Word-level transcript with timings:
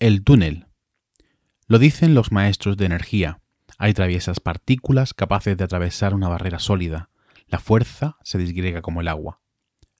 El 0.00 0.24
túnel. 0.24 0.64
Lo 1.66 1.78
dicen 1.78 2.14
los 2.14 2.32
maestros 2.32 2.78
de 2.78 2.86
energía. 2.86 3.42
Hay 3.76 3.92
traviesas 3.92 4.40
partículas 4.40 5.12
capaces 5.12 5.58
de 5.58 5.64
atravesar 5.64 6.14
una 6.14 6.26
barrera 6.26 6.58
sólida. 6.58 7.10
La 7.48 7.58
fuerza 7.58 8.16
se 8.22 8.38
disgrega 8.38 8.80
como 8.80 9.02
el 9.02 9.08
agua. 9.08 9.42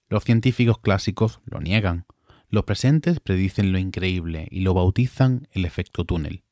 Los 0.09 0.25
científicos 0.25 0.79
clásicos 0.79 1.43
lo 1.45 1.61
niegan. 1.61 2.07
Los 2.49 2.65
presentes 2.65 3.21
predicen 3.21 3.73
lo 3.73 3.79
increíble 3.79 4.49
y 4.51 4.61
lo 4.61 4.73
bautizan 4.73 5.49
el 5.53 5.67
efecto 5.67 6.07
túnel. 6.07 6.45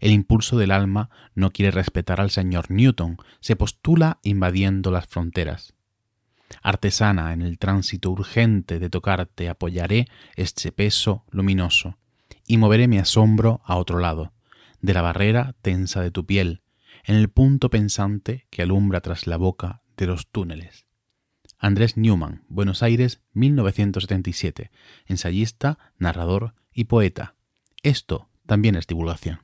El 0.00 0.10
impulso 0.10 0.58
del 0.58 0.70
alma 0.70 1.08
no 1.34 1.50
quiere 1.50 1.70
respetar 1.70 2.20
al 2.20 2.30
señor 2.30 2.70
Newton, 2.70 3.16
se 3.40 3.56
postula 3.56 4.18
invadiendo 4.22 4.90
las 4.90 5.06
fronteras. 5.06 5.72
Artesana 6.60 7.32
en 7.32 7.40
el 7.40 7.58
tránsito 7.58 8.10
urgente 8.10 8.78
de 8.78 8.90
tocarte 8.90 9.48
apoyaré 9.48 10.08
este 10.36 10.72
peso 10.72 11.24
luminoso 11.30 11.96
y 12.46 12.56
moveré 12.58 12.88
mi 12.88 12.98
asombro 12.98 13.60
a 13.64 13.76
otro 13.76 13.98
lado, 13.98 14.32
de 14.80 14.94
la 14.94 15.02
barrera 15.02 15.54
tensa 15.62 16.00
de 16.00 16.10
tu 16.10 16.26
piel, 16.26 16.62
en 17.04 17.16
el 17.16 17.28
punto 17.28 17.70
pensante 17.70 18.46
que 18.50 18.62
alumbra 18.62 19.00
tras 19.00 19.26
la 19.26 19.36
boca 19.36 19.82
de 19.96 20.06
los 20.06 20.28
túneles. 20.28 20.86
Andrés 21.58 21.96
Newman, 21.96 22.44
Buenos 22.48 22.82
Aires, 22.82 23.22
1977, 23.32 24.70
ensayista, 25.06 25.78
narrador 25.98 26.54
y 26.72 26.84
poeta. 26.84 27.36
Esto 27.82 28.28
también 28.46 28.76
es 28.76 28.86
divulgación. 28.86 29.43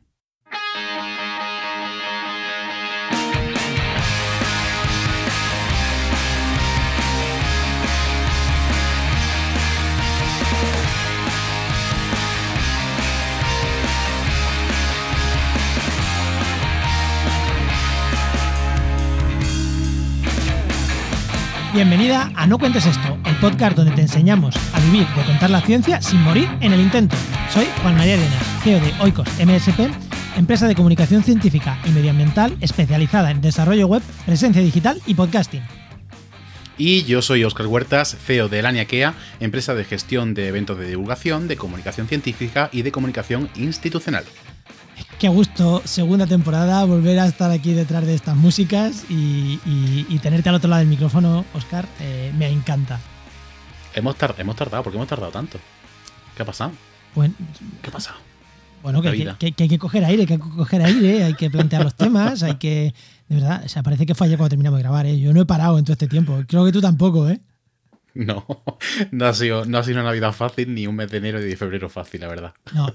Bienvenida 21.72 22.32
a 22.34 22.48
No 22.48 22.58
Cuentes 22.58 22.84
Esto, 22.84 23.16
el 23.24 23.36
podcast 23.36 23.76
donde 23.76 23.92
te 23.92 24.00
enseñamos 24.00 24.56
a 24.74 24.80
vivir 24.80 25.06
de 25.14 25.22
contar 25.22 25.50
la 25.50 25.60
ciencia 25.60 26.02
sin 26.02 26.20
morir 26.20 26.48
en 26.60 26.72
el 26.72 26.80
intento. 26.80 27.14
Soy 27.48 27.64
Juan 27.80 27.96
María 27.96 28.14
Arenas, 28.14 28.44
CEO 28.64 28.80
de 28.80 28.92
Oikos 29.00 29.28
MSP, 29.38 29.88
empresa 30.36 30.66
de 30.66 30.74
comunicación 30.74 31.22
científica 31.22 31.78
y 31.84 31.90
medioambiental 31.90 32.56
especializada 32.60 33.30
en 33.30 33.40
desarrollo 33.40 33.86
web, 33.86 34.02
presencia 34.26 34.60
digital 34.60 35.00
y 35.06 35.14
podcasting. 35.14 35.62
Y 36.76 37.04
yo 37.04 37.22
soy 37.22 37.44
Óscar 37.44 37.68
Huertas, 37.68 38.16
CEO 38.16 38.48
de 38.48 38.62
Laniakea, 38.62 39.14
empresa 39.38 39.72
de 39.76 39.84
gestión 39.84 40.34
de 40.34 40.48
eventos 40.48 40.76
de 40.76 40.88
divulgación, 40.88 41.46
de 41.46 41.56
comunicación 41.56 42.08
científica 42.08 42.68
y 42.72 42.82
de 42.82 42.90
comunicación 42.90 43.48
institucional. 43.54 44.24
Qué 45.20 45.28
gusto, 45.28 45.82
segunda 45.84 46.26
temporada, 46.26 46.82
volver 46.86 47.18
a 47.18 47.26
estar 47.26 47.50
aquí 47.50 47.74
detrás 47.74 48.06
de 48.06 48.14
estas 48.14 48.34
músicas 48.34 49.04
y, 49.10 49.58
tenerte 50.22 50.48
al 50.48 50.54
otro 50.54 50.70
lado 50.70 50.80
del 50.80 50.88
micrófono, 50.88 51.44
Oscar, 51.52 51.86
eh, 52.00 52.32
me 52.38 52.48
encanta. 52.48 52.98
Hemos, 53.94 54.16
hemos 54.38 54.56
tardado, 54.56 54.82
¿por 54.82 54.90
qué 54.90 54.96
hemos 54.96 55.08
tardado 55.08 55.30
tanto? 55.30 55.58
¿Qué 56.34 56.42
ha 56.42 56.46
pasado? 56.46 56.72
Bueno, 57.14 57.34
¿Qué 57.82 57.90
ha 57.90 57.92
pasado? 57.92 58.16
Bueno, 58.82 59.02
que, 59.02 59.36
hay 59.58 59.68
que 59.68 59.78
coger 59.78 60.06
aire, 60.06 60.24
que 60.24 60.32
hay 60.32 60.40
que 60.40 60.48
coger 60.48 60.80
aire, 60.80 61.24
hay 61.24 61.34
que 61.34 61.50
plantear 61.50 61.84
los 61.84 61.94
temas, 61.94 62.42
hay 62.42 62.54
que. 62.54 62.94
De 63.28 63.34
verdad, 63.34 63.62
o 63.62 63.68
sea, 63.68 63.82
parece 63.82 64.06
que 64.06 64.14
fue 64.14 64.26
ayer 64.26 64.38
cuando 64.38 64.48
terminamos 64.48 64.78
de 64.78 64.84
grabar, 64.84 65.04
¿eh? 65.04 65.20
Yo 65.20 65.34
no 65.34 65.42
he 65.42 65.46
parado 65.46 65.78
en 65.78 65.84
todo 65.84 65.92
este 65.92 66.08
tiempo. 66.08 66.42
Creo 66.48 66.64
que 66.64 66.72
tú 66.72 66.80
tampoco, 66.80 67.28
¿eh? 67.28 67.40
No, 68.14 68.44
no 69.12 69.26
ha, 69.26 69.34
sido, 69.34 69.64
no 69.64 69.78
ha 69.78 69.84
sido 69.84 69.96
una 69.96 70.04
Navidad 70.04 70.32
fácil 70.32 70.74
ni 70.74 70.86
un 70.86 70.96
mes 70.96 71.10
de 71.10 71.18
enero 71.18 71.40
y 71.40 71.44
de 71.44 71.56
febrero 71.56 71.88
fácil, 71.88 72.20
la 72.20 72.28
verdad. 72.28 72.52
No, 72.74 72.92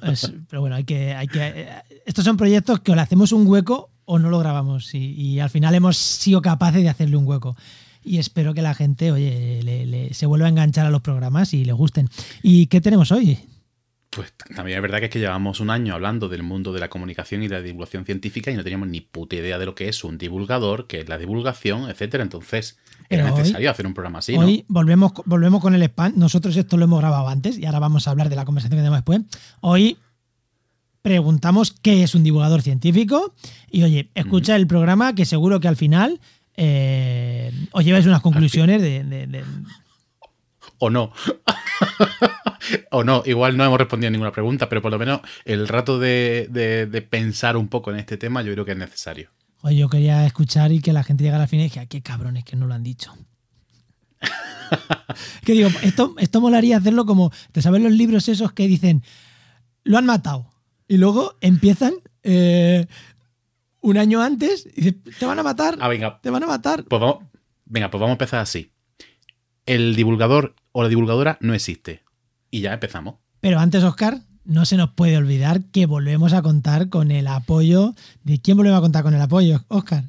pero 0.50 0.62
bueno, 0.62 0.76
hay 0.76 0.84
que, 0.84 1.14
hay 1.14 1.28
que. 1.28 1.40
Eh, 1.42 1.70
estos 2.06 2.26
son 2.26 2.38
proyectos 2.38 2.82
que 2.82 2.92
o 2.92 2.96
le 2.96 3.02
hacemos 3.02 3.32
un 3.32 3.48
hueco 3.48 3.90
o 4.06 4.20
no 4.20 4.30
lo 4.30 4.40
grabamos. 4.40 4.94
Y, 4.94 5.40
al 5.40 5.50
final 5.50 5.74
hemos 5.76 5.98
sido 5.98 6.42
capaces 6.42 6.84
de 6.84 6.90
hacerle 6.90 7.18
un 7.18 7.28
hueco. 7.28 7.56
Y 8.04 8.20
espero 8.20 8.54
que 8.54 8.62
la 8.62 8.76
gente, 8.76 9.12
oye, 9.12 10.12
se 10.14 10.26
vuelva 10.28 10.46
a 10.46 10.50
enganchar 10.50 10.86
a 10.86 10.92
los 10.92 11.02
programas 11.02 11.54
y 11.54 11.66
le 11.66 11.74
gusten. 11.74 12.08
¿Y 12.44 12.68
qué 12.68 12.80
tenemos 12.80 13.12
hoy? 13.12 13.40
Pues 14.16 14.32
también 14.56 14.78
es 14.78 14.82
verdad 14.82 15.00
que 15.00 15.06
es 15.06 15.12
que 15.12 15.20
llevamos 15.20 15.60
un 15.60 15.70
año 15.70 15.94
hablando 15.94 16.30
del 16.30 16.42
mundo 16.42 16.72
de 16.72 16.80
la 16.80 16.90
comunicación 16.90 17.44
y 17.44 17.50
de 17.50 17.56
la 17.56 17.62
divulgación 17.62 18.06
científica 18.06 18.50
y 18.50 18.56
no 18.56 18.64
teníamos 18.64 18.88
ni 18.88 19.02
puta 19.02 19.36
idea 19.36 19.60
de 19.60 19.66
lo 19.66 19.76
que 19.76 19.90
es 19.90 20.06
un 20.06 20.18
divulgador, 20.18 20.88
qué 20.88 21.02
es 21.02 21.10
la 21.10 21.18
divulgación, 21.18 21.90
etcétera. 21.90 22.24
Entonces, 22.24 22.78
era 23.10 23.30
necesario 23.30 23.70
hacer 23.70 23.86
un 23.86 23.94
programa 23.94 24.20
así. 24.20 24.38
Hoy 24.38 24.64
volvemos, 24.70 25.12
volvemos 25.26 25.62
con 25.62 25.76
el 25.76 25.84
spam. 25.84 26.14
Nosotros 26.16 26.56
esto 26.56 26.78
lo 26.78 26.86
hemos 26.86 27.02
grabado 27.02 27.28
antes 27.28 27.58
y 27.58 27.66
ahora 27.66 27.80
vamos 27.80 28.08
a 28.08 28.12
hablar 28.12 28.30
de 28.30 28.38
la 28.38 28.46
conversación 28.46 28.78
que 28.78 28.84
tenemos 28.84 29.00
después. 29.00 29.22
Hoy 29.60 29.98
preguntamos 31.02 31.72
qué 31.82 32.04
es 32.04 32.16
un 32.16 32.24
divulgador 32.24 32.62
científico 32.62 33.34
y 33.70 33.84
oye, 33.84 34.12
escucha 34.16 34.56
el 34.56 34.66
programa 34.66 35.14
que 35.14 35.26
seguro 35.26 35.60
que 35.60 35.68
al 35.68 35.76
final 35.76 36.22
eh, 36.56 37.52
os 37.74 37.84
lleváis 37.84 38.06
unas 38.06 38.22
conclusiones 38.22 38.82
de 38.82 39.44
o 40.80 40.90
no. 40.90 41.12
o 42.92 43.04
no, 43.04 43.24
igual 43.26 43.58
no 43.58 43.66
hemos 43.66 43.80
respondido 43.80 44.08
a 44.10 44.12
ninguna 44.12 44.32
pregunta, 44.32 44.70
pero 44.70 44.82
por 44.82 44.92
lo 44.92 45.00
menos 45.00 45.22
el 45.46 45.68
rato 45.68 46.00
de, 46.00 47.08
pensar 47.10 47.58
un 47.58 47.68
poco 47.68 47.92
en 47.92 48.00
este 48.00 48.18
tema 48.18 48.42
yo 48.42 48.54
creo 48.54 48.66
que 48.66 48.72
es 48.72 48.78
necesario. 48.78 49.30
Oye, 49.62 49.78
yo 49.78 49.90
quería 49.90 50.26
escuchar 50.26 50.72
y 50.72 50.80
que 50.80 50.94
la 50.94 51.04
gente 51.04 51.24
llegara 51.24 51.44
al 51.44 51.50
final 51.50 51.66
y 51.66 51.70
dije, 51.70 51.88
qué 51.88 52.02
cabrones 52.02 52.44
que 52.44 52.56
no 52.56 52.68
lo 52.68 52.74
han 52.74 52.84
dicho. 52.84 53.14
que 55.44 55.54
digo, 55.54 55.70
esto, 55.82 56.16
esto 56.20 56.42
molaría 56.42 56.78
hacerlo 56.78 57.06
como, 57.06 57.32
¿te 57.52 57.62
sabes 57.62 57.82
los 57.82 57.92
libros 57.92 58.28
esos 58.30 58.52
que 58.54 58.68
dicen, 58.68 59.04
lo 59.84 59.98
han 59.98 60.06
matado? 60.06 60.52
Y 60.88 60.98
luego 60.98 61.36
empiezan 61.42 61.96
eh, 62.22 62.86
un 63.82 63.98
año 63.98 64.22
antes 64.22 64.68
y 64.76 64.82
dicen, 64.82 65.02
te 65.20 65.26
van 65.26 65.40
a 65.40 65.44
matar. 65.44 65.78
Ah, 65.80 65.88
venga. 65.88 66.20
Te 66.22 66.30
van 66.30 66.44
a 66.44 66.48
matar. 66.48 66.84
Pues 66.86 67.00
vamos, 67.00 67.24
venga, 67.66 67.90
pues 67.90 68.00
vamos 68.00 68.12
a 68.12 68.18
empezar 68.18 68.40
así. 68.40 68.72
El 69.66 69.96
divulgador 69.96 70.56
o 70.72 70.84
la 70.84 70.90
divulgadora 70.90 71.38
no 71.42 71.54
existe. 71.54 72.05
Y 72.56 72.62
ya 72.62 72.72
empezamos. 72.72 73.16
Pero 73.42 73.60
antes, 73.60 73.84
Oscar, 73.84 74.22
no 74.46 74.64
se 74.64 74.78
nos 74.78 74.92
puede 74.92 75.18
olvidar 75.18 75.66
que 75.74 75.88
volvemos 75.88 76.32
a 76.32 76.42
contar 76.42 76.88
con 76.88 77.12
el 77.12 77.28
apoyo. 77.28 77.94
¿De 78.24 78.40
quién 78.40 78.56
volvemos 78.56 78.78
a 78.78 78.82
contar 78.82 79.04
con 79.04 79.14
el 79.14 79.22
apoyo, 79.22 79.66
Oscar? 79.68 80.06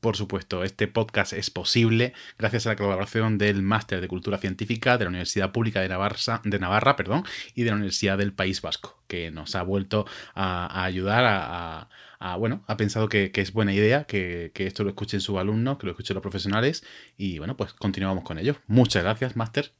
Por 0.00 0.16
supuesto, 0.16 0.64
este 0.64 0.88
podcast 0.88 1.32
es 1.34 1.50
posible 1.50 2.14
gracias 2.36 2.66
a 2.66 2.70
la 2.70 2.76
colaboración 2.76 3.38
del 3.38 3.62
Máster 3.62 4.00
de 4.00 4.08
Cultura 4.08 4.38
Científica 4.38 4.98
de 4.98 5.04
la 5.04 5.10
Universidad 5.10 5.52
Pública 5.52 5.80
de 5.80 5.88
Navarra, 5.88 6.40
de 6.42 6.58
Navarra 6.58 6.96
perdón, 6.96 7.22
y 7.54 7.62
de 7.62 7.70
la 7.70 7.76
Universidad 7.76 8.18
del 8.18 8.32
País 8.32 8.60
Vasco, 8.60 9.00
que 9.06 9.30
nos 9.30 9.54
ha 9.54 9.62
vuelto 9.62 10.04
a, 10.34 10.82
ayudar 10.82 11.88
a, 12.20 12.36
bueno, 12.38 12.64
ha 12.66 12.76
pensado 12.76 13.08
que, 13.08 13.30
es 13.32 13.52
buena 13.52 13.72
idea 13.72 14.02
que, 14.02 14.50
que, 14.52 14.66
esto 14.66 14.82
lo 14.82 14.90
escuchen 14.90 15.20
sus 15.20 15.38
alumnos, 15.38 15.78
que 15.78 15.86
lo 15.86 15.92
escuchen 15.92 16.14
los 16.14 16.22
profesionales, 16.22 16.84
y 17.16 17.38
bueno, 17.38 17.56
pues 17.56 17.72
continuamos 17.72 18.24
con 18.24 18.36
ello. 18.38 18.56
Muchas 18.66 19.04
gracias, 19.04 19.36
Máster. 19.36 19.72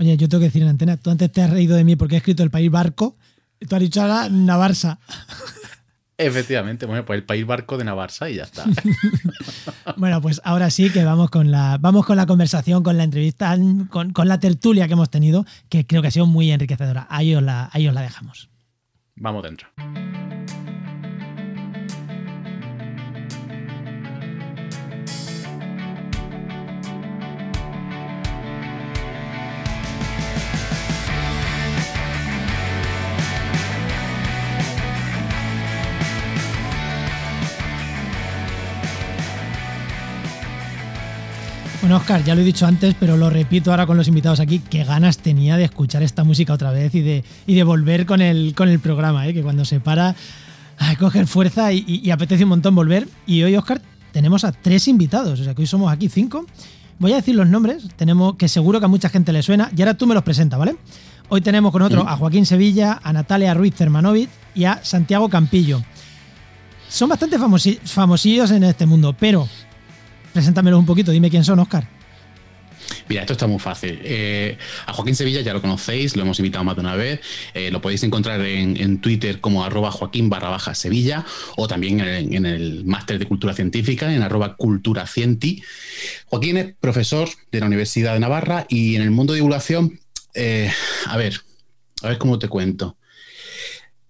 Oye, 0.00 0.16
yo 0.16 0.30
tengo 0.30 0.40
que 0.40 0.46
decir 0.46 0.62
en 0.62 0.68
antena, 0.68 0.96
tú 0.96 1.10
antes 1.10 1.30
te 1.30 1.42
has 1.42 1.50
reído 1.50 1.76
de 1.76 1.84
mí 1.84 1.94
porque 1.94 2.14
he 2.14 2.18
escrito 2.18 2.42
el 2.42 2.50
país 2.50 2.70
barco, 2.70 3.18
y 3.60 3.66
tú 3.66 3.76
has 3.76 3.82
dicho 3.82 4.00
ahora 4.00 4.30
Navarsa. 4.30 4.98
Efectivamente, 6.16 6.86
bueno, 6.86 7.04
pues 7.04 7.18
el 7.18 7.24
país 7.24 7.46
barco 7.46 7.76
de 7.76 7.84
Navarsa 7.84 8.30
y 8.30 8.36
ya 8.36 8.44
está. 8.44 8.64
bueno, 9.98 10.22
pues 10.22 10.40
ahora 10.42 10.70
sí 10.70 10.88
que 10.88 11.04
vamos 11.04 11.28
con 11.28 11.50
la, 11.50 11.76
vamos 11.78 12.06
con 12.06 12.16
la 12.16 12.24
conversación, 12.24 12.82
con 12.82 12.96
la 12.96 13.04
entrevista, 13.04 13.54
con, 13.90 14.12
con 14.14 14.26
la 14.26 14.40
tertulia 14.40 14.86
que 14.86 14.94
hemos 14.94 15.10
tenido, 15.10 15.44
que 15.68 15.86
creo 15.86 16.00
que 16.00 16.08
ha 16.08 16.10
sido 16.10 16.26
muy 16.26 16.50
enriquecedora. 16.50 17.06
Ahí 17.10 17.34
la, 17.34 17.68
ahí 17.70 17.86
os 17.86 17.92
la 17.92 18.00
dejamos. 18.00 18.48
Vamos 19.16 19.42
dentro. 19.42 19.68
Oscar, 42.00 42.24
ya 42.24 42.34
lo 42.34 42.40
he 42.40 42.44
dicho 42.44 42.66
antes, 42.66 42.96
pero 42.98 43.18
lo 43.18 43.28
repito 43.28 43.70
ahora 43.70 43.86
con 43.86 43.96
los 43.98 44.08
invitados 44.08 44.40
aquí, 44.40 44.58
qué 44.58 44.84
ganas 44.84 45.18
tenía 45.18 45.58
de 45.58 45.64
escuchar 45.64 46.02
esta 46.02 46.24
música 46.24 46.54
otra 46.54 46.70
vez 46.70 46.94
y 46.94 47.02
de, 47.02 47.24
y 47.46 47.54
de 47.54 47.62
volver 47.62 48.06
con 48.06 48.22
el, 48.22 48.54
con 48.54 48.70
el 48.70 48.80
programa, 48.80 49.28
¿eh? 49.28 49.34
que 49.34 49.42
cuando 49.42 49.66
se 49.66 49.80
para, 49.80 50.16
a 50.78 50.96
coger 50.96 51.26
fuerza 51.26 51.72
y, 51.74 52.10
apetece 52.10 52.44
un 52.44 52.50
montón 52.50 52.74
volver. 52.74 53.06
Y 53.26 53.42
hoy, 53.42 53.54
Oscar, 53.54 53.82
tenemos 54.12 54.44
a 54.44 54.52
tres 54.52 54.88
invitados, 54.88 55.40
o 55.40 55.44
sea 55.44 55.54
que 55.54 55.60
hoy 55.60 55.66
somos 55.66 55.92
aquí 55.92 56.08
cinco. 56.08 56.46
Voy 56.98 57.12
a 57.12 57.16
decir 57.16 57.34
los 57.34 57.46
nombres, 57.46 57.86
tenemos 57.96 58.36
que 58.36 58.48
seguro 58.48 58.78
que 58.80 58.86
a 58.86 58.88
mucha 58.88 59.10
gente 59.10 59.30
le 59.32 59.42
suena, 59.42 59.70
y 59.76 59.82
ahora 59.82 59.92
tú 59.92 60.06
me 60.06 60.14
los 60.14 60.24
presentas, 60.24 60.58
¿vale? 60.58 60.76
Hoy 61.28 61.42
tenemos 61.42 61.70
con 61.70 61.80
nosotros 61.80 62.06
a 62.08 62.16
Joaquín 62.16 62.46
Sevilla, 62.46 62.98
a 63.02 63.12
Natalia 63.12 63.52
Ruiz 63.52 63.74
Cermanovic 63.74 64.30
y 64.54 64.64
a 64.64 64.80
Santiago 64.82 65.28
Campillo. 65.28 65.82
Son 66.88 67.10
bastante 67.10 67.38
famosillos 67.38 68.50
en 68.50 68.64
este 68.64 68.86
mundo, 68.86 69.14
pero 69.18 69.46
Preséntamelos 70.32 70.78
un 70.78 70.86
poquito, 70.86 71.12
dime 71.12 71.30
quién 71.30 71.44
son, 71.44 71.58
Oscar. 71.58 71.86
Mira, 73.08 73.22
esto 73.22 73.32
está 73.32 73.46
muy 73.46 73.58
fácil. 73.58 74.00
Eh, 74.02 74.56
a 74.86 74.92
Joaquín 74.92 75.16
Sevilla 75.16 75.40
ya 75.40 75.52
lo 75.52 75.60
conocéis, 75.60 76.16
lo 76.16 76.22
hemos 76.22 76.38
invitado 76.38 76.64
más 76.64 76.76
de 76.76 76.80
una 76.80 76.94
vez. 76.94 77.20
Eh, 77.54 77.70
lo 77.70 77.80
podéis 77.80 78.02
encontrar 78.02 78.40
en, 78.40 79.00
Twitter 79.00 79.40
como 79.40 79.64
arroba 79.64 79.90
Joaquín 79.90 80.28
barra 80.28 80.48
baja 80.48 80.74
Sevilla 80.74 81.24
o 81.56 81.66
también 81.66 82.00
en, 82.00 82.46
el 82.46 82.84
máster 82.84 83.18
de 83.18 83.26
cultura 83.26 83.54
científica 83.54 84.12
en 84.12 84.22
arroba 84.22 84.56
cultura 84.56 85.06
cienti. 85.06 85.62
Joaquín 86.26 86.56
es 86.56 86.74
profesor 86.80 87.28
de 87.50 87.60
la 87.60 87.66
Universidad 87.66 88.14
de 88.14 88.20
Navarra 88.20 88.66
y 88.68 88.96
en 88.96 89.02
el 89.02 89.10
mundo 89.10 89.32
de 89.32 89.38
divulgación, 89.38 89.98
eh, 90.34 90.70
a 91.06 91.16
ver, 91.16 91.40
a 92.02 92.08
ver 92.08 92.18
cómo 92.18 92.38
te 92.38 92.48
cuento. 92.48 92.96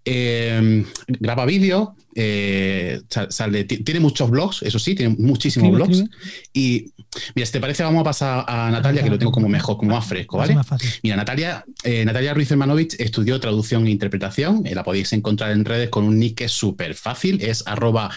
Graba 0.05 1.47
vídeo, 1.47 1.95
tiene 2.15 4.01
muchos 4.01 4.31
blogs, 4.31 4.63
eso 4.63 4.79
sí, 4.79 4.95
tiene 4.95 5.17
muchísimos 5.19 5.73
blogs. 5.73 6.05
Y 6.53 6.93
Mira, 7.35 7.47
si 7.47 7.53
te 7.53 7.61
parece, 7.61 7.83
vamos 7.83 8.03
a 8.03 8.05
pasar 8.05 8.45
a 8.47 8.71
Natalia, 8.71 9.03
que 9.03 9.11
lo 9.11 9.19
tengo 9.19 9.33
como 9.33 9.49
mejor, 9.49 9.77
como 9.77 9.93
más 9.93 10.07
fresco, 10.07 10.39
¿vale? 10.39 10.57
Mira, 11.03 11.17
Natalia, 11.17 11.65
eh, 11.83 12.05
Natalia 12.05 12.35
Ruiz 12.35 12.51
Hermanovich 12.51 12.95
estudió 13.01 13.41
traducción 13.41 13.87
e 13.87 13.91
interpretación. 13.91 14.65
Eh, 14.65 14.77
la 14.77 14.85
podéis 14.85 15.13
encontrar 15.13 15.51
en 15.51 15.65
redes 15.65 15.91
con 15.91 16.05
un 16.05 16.19
nick 16.19 16.37
que 16.37 16.45
es 16.45 16.53
súper 16.53 16.95
fácil. 16.95 17.43
Es 17.43 17.65
arroba 17.67 18.11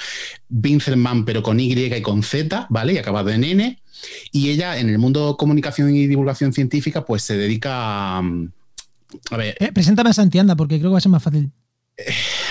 Vincelman, 0.49 1.25
pero 1.25 1.41
con 1.41 1.59
Y 1.59 1.73
y 1.73 2.01
con 2.01 2.21
Z, 2.21 2.67
¿vale? 2.69 2.93
Y 2.93 2.97
acabado 2.99 3.29
en 3.31 3.43
N. 3.43 3.79
Y 4.31 4.49
ella, 4.49 4.77
en 4.77 4.89
el 4.89 4.99
mundo 4.99 5.37
comunicación 5.37 5.95
y 5.95 6.05
divulgación 6.05 6.53
científica, 6.53 7.03
pues 7.03 7.23
se 7.23 7.35
dedica 7.35 8.19
a. 8.19 8.19
a 8.19 9.37
ver. 9.37 9.55
Eh, 9.59 9.71
preséntame 9.73 10.11
a 10.11 10.13
Santianda, 10.13 10.55
porque 10.55 10.77
creo 10.77 10.91
que 10.91 10.93
va 10.93 10.97
a 10.99 11.01
ser 11.01 11.11
más 11.11 11.23
fácil. 11.23 11.51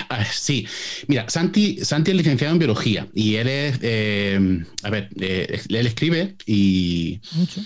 Ah, 0.09 0.25
sí, 0.25 0.67
mira, 1.09 1.29
Santi, 1.29 1.85
Santi 1.85 2.11
es 2.11 2.17
licenciado 2.17 2.53
en 2.53 2.59
biología 2.59 3.09
y 3.15 3.37
él 3.37 3.49
es, 3.49 3.79
eh, 3.83 4.65
a 4.83 4.91
ver, 4.91 5.09
eh, 5.19 5.61
él 5.69 5.87
escribe 5.87 6.37
y... 6.47 7.21
Mucho. 7.33 7.61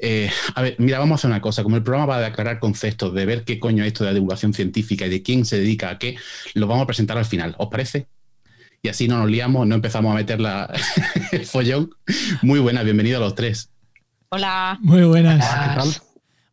Eh, 0.00 0.30
a 0.54 0.62
ver, 0.62 0.76
mira, 0.78 0.98
vamos 0.98 1.12
a 1.12 1.16
hacer 1.16 1.30
una 1.30 1.40
cosa. 1.40 1.62
Como 1.62 1.76
el 1.76 1.82
programa 1.82 2.06
va 2.06 2.18
a 2.18 2.26
aclarar 2.26 2.60
conceptos, 2.60 3.12
de 3.14 3.26
ver 3.26 3.44
qué 3.44 3.58
coño 3.58 3.82
es 3.82 3.88
esto 3.88 4.04
de 4.04 4.10
la 4.10 4.14
divulgación 4.14 4.54
científica 4.54 5.06
y 5.06 5.10
de 5.10 5.22
quién 5.22 5.44
se 5.44 5.58
dedica 5.58 5.90
a 5.90 5.98
qué, 5.98 6.16
lo 6.54 6.66
vamos 6.66 6.84
a 6.84 6.86
presentar 6.86 7.18
al 7.18 7.24
final. 7.24 7.54
¿Os 7.58 7.68
parece? 7.68 8.06
Y 8.80 8.88
así 8.88 9.08
no 9.08 9.18
nos 9.18 9.28
liamos, 9.28 9.66
no 9.66 9.74
empezamos 9.74 10.12
a 10.12 10.14
meter 10.14 10.40
la, 10.40 10.72
el 11.32 11.46
follón. 11.46 11.90
Muy 12.42 12.60
buenas, 12.60 12.84
bienvenidos 12.84 13.20
a 13.20 13.24
los 13.24 13.34
tres. 13.34 13.70
Hola. 14.30 14.78
Muy 14.82 15.02
buenas. 15.02 15.44
¿Qué 15.44 15.74
tal? 15.74 15.88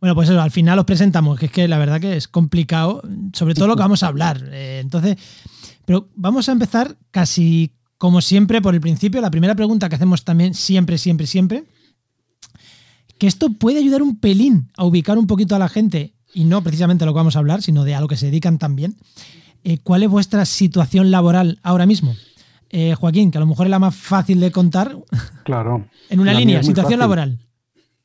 Bueno, 0.06 0.14
pues 0.14 0.30
eso, 0.30 0.40
al 0.40 0.52
final 0.52 0.78
os 0.78 0.86
presentamos, 0.86 1.40
que 1.40 1.48
es 1.48 1.52
que 1.52 1.68
la 1.68 1.80
verdad 1.80 2.00
que 2.00 2.16
es 2.16 2.28
complicado, 2.28 3.02
sobre 3.34 3.56
todo 3.56 3.66
lo 3.66 3.76
que 3.76 3.82
vamos 3.82 4.04
a 4.04 4.08
hablar. 4.08 4.40
Eh, 4.52 4.78
entonces, 4.80 5.18
pero 5.84 6.10
vamos 6.14 6.48
a 6.48 6.52
empezar 6.52 6.96
casi 7.10 7.74
como 7.98 8.22
siempre 8.22 8.62
por 8.62 8.76
el 8.76 8.82
principio. 8.82 9.20
La 9.20 9.32
primera 9.32 9.56
pregunta 9.56 9.90
que 9.90 9.96
hacemos 9.96 10.24
también 10.24 10.54
siempre, 10.54 11.00
siempre, 11.00 11.26
siempre, 11.26 11.64
que 13.18 13.26
esto 13.26 13.50
puede 13.54 13.80
ayudar 13.80 14.04
un 14.04 14.20
pelín 14.20 14.70
a 14.78 14.86
ubicar 14.86 15.18
un 15.18 15.26
poquito 15.26 15.56
a 15.56 15.58
la 15.58 15.70
gente, 15.70 16.14
y 16.36 16.44
no 16.44 16.62
precisamente 16.62 17.04
a 17.04 17.08
lo 17.08 17.14
que 17.14 17.18
vamos 17.18 17.36
a 17.36 17.40
hablar, 17.40 17.64
sino 17.64 17.84
de 17.84 17.96
a 17.96 18.00
lo 18.00 18.08
que 18.08 18.16
se 18.16 18.28
dedican 18.28 18.60
también. 18.60 18.98
Eh, 19.64 19.80
¿Cuál 19.80 20.04
es 20.04 20.10
vuestra 20.12 20.46
situación 20.46 21.10
laboral 21.10 21.58
ahora 21.64 21.88
mismo? 21.88 22.16
Eh, 22.70 22.94
Joaquín, 22.94 23.32
que 23.32 23.40
a 23.40 23.42
lo 23.42 23.48
mejor 23.48 23.66
es 23.66 23.72
la 23.72 23.80
más 23.80 23.96
fácil 23.96 24.40
de 24.40 24.52
contar. 24.52 24.96
Claro. 25.46 25.88
en 26.12 26.20
una 26.20 26.36
línea, 26.36 26.62
situación 26.62 27.00
laboral. 27.00 27.40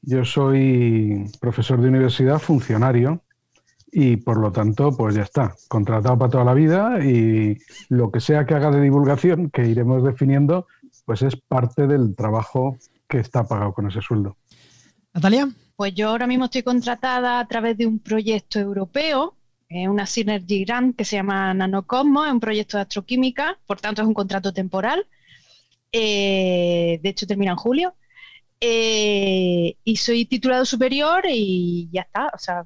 Yo 0.02 0.25
soy 0.25 1.31
profesor 1.41 1.81
de 1.81 1.88
universidad, 1.88 2.38
funcionario, 2.38 3.23
y 3.93 4.17
por 4.17 4.38
lo 4.38 4.52
tanto, 4.52 4.97
pues 4.97 5.14
ya 5.17 5.23
está, 5.23 5.55
contratado 5.69 6.19
para 6.19 6.31
toda 6.31 6.44
la 6.44 6.55
vida 6.55 7.05
y 7.05 7.58
lo 7.88 8.11
que 8.11 8.20
sea 8.20 8.47
que 8.47 8.55
haga 8.55 8.70
de 8.70 8.81
divulgación, 8.81 9.50
que 9.50 9.67
iremos 9.67 10.05
definiendo, 10.05 10.67
pues 11.05 11.23
es 11.23 11.37
parte 11.37 11.87
del 11.87 12.14
trabajo 12.14 12.76
que 13.08 13.19
está 13.19 13.44
pagado 13.44 13.73
con 13.73 13.88
ese 13.88 14.00
sueldo. 14.00 14.37
Natalia. 15.12 15.49
Pues 15.75 15.94
yo 15.94 16.11
ahora 16.11 16.26
mismo 16.26 16.44
estoy 16.44 16.62
contratada 16.62 17.41
a 17.41 17.49
través 17.49 17.79
de 17.79 17.87
un 17.87 18.00
proyecto 18.00 18.61
europeo, 18.61 19.35
una 19.70 20.05
Synergy 20.05 20.64
Grant 20.67 20.94
que 20.94 21.06
se 21.06 21.17
llama 21.17 21.55
Nanocosmos, 21.55 22.26
es 22.26 22.32
un 22.35 22.41
proyecto 22.41 22.76
de 22.76 22.82
astroquímica, 22.82 23.58
por 23.67 23.81
tanto 23.81 24.02
es 24.02 24.08
un 24.08 24.12
contrato 24.12 24.52
temporal. 24.52 25.06
Eh, 25.91 27.00
de 27.02 27.08
hecho 27.08 27.26
termina 27.26 27.52
en 27.52 27.56
julio 27.56 27.94
eh, 28.62 29.76
y 29.84 29.96
soy 29.96 30.26
titulado 30.26 30.66
superior 30.66 31.24
y 31.26 31.88
ya 31.90 32.02
está. 32.02 32.26
O 32.34 32.38
sea, 32.38 32.64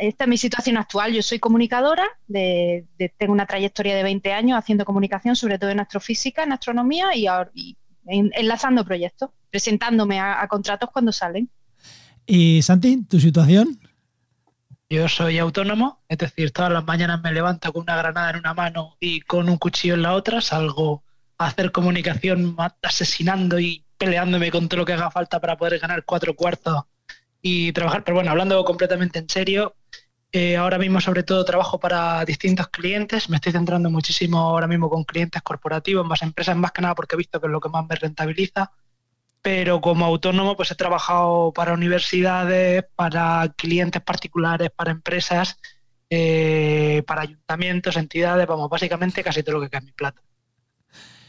esta 0.00 0.24
es 0.24 0.28
mi 0.28 0.38
situación 0.38 0.78
actual. 0.78 1.12
Yo 1.12 1.22
soy 1.22 1.38
comunicadora, 1.38 2.06
de, 2.26 2.86
tengo 3.18 3.34
una 3.34 3.46
trayectoria 3.46 3.94
de 3.94 4.02
20 4.02 4.32
años 4.32 4.58
haciendo 4.58 4.86
comunicación, 4.86 5.36
sobre 5.36 5.58
todo 5.58 5.70
en 5.70 5.80
astrofísica, 5.80 6.44
en 6.44 6.52
astronomía 6.52 7.08
y, 7.14 7.76
enlazando 8.06 8.84
proyectos, 8.84 9.30
presentándome 9.50 10.18
a, 10.18 10.46
contratos 10.48 10.90
cuando 10.90 11.12
salen. 11.12 11.50
¿Y 12.26 12.62
Santi, 12.62 13.04
tu 13.04 13.20
situación? 13.20 13.78
Yo 14.88 15.08
soy 15.08 15.38
autónomo, 15.38 16.02
es 16.08 16.18
decir, 16.18 16.52
todas 16.52 16.72
las 16.72 16.84
mañanas 16.84 17.20
me 17.22 17.32
levanto 17.32 17.72
con 17.72 17.82
una 17.82 17.96
granada 17.96 18.30
en 18.30 18.36
una 18.36 18.54
mano 18.54 18.96
y 19.00 19.20
con 19.22 19.48
un 19.48 19.58
cuchillo 19.58 19.94
en 19.94 20.02
la 20.02 20.14
otra, 20.14 20.40
salgo 20.40 21.02
a 21.36 21.48
hacer 21.48 21.72
comunicación 21.72 22.56
asesinando 22.82 23.58
y 23.58 23.83
peleándome 24.04 24.50
con 24.50 24.68
todo 24.68 24.80
lo 24.80 24.84
que 24.84 24.92
haga 24.92 25.10
falta 25.10 25.40
para 25.40 25.56
poder 25.56 25.78
ganar 25.78 26.04
cuatro 26.04 26.34
cuartos 26.36 26.82
y 27.40 27.72
trabajar. 27.72 28.04
Pero 28.04 28.16
bueno, 28.16 28.30
hablando 28.30 28.62
completamente 28.64 29.18
en 29.18 29.28
serio, 29.28 29.76
eh, 30.30 30.56
ahora 30.56 30.78
mismo 30.78 31.00
sobre 31.00 31.22
todo 31.22 31.44
trabajo 31.44 31.80
para 31.80 32.22
distintos 32.24 32.68
clientes. 32.68 33.30
Me 33.30 33.36
estoy 33.36 33.52
centrando 33.52 33.90
muchísimo 33.90 34.38
ahora 34.38 34.66
mismo 34.66 34.90
con 34.90 35.04
clientes 35.04 35.40
corporativos, 35.40 36.06
más 36.06 36.20
empresas, 36.20 36.54
más 36.56 36.72
que 36.72 36.82
nada 36.82 36.94
porque 36.94 37.14
he 37.14 37.18
visto 37.18 37.40
que 37.40 37.46
es 37.46 37.52
lo 37.52 37.60
que 37.60 37.70
más 37.70 37.86
me 37.88 37.96
rentabiliza. 37.96 38.72
Pero 39.40 39.80
como 39.80 40.04
autónomo, 40.04 40.54
pues 40.54 40.70
he 40.70 40.74
trabajado 40.74 41.52
para 41.52 41.72
universidades, 41.72 42.84
para 42.94 43.54
clientes 43.56 44.02
particulares, 44.02 44.70
para 44.70 44.90
empresas, 44.90 45.58
eh, 46.10 47.02
para 47.06 47.22
ayuntamientos, 47.22 47.96
entidades, 47.96 48.46
vamos, 48.46 48.68
básicamente 48.68 49.24
casi 49.24 49.42
todo 49.42 49.56
lo 49.56 49.60
que 49.62 49.70
cae 49.70 49.80
en 49.80 49.86
mi 49.86 49.92
plata. 49.92 50.22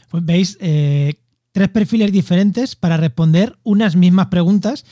Pues 0.10 0.26
veis, 0.26 0.58
eh, 0.62 1.16
tres 1.56 1.70
perfiles 1.70 2.12
diferentes 2.12 2.76
para 2.76 2.98
responder 2.98 3.58
unas 3.64 3.96
mismas 3.96 4.28
preguntas 4.28 4.84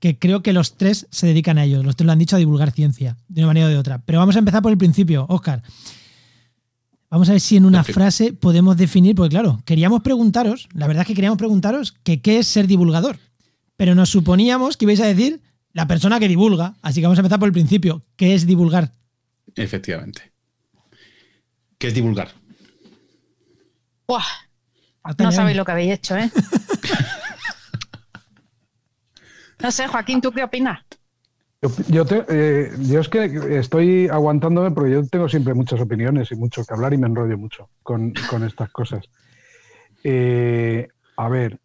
que 0.00 0.18
creo 0.18 0.42
que 0.42 0.52
los 0.52 0.76
tres 0.76 1.06
se 1.12 1.28
dedican 1.28 1.58
a 1.58 1.64
ellos. 1.64 1.84
Los 1.84 1.94
tres 1.94 2.06
lo 2.06 2.12
han 2.12 2.18
dicho 2.18 2.34
a 2.34 2.40
divulgar 2.40 2.72
ciencia, 2.72 3.16
de 3.28 3.42
una 3.42 3.46
manera 3.46 3.66
o 3.66 3.68
de 3.68 3.78
otra. 3.78 4.02
Pero 4.04 4.18
vamos 4.18 4.34
a 4.34 4.40
empezar 4.40 4.60
por 4.60 4.72
el 4.72 4.78
principio, 4.78 5.26
Oscar. 5.28 5.62
Vamos 7.08 7.28
a 7.28 7.32
ver 7.32 7.40
si 7.40 7.56
en 7.56 7.64
una 7.64 7.84
frase 7.84 8.32
podemos 8.32 8.76
definir, 8.76 9.14
porque 9.14 9.30
claro, 9.30 9.62
queríamos 9.64 10.02
preguntaros, 10.02 10.68
la 10.74 10.88
verdad 10.88 11.02
es 11.02 11.06
que 11.06 11.14
queríamos 11.14 11.38
preguntaros 11.38 11.92
que 12.02 12.20
qué 12.20 12.40
es 12.40 12.48
ser 12.48 12.66
divulgador, 12.66 13.20
pero 13.76 13.94
nos 13.94 14.10
suponíamos 14.10 14.76
que 14.76 14.86
ibais 14.86 15.00
a 15.00 15.06
decir 15.06 15.40
la 15.72 15.86
persona 15.86 16.18
que 16.18 16.26
divulga, 16.26 16.74
así 16.82 17.00
que 17.00 17.06
vamos 17.06 17.18
a 17.18 17.20
empezar 17.20 17.38
por 17.38 17.46
el 17.46 17.52
principio, 17.52 18.04
¿qué 18.16 18.34
es 18.34 18.44
divulgar? 18.44 18.92
Efectivamente. 19.54 20.32
¿Qué 21.78 21.86
es 21.86 21.94
divulgar? 21.94 22.32
Buah, 24.08 24.47
no 25.16 25.32
sabéis 25.32 25.56
lo 25.56 25.64
que 25.64 25.72
habéis 25.72 25.92
hecho, 25.92 26.16
¿eh? 26.16 26.30
no 29.62 29.70
sé, 29.70 29.88
Joaquín, 29.88 30.20
¿tú 30.20 30.32
qué 30.32 30.44
opinas? 30.44 30.80
Yo, 31.60 32.04
eh, 32.28 32.70
yo, 32.82 33.00
es 33.00 33.08
que 33.08 33.58
estoy 33.58 34.06
aguantándome 34.06 34.70
porque 34.70 34.92
yo 34.92 35.04
tengo 35.08 35.28
siempre 35.28 35.54
muchas 35.54 35.80
opiniones 35.80 36.30
y 36.30 36.36
mucho 36.36 36.64
que 36.64 36.72
hablar 36.72 36.94
y 36.94 36.98
me 36.98 37.08
enrollo 37.08 37.36
mucho 37.36 37.68
con, 37.82 38.12
estas 38.46 38.70
cosas. 38.70 39.04
Eh, 40.04 40.86
a 41.16 41.28
ver, 41.28 41.58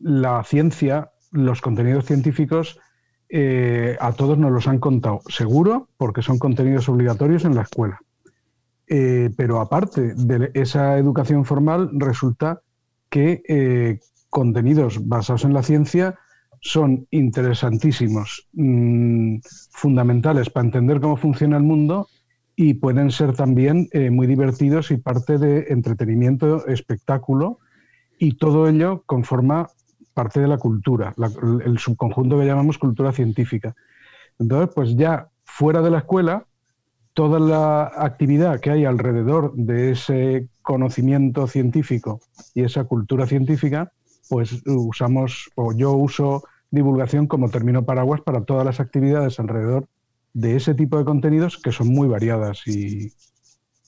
la 0.00 0.44
ciencia, 0.44 1.12
los 1.30 1.62
contenidos 1.62 2.04
científicos, 2.04 2.78
eh, 3.30 3.96
a 4.00 4.12
todos 4.12 4.36
nos 4.36 4.52
los 4.52 4.68
han 4.68 4.78
contado, 4.78 5.22
seguro, 5.28 5.88
porque 5.96 6.20
son 6.20 6.38
contenidos 6.38 6.90
obligatorios 6.90 7.46
en 7.46 7.54
la 7.54 7.62
escuela. 7.62 8.00
pero 8.86 9.60
aparte 9.60 10.12
de 10.14 10.50
esa 10.52 10.98
educación 10.98 11.46
formal, 11.46 11.88
resulta 11.94 12.60
que 13.12 13.42
eh, 13.46 14.00
contenidos 14.30 15.06
basados 15.06 15.44
en 15.44 15.52
la 15.52 15.62
ciencia 15.62 16.18
son 16.62 17.06
interesantísimos, 17.10 18.48
mm, 18.54 19.36
fundamentales 19.70 20.48
para 20.48 20.64
entender 20.64 20.98
cómo 20.98 21.18
funciona 21.18 21.58
el 21.58 21.62
mundo 21.62 22.08
y 22.56 22.74
pueden 22.74 23.10
ser 23.10 23.34
también 23.34 23.88
eh, 23.92 24.10
muy 24.10 24.26
divertidos 24.26 24.90
y 24.90 24.96
parte 24.96 25.36
de 25.36 25.66
entretenimiento, 25.68 26.66
espectáculo, 26.66 27.58
y 28.18 28.38
todo 28.38 28.66
ello 28.66 29.02
conforma 29.04 29.68
parte 30.14 30.40
de 30.40 30.48
la 30.48 30.56
cultura, 30.56 31.14
el 31.66 31.78
subconjunto 31.78 32.38
que 32.38 32.46
llamamos 32.46 32.78
cultura 32.78 33.12
científica. 33.12 33.74
Entonces, 34.38 34.70
pues 34.74 34.96
ya 34.96 35.28
fuera 35.44 35.82
de 35.82 35.90
la 35.90 35.98
escuela, 35.98 36.46
toda 37.12 37.38
la 37.38 37.92
actividad 37.94 38.60
que 38.60 38.70
hay 38.70 38.84
alrededor 38.86 39.54
de 39.54 39.90
ese 39.92 40.48
conocimiento 40.62 41.46
científico 41.46 42.20
y 42.54 42.62
esa 42.62 42.84
cultura 42.84 43.26
científica, 43.26 43.92
pues 44.28 44.62
usamos, 44.66 45.50
o 45.56 45.72
yo 45.74 45.92
uso 45.92 46.44
divulgación 46.70 47.26
como 47.26 47.50
término 47.50 47.84
paraguas 47.84 48.20
para 48.22 48.44
todas 48.44 48.64
las 48.64 48.80
actividades 48.80 49.38
alrededor 49.38 49.88
de 50.32 50.56
ese 50.56 50.74
tipo 50.74 50.96
de 50.98 51.04
contenidos 51.04 51.58
que 51.58 51.72
son 51.72 51.88
muy 51.88 52.08
variadas 52.08 52.66
y, 52.66 53.12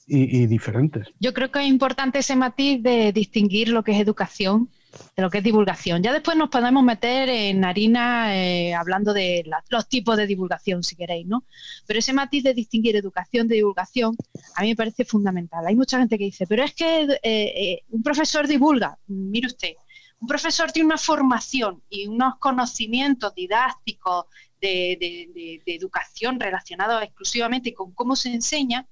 y, 0.06 0.46
diferentes. 0.46 1.08
Yo 1.18 1.32
creo 1.32 1.50
que 1.50 1.60
es 1.60 1.66
importante 1.66 2.18
ese 2.18 2.36
matiz 2.36 2.82
de 2.82 3.12
distinguir 3.12 3.70
lo 3.70 3.82
que 3.82 3.92
es 3.92 4.00
educación 4.00 4.68
de 5.16 5.22
lo 5.22 5.30
que 5.30 5.38
es 5.38 5.44
divulgación. 5.44 6.02
Ya 6.02 6.12
después 6.12 6.36
nos 6.36 6.50
podemos 6.50 6.82
meter 6.82 7.28
en 7.28 7.64
harina 7.64 8.36
eh, 8.36 8.74
hablando 8.74 9.12
de 9.12 9.44
los 9.68 9.88
tipos 9.88 10.16
de 10.16 10.26
divulgación, 10.26 10.82
si 10.82 10.96
queréis, 10.96 11.26
¿no? 11.26 11.44
Pero 11.86 11.98
ese 11.98 12.12
matiz 12.12 12.42
de 12.44 12.54
distinguir 12.54 12.96
educación 12.96 13.48
de 13.48 13.56
divulgación 13.56 14.16
a 14.56 14.62
mí 14.62 14.68
me 14.68 14.76
parece 14.76 15.04
fundamental. 15.04 15.66
Hay 15.66 15.76
mucha 15.76 15.98
gente 15.98 16.18
que 16.18 16.24
dice, 16.24 16.46
pero 16.46 16.64
es 16.64 16.74
que 16.74 17.02
eh, 17.02 17.18
eh, 17.22 17.82
un 17.90 18.02
profesor 18.02 18.46
divulga. 18.46 18.98
Mire 19.06 19.46
usted, 19.46 19.74
un 20.20 20.28
profesor 20.28 20.72
tiene 20.72 20.86
una 20.86 20.98
formación 20.98 21.82
y 21.88 22.06
unos 22.06 22.36
conocimientos 22.38 23.34
didácticos 23.34 24.26
de 24.60 25.60
educación 25.66 26.40
relacionados 26.40 27.02
exclusivamente 27.02 27.74
con 27.74 27.92
cómo 27.92 28.16
se 28.16 28.32
enseña 28.32 28.86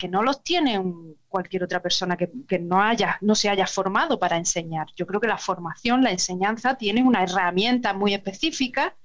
que 0.00 0.08
no 0.08 0.22
los 0.22 0.42
tiene 0.42 0.82
cualquier 1.28 1.62
otra 1.62 1.80
persona 1.82 2.16
que, 2.16 2.58
no, 2.58 2.82
haya, 2.82 3.18
no 3.20 3.34
se 3.34 3.50
haya 3.50 3.66
formado 3.66 4.18
para 4.18 4.38
enseñar. 4.38 4.86
Yo 4.96 5.06
creo 5.06 5.20
que 5.20 5.28
la 5.28 5.36
formación, 5.36 6.02
la 6.02 6.10
enseñanza, 6.10 6.76
tiene 6.76 7.02
una 7.02 7.22
herramienta 7.22 7.92
muy 7.92 8.14
específica. 8.14 8.96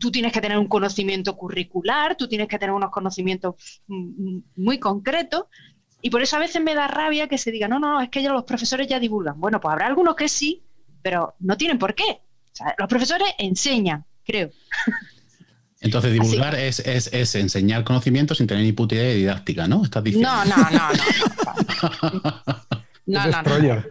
tú 0.00 0.10
tienes 0.10 0.32
que 0.32 0.40
tener 0.40 0.58
un 0.58 0.66
conocimiento 0.66 1.36
curricular, 1.36 2.16
tú 2.16 2.26
tienes 2.26 2.48
que 2.48 2.58
tener 2.58 2.74
unos 2.74 2.90
conocimientos 2.90 3.82
mm, 3.86 3.96
mm, 3.96 4.44
muy 4.56 4.78
concretos. 4.78 5.44
Y 6.00 6.08
por 6.08 6.22
eso 6.22 6.36
a 6.36 6.40
veces 6.40 6.62
me 6.62 6.74
da 6.74 6.88
rabia 6.88 7.28
que 7.28 7.36
se 7.36 7.52
diga, 7.52 7.68
no, 7.68 7.78
no, 7.78 8.00
es 8.00 8.08
que 8.08 8.20
ellos 8.20 8.32
los 8.32 8.44
profesores 8.44 8.88
ya 8.88 8.98
divulgan. 8.98 9.38
Bueno, 9.38 9.60
pues 9.60 9.72
habrá 9.72 9.86
algunos 9.86 10.16
que 10.16 10.28
sí, 10.28 10.62
pero 11.02 11.34
no 11.40 11.56
tienen 11.58 11.78
por 11.78 11.94
qué. 11.94 12.22
los 12.78 12.88
profesores 12.88 13.28
enseñan, 13.38 14.06
creo. 14.24 14.50
Entonces, 15.80 16.12
divulgar 16.12 16.54
es, 16.56 16.80
es, 16.80 17.34
enseñar 17.34 17.84
conocimiento 17.84 18.34
sin 18.34 18.46
tener 18.46 18.64
ni 18.64 18.72
puta 18.72 18.96
idea 18.96 19.08
de 19.08 19.14
didáctica, 19.14 19.68
¿no? 19.68 19.84
Estás 19.84 20.02
diciendo. 20.02 20.28
No, 20.28 20.44
no, 20.44 20.56
no, 20.56 20.90
no. 20.90 22.58
No, 23.06 23.26
no, 23.26 23.42
no. 23.42 23.84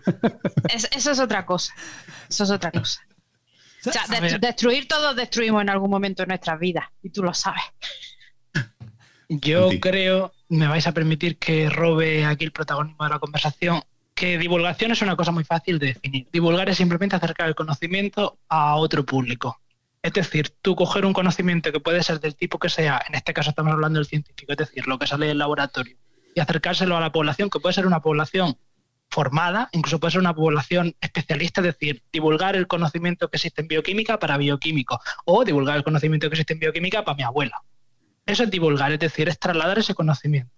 eso 0.70 1.12
es 1.12 1.20
otra 1.20 1.44
cosa. 1.46 1.74
Eso 2.29 2.44
es 2.44 2.51
otra 2.51 2.72
cosa. 2.72 3.01
O 3.86 3.91
sea, 3.91 4.03
destruir 4.39 4.88
todos 4.88 5.15
destruimos 5.15 5.62
en 5.62 5.70
algún 5.70 5.89
momento 5.89 6.24
de 6.24 6.27
nuestras 6.27 6.60
vidas, 6.60 6.86
y 7.01 7.10
tú 7.10 7.24
lo 7.24 7.34
sabes. 7.34 7.63
Yo 9.29 9.70
creo, 9.82 10.34
me 10.50 10.67
vais 10.67 10.88
a 10.88 10.91
permitir 10.94 11.38
que 11.38 11.70
robe 11.70 12.25
aquí 12.25 12.46
el 12.46 12.51
protagonismo 12.51 13.03
de 13.03 13.10
la 13.10 13.20
conversación, 13.20 13.82
que 14.13 14.38
divulgación 14.38 14.91
es 14.91 15.01
una 15.01 15.15
cosa 15.15 15.32
muy 15.32 15.44
fácil 15.44 15.79
de 15.79 15.88
definir. 15.88 16.27
Divulgar 16.32 16.70
es 16.70 16.77
simplemente 16.77 17.15
acercar 17.15 17.48
el 17.48 17.56
conocimiento 17.56 18.39
a 18.50 18.75
otro 18.75 19.06
público. 19.06 19.60
Es 20.01 20.13
decir, 20.13 20.54
tú 20.62 20.75
coger 20.75 21.06
un 21.06 21.13
conocimiento 21.13 21.72
que 21.72 21.80
puede 21.80 22.04
ser 22.04 22.20
del 22.20 22.36
tipo 22.36 22.60
que 22.60 22.70
sea, 22.70 23.01
en 23.08 23.16
este 23.16 23.34
caso 23.34 23.50
estamos 23.50 23.74
hablando 23.74 24.00
del 24.00 24.06
científico, 24.06 24.51
es 24.51 24.58
decir, 24.58 24.88
lo 24.88 25.00
que 25.00 25.08
sale 25.08 25.27
del 25.27 25.38
laboratorio, 25.38 25.98
y 26.36 26.39
acercárselo 26.39 26.96
a 26.96 27.01
la 27.01 27.12
población, 27.12 27.50
que 27.50 27.60
puede 27.60 27.74
ser 27.74 27.88
una 27.88 28.01
población 28.01 28.58
formada, 29.10 29.70
incluso 29.72 30.00
puede 30.00 30.12
ser 30.12 30.20
una 30.22 30.36
población 30.36 30.96
especialista, 31.01 31.62
es 31.62 31.68
decir, 31.68 32.04
divulgar 32.12 32.56
el 32.56 32.68
conocimiento 32.68 33.30
que 33.30 33.38
existe 33.38 33.62
en 33.62 33.68
bioquímica 33.68 34.20
para 34.20 34.38
bioquímicos, 34.38 35.00
o 35.25 35.44
divulgar 35.44 35.77
el 35.77 35.84
conocimiento 35.84 36.30
que 36.30 36.36
existe 36.36 36.54
en 36.54 36.60
bioquímica 36.60 37.04
para 37.04 37.16
mi 37.16 37.24
abuela. 37.24 37.62
Eso 38.25 38.44
es 38.44 38.51
divulgar, 38.51 38.92
es 38.92 39.00
decir, 39.00 39.30
es 39.30 39.39
trasladar 39.39 39.80
ese 39.80 39.96
conocimiento. 39.96 40.51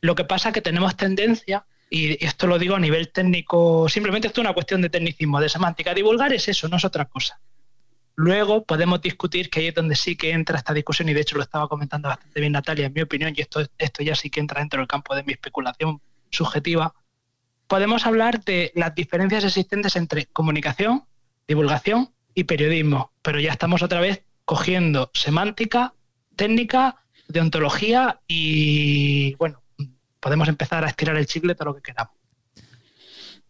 Lo 0.00 0.14
que 0.14 0.24
pasa 0.24 0.48
es 0.48 0.54
que 0.54 0.60
tenemos 0.60 0.96
tendencia, 0.96 1.64
y 1.88 2.24
esto 2.24 2.46
lo 2.46 2.58
digo 2.58 2.74
a 2.74 2.80
nivel 2.80 3.12
técnico, 3.12 3.88
simplemente 3.88 4.26
esto 4.26 4.40
es 4.40 4.46
una 4.46 4.54
cuestión 4.54 4.82
de 4.82 4.90
tecnicismo, 4.90 5.40
de 5.40 5.48
semántica. 5.48 5.94
Divulgar 5.94 6.32
es 6.32 6.48
eso, 6.48 6.68
no 6.68 6.76
es 6.76 6.84
otra 6.84 7.04
cosa. 7.04 7.40
Luego 8.14 8.64
podemos 8.64 9.00
discutir 9.00 9.48
que 9.48 9.60
ahí 9.60 9.66
es 9.68 9.74
donde 9.74 9.96
sí 9.96 10.16
que 10.16 10.32
entra 10.32 10.58
esta 10.58 10.74
discusión, 10.74 11.08
y 11.08 11.14
de 11.14 11.20
hecho 11.20 11.36
lo 11.36 11.42
estaba 11.42 11.68
comentando 11.68 12.08
bastante 12.08 12.40
bien 12.40 12.52
Natalia, 12.52 12.86
en 12.86 12.92
mi 12.92 13.00
opinión, 13.00 13.32
y 13.36 13.40
esto, 13.40 13.60
esto 13.78 14.02
ya 14.02 14.14
sí 14.14 14.30
que 14.30 14.40
entra 14.40 14.60
dentro 14.60 14.80
del 14.80 14.86
campo 14.86 15.14
de 15.14 15.22
mi 15.22 15.32
especulación 15.32 16.00
subjetiva. 16.30 16.94
Podemos 17.66 18.06
hablar 18.06 18.44
de 18.44 18.70
las 18.74 18.94
diferencias 18.94 19.44
existentes 19.44 19.96
entre 19.96 20.26
comunicación, 20.26 21.04
divulgación 21.48 22.12
y 22.34 22.44
periodismo, 22.44 23.12
pero 23.22 23.40
ya 23.40 23.52
estamos 23.52 23.82
otra 23.82 24.00
vez 24.00 24.24
cogiendo 24.44 25.10
semántica, 25.14 25.94
técnica, 26.36 27.04
deontología 27.28 28.20
y 28.26 29.34
bueno, 29.36 29.62
podemos 30.20 30.48
empezar 30.48 30.84
a 30.84 30.88
estirar 30.88 31.16
el 31.16 31.26
chicle 31.26 31.54
todo 31.54 31.66
lo 31.66 31.74
que 31.76 31.82
queramos. 31.82 32.14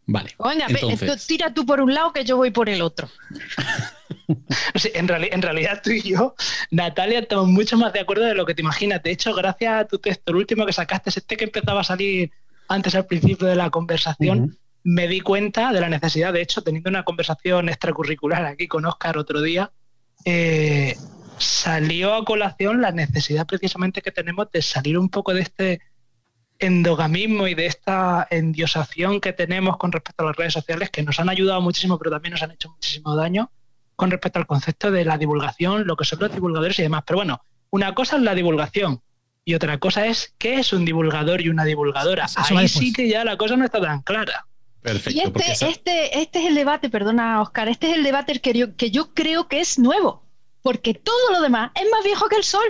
Vale. 0.07 0.35
entonces... 0.69 1.27
tira 1.27 1.55
tú 1.55 1.65
por 1.65 1.81
un 1.81 1.95
lado 1.95 2.13
que 2.13 2.25
yo 2.25 2.37
voy 2.37 2.51
por 2.51 2.69
el 2.69 2.83
otro. 2.83 3.09
en, 4.95 5.11
en, 5.11 5.43
realidad 5.43 5.81
tú 5.83 5.91
y 5.91 6.03
yo, 6.03 6.35
Natalia, 6.71 7.21
estamos 7.21 7.49
mucho 7.49 7.77
más 7.77 7.93
de 7.93 8.01
acuerdo 8.01 8.25
de 8.25 8.35
lo 8.35 8.47
que 8.47 8.55
te 8.55 8.63
imaginas. 8.63 9.03
De 9.03 9.11
hecho, 9.11 9.35
gracias 9.35 9.75
a 9.75 9.85
tu 9.87 9.99
texto, 9.99 10.33
el 10.33 10.37
último 10.37 10.67
que 10.67 10.73
sacaste, 10.73 11.11
este 11.11 11.37
que 11.37 11.45
empezaba 11.45 11.81
a 11.81 11.85
salir 11.85 12.31
antes 12.69 12.95
al 12.95 13.07
principio 13.07 13.47
de 13.47 13.57
la 13.57 13.71
conversación, 13.71 14.59
me 14.85 15.07
di 15.09 15.21
cuenta 15.21 15.73
de 15.73 15.81
la 15.81 15.89
necesidad, 15.89 16.33
de 16.33 16.43
hecho, 16.43 16.63
teniendo 16.63 16.91
una 16.91 17.05
conversación 17.05 17.69
extracurricular 17.69 18.45
aquí 18.45 18.67
con 18.67 18.85
Oscar 18.85 19.19
otro 19.19 19.43
día, 19.43 19.71
eh, 20.25 20.97
salió 21.39 22.15
a 22.15 22.25
colación 22.25 22.81
la 22.81 22.93
necesidad 22.93 23.47
precisamente 23.47 24.03
que 24.03 24.11
tenemos 24.11 24.51
de 24.51 24.63
salir 24.63 24.99
un 24.99 25.09
poco 25.09 25.35
de 25.35 25.43
este 25.43 25.81
endogamismo 26.59 27.49
y 27.49 27.55
de 27.55 27.67
esta 27.67 28.27
endiosación 28.31 29.21
que 29.21 29.33
tenemos 29.33 29.77
con 29.77 29.91
respecto 29.91 30.23
a 30.23 30.29
las 30.29 30.37
redes 30.37 30.53
sociales 30.53 30.91
que 30.91 31.03
nos 31.03 31.19
han 31.19 31.29
ayudado 31.29 31.61
muchísimo, 31.61 31.99
pero 31.99 32.13
también 32.13 32.33
nos 32.33 32.43
han 32.43 32.53
hecho 32.53 32.71
muchísimo 32.71 33.17
daño 33.17 33.51
con 33.97 34.11
respecto 34.11 34.39
al 34.39 34.47
concepto 34.47 34.91
de 34.91 35.05
la 35.05 35.19
divulgación, 35.19 35.87
lo 35.87 35.97
que 35.97 36.05
son 36.05 36.21
los 36.21 36.33
divulgadores 36.33 36.79
y 36.79 36.83
demás. 36.83 37.03
Pero 37.07 37.19
bueno, 37.19 37.43
una 37.71 37.95
cosa 37.95 38.17
es 38.17 38.23
la 38.23 38.35
divulgación 38.35 39.01
y 39.45 39.55
otra 39.55 39.79
cosa 39.79 40.07
es 40.07 40.35
qué 40.39 40.59
es 40.59 40.73
un 40.73 40.85
divulgador 40.85 41.41
y 41.41 41.49
una 41.49 41.65
divulgadora. 41.65 42.27
Ahí 42.37 42.69
sí 42.69 42.93
que 42.93 43.09
ya 43.09 43.25
la 43.25 43.37
cosa 43.37 43.57
no 43.57 43.65
está 43.65 43.81
tan 43.81 44.03
clara. 44.03 44.47
Perfecto, 44.81 45.17
y 45.17 45.23
este, 45.23 45.67
este, 45.69 46.19
este 46.21 46.39
es 46.41 46.47
el 46.47 46.57
debate, 46.57 46.91
perdona 46.91 47.41
Oscar, 47.41 47.69
este 47.69 47.91
es 47.91 47.97
el 47.97 48.03
debate 48.03 48.41
que 48.41 48.53
yo, 48.53 48.77
que 48.77 48.91
yo 48.91 49.15
creo 49.15 49.47
que 49.47 49.61
es 49.61 49.79
nuevo, 49.79 50.25
porque 50.61 50.93
todo 50.93 51.31
lo 51.31 51.41
demás 51.41 51.71
es 51.77 51.89
más 51.89 52.03
viejo 52.03 52.29
que 52.29 52.37
el 52.37 52.43
sol. 52.43 52.67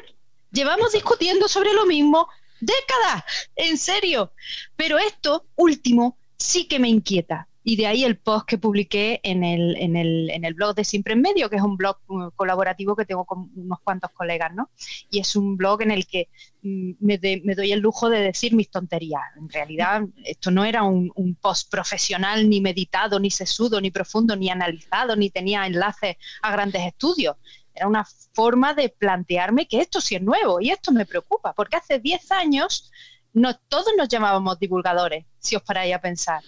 Llevamos 0.51 0.93
discutiendo 0.93 1.49
sobre 1.49 1.73
lo 1.73 1.87
mismo 1.87 2.29
décadas, 2.61 3.25
en 3.57 3.79
serio. 3.79 4.33
Pero 4.77 4.99
esto 4.99 5.47
último 5.57 6.19
sí 6.37 6.67
que 6.67 6.79
me 6.79 6.89
inquieta. 6.89 7.49
Y 7.65 7.77
de 7.77 7.87
ahí 7.87 8.05
el 8.05 8.19
post 8.19 8.47
que 8.47 8.59
publiqué 8.59 9.21
en 9.23 9.45
el, 9.45 9.77
en 9.77 9.97
el, 9.97 10.31
en 10.31 10.45
el 10.45 10.55
blog 10.55 10.75
de 10.75 10.85
Siempre 10.85 11.13
en 11.13 11.21
Medio, 11.21 11.49
que 11.49 11.57
es 11.57 11.63
un 11.63 11.77
blog 11.77 11.99
uh, 12.09 12.31
colaborativo 12.33 12.97
que 12.97 13.05
tengo 13.05 13.25
con 13.25 13.51
unos 13.55 13.79
cuantos 13.81 14.11
colegas, 14.11 14.53
¿no? 14.55 14.71
Y 15.11 15.21
es 15.21 15.37
un 15.37 15.57
blog 15.57 15.83
en 15.83 15.93
el 15.93 16.07
que 16.07 16.29
mm, 16.63 16.93
me 17.01 17.19
doy 17.19 17.73
el 17.73 17.81
lujo 17.81 18.09
de 18.11 18.21
decir 18.21 18.55
mis 18.55 18.71
tonterías. 18.71 19.23
En 19.37 19.49
realidad, 19.49 20.03
esto 20.25 20.51
no 20.51 20.65
era 20.65 20.83
un, 20.83 21.13
un, 21.15 21.35
post 21.37 21.71
profesional, 21.71 22.49
ni 22.49 22.61
meditado, 22.61 23.21
ni 23.21 23.31
sesudo, 23.31 23.81
ni 23.81 23.91
profundo, 23.91 24.35
ni 24.37 24.51
analizado, 24.51 25.15
ni 25.17 25.31
tenía 25.31 25.67
enlaces 25.67 26.17
a 26.43 26.53
grandes 26.53 26.83
estudios. 26.83 27.37
Era 27.75 27.89
una 27.89 28.05
forma 28.35 28.75
de 28.75 28.89
plantearme 28.91 29.67
que 29.67 29.81
esto 29.81 30.01
sí 30.01 30.17
es 30.17 30.23
nuevo 30.23 30.61
y 30.61 30.71
esto 30.71 30.93
me 30.93 31.07
preocupa, 31.07 31.53
porque 31.55 31.77
hace 31.77 31.99
10 31.99 32.31
años 32.33 32.91
no, 33.33 33.57
todos 33.69 33.93
nos 33.97 34.09
llamábamos 34.09 34.59
divulgadores, 34.59 35.25
si 35.39 35.57
os 35.57 35.63
paráis 35.63 35.95
a 35.95 36.01
pensar. 36.01 36.43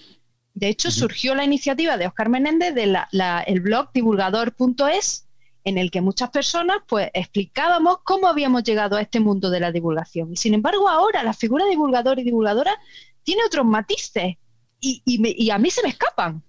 De 0.55 0.69
hecho, 0.69 0.91
surgió 0.93 1.35
la 1.35 1.45
iniciativa 1.45 1.97
de 1.97 2.07
Oscar 2.07 2.29
Menéndez 2.29 2.75
del 2.75 2.97
el 3.47 3.61
blog 3.61 3.93
divulgador.es, 3.93 5.27
en 5.65 5.79
el 5.79 5.91
que 5.91 6.01
muchas 6.01 6.31
personas 6.31 6.77
pues 6.87 7.11
explicábamos 7.13 7.99
cómo 8.05 8.29
habíamos 8.29 8.63
llegado 8.63 8.97
a 8.97 9.03
este 9.03 9.19
mundo 9.19 9.51
de 9.51 9.61
la 9.61 9.73
divulgación. 9.73 10.33
Y 10.33 10.37
sin 10.37 10.55
embargo, 10.55 10.89
ahora 10.89 11.25
la 11.25 11.33
figura 11.33 11.65
de 11.65 11.71
divulgador 11.71 12.21
y 12.21 12.25
divulgadora 12.25 12.79
tiene 13.25 13.43
otros 13.45 13.67
matices 13.67 14.37
y, 14.79 15.03
y, 15.05 15.51
a 15.51 15.59
mí 15.59 15.71
se 15.71 15.83
me 15.83 15.89
escapan. 15.89 16.43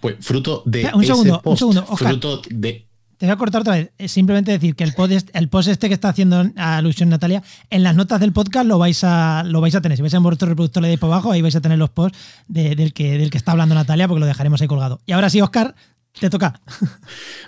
Pues 0.00 0.16
fruto 0.20 0.62
de 0.64 0.90
un 0.94 1.04
segundo, 1.04 1.42
un 1.44 1.56
segundo, 1.56 1.84
fruto 1.84 2.40
de 2.48 2.83
te 3.18 3.26
voy 3.26 3.32
a 3.32 3.36
cortar 3.36 3.62
otra 3.62 3.74
vez. 3.74 3.90
simplemente 4.10 4.52
decir 4.52 4.74
que 4.74 4.84
el 4.84 4.92
post, 4.92 5.30
el 5.32 5.48
post 5.48 5.68
este 5.68 5.88
que 5.88 5.94
está 5.94 6.08
haciendo 6.08 6.44
alusión 6.56 7.08
Natalia, 7.08 7.42
en 7.70 7.82
las 7.82 7.94
notas 7.94 8.20
del 8.20 8.32
podcast 8.32 8.66
lo 8.66 8.78
vais 8.78 9.02
a, 9.04 9.42
lo 9.44 9.60
vais 9.60 9.74
a 9.74 9.80
tener. 9.80 9.96
Si 9.96 10.02
vais 10.02 10.14
a 10.14 10.18
vuestro 10.18 10.48
reproductor 10.48 10.82
de 10.82 10.90
ahí 10.90 10.96
por 10.96 11.10
abajo, 11.10 11.32
ahí 11.32 11.42
vais 11.42 11.56
a 11.56 11.60
tener 11.60 11.78
los 11.78 11.90
posts 11.90 12.18
del, 12.48 12.92
que, 12.92 13.18
del 13.18 13.30
que 13.30 13.38
está 13.38 13.52
hablando 13.52 13.74
Natalia, 13.74 14.08
porque 14.08 14.20
lo 14.20 14.26
dejaremos 14.26 14.60
ahí 14.60 14.68
colgado. 14.68 15.00
Y 15.06 15.12
ahora 15.12 15.30
sí, 15.30 15.40
Oscar, 15.40 15.74
te 16.18 16.30
toca. 16.30 16.60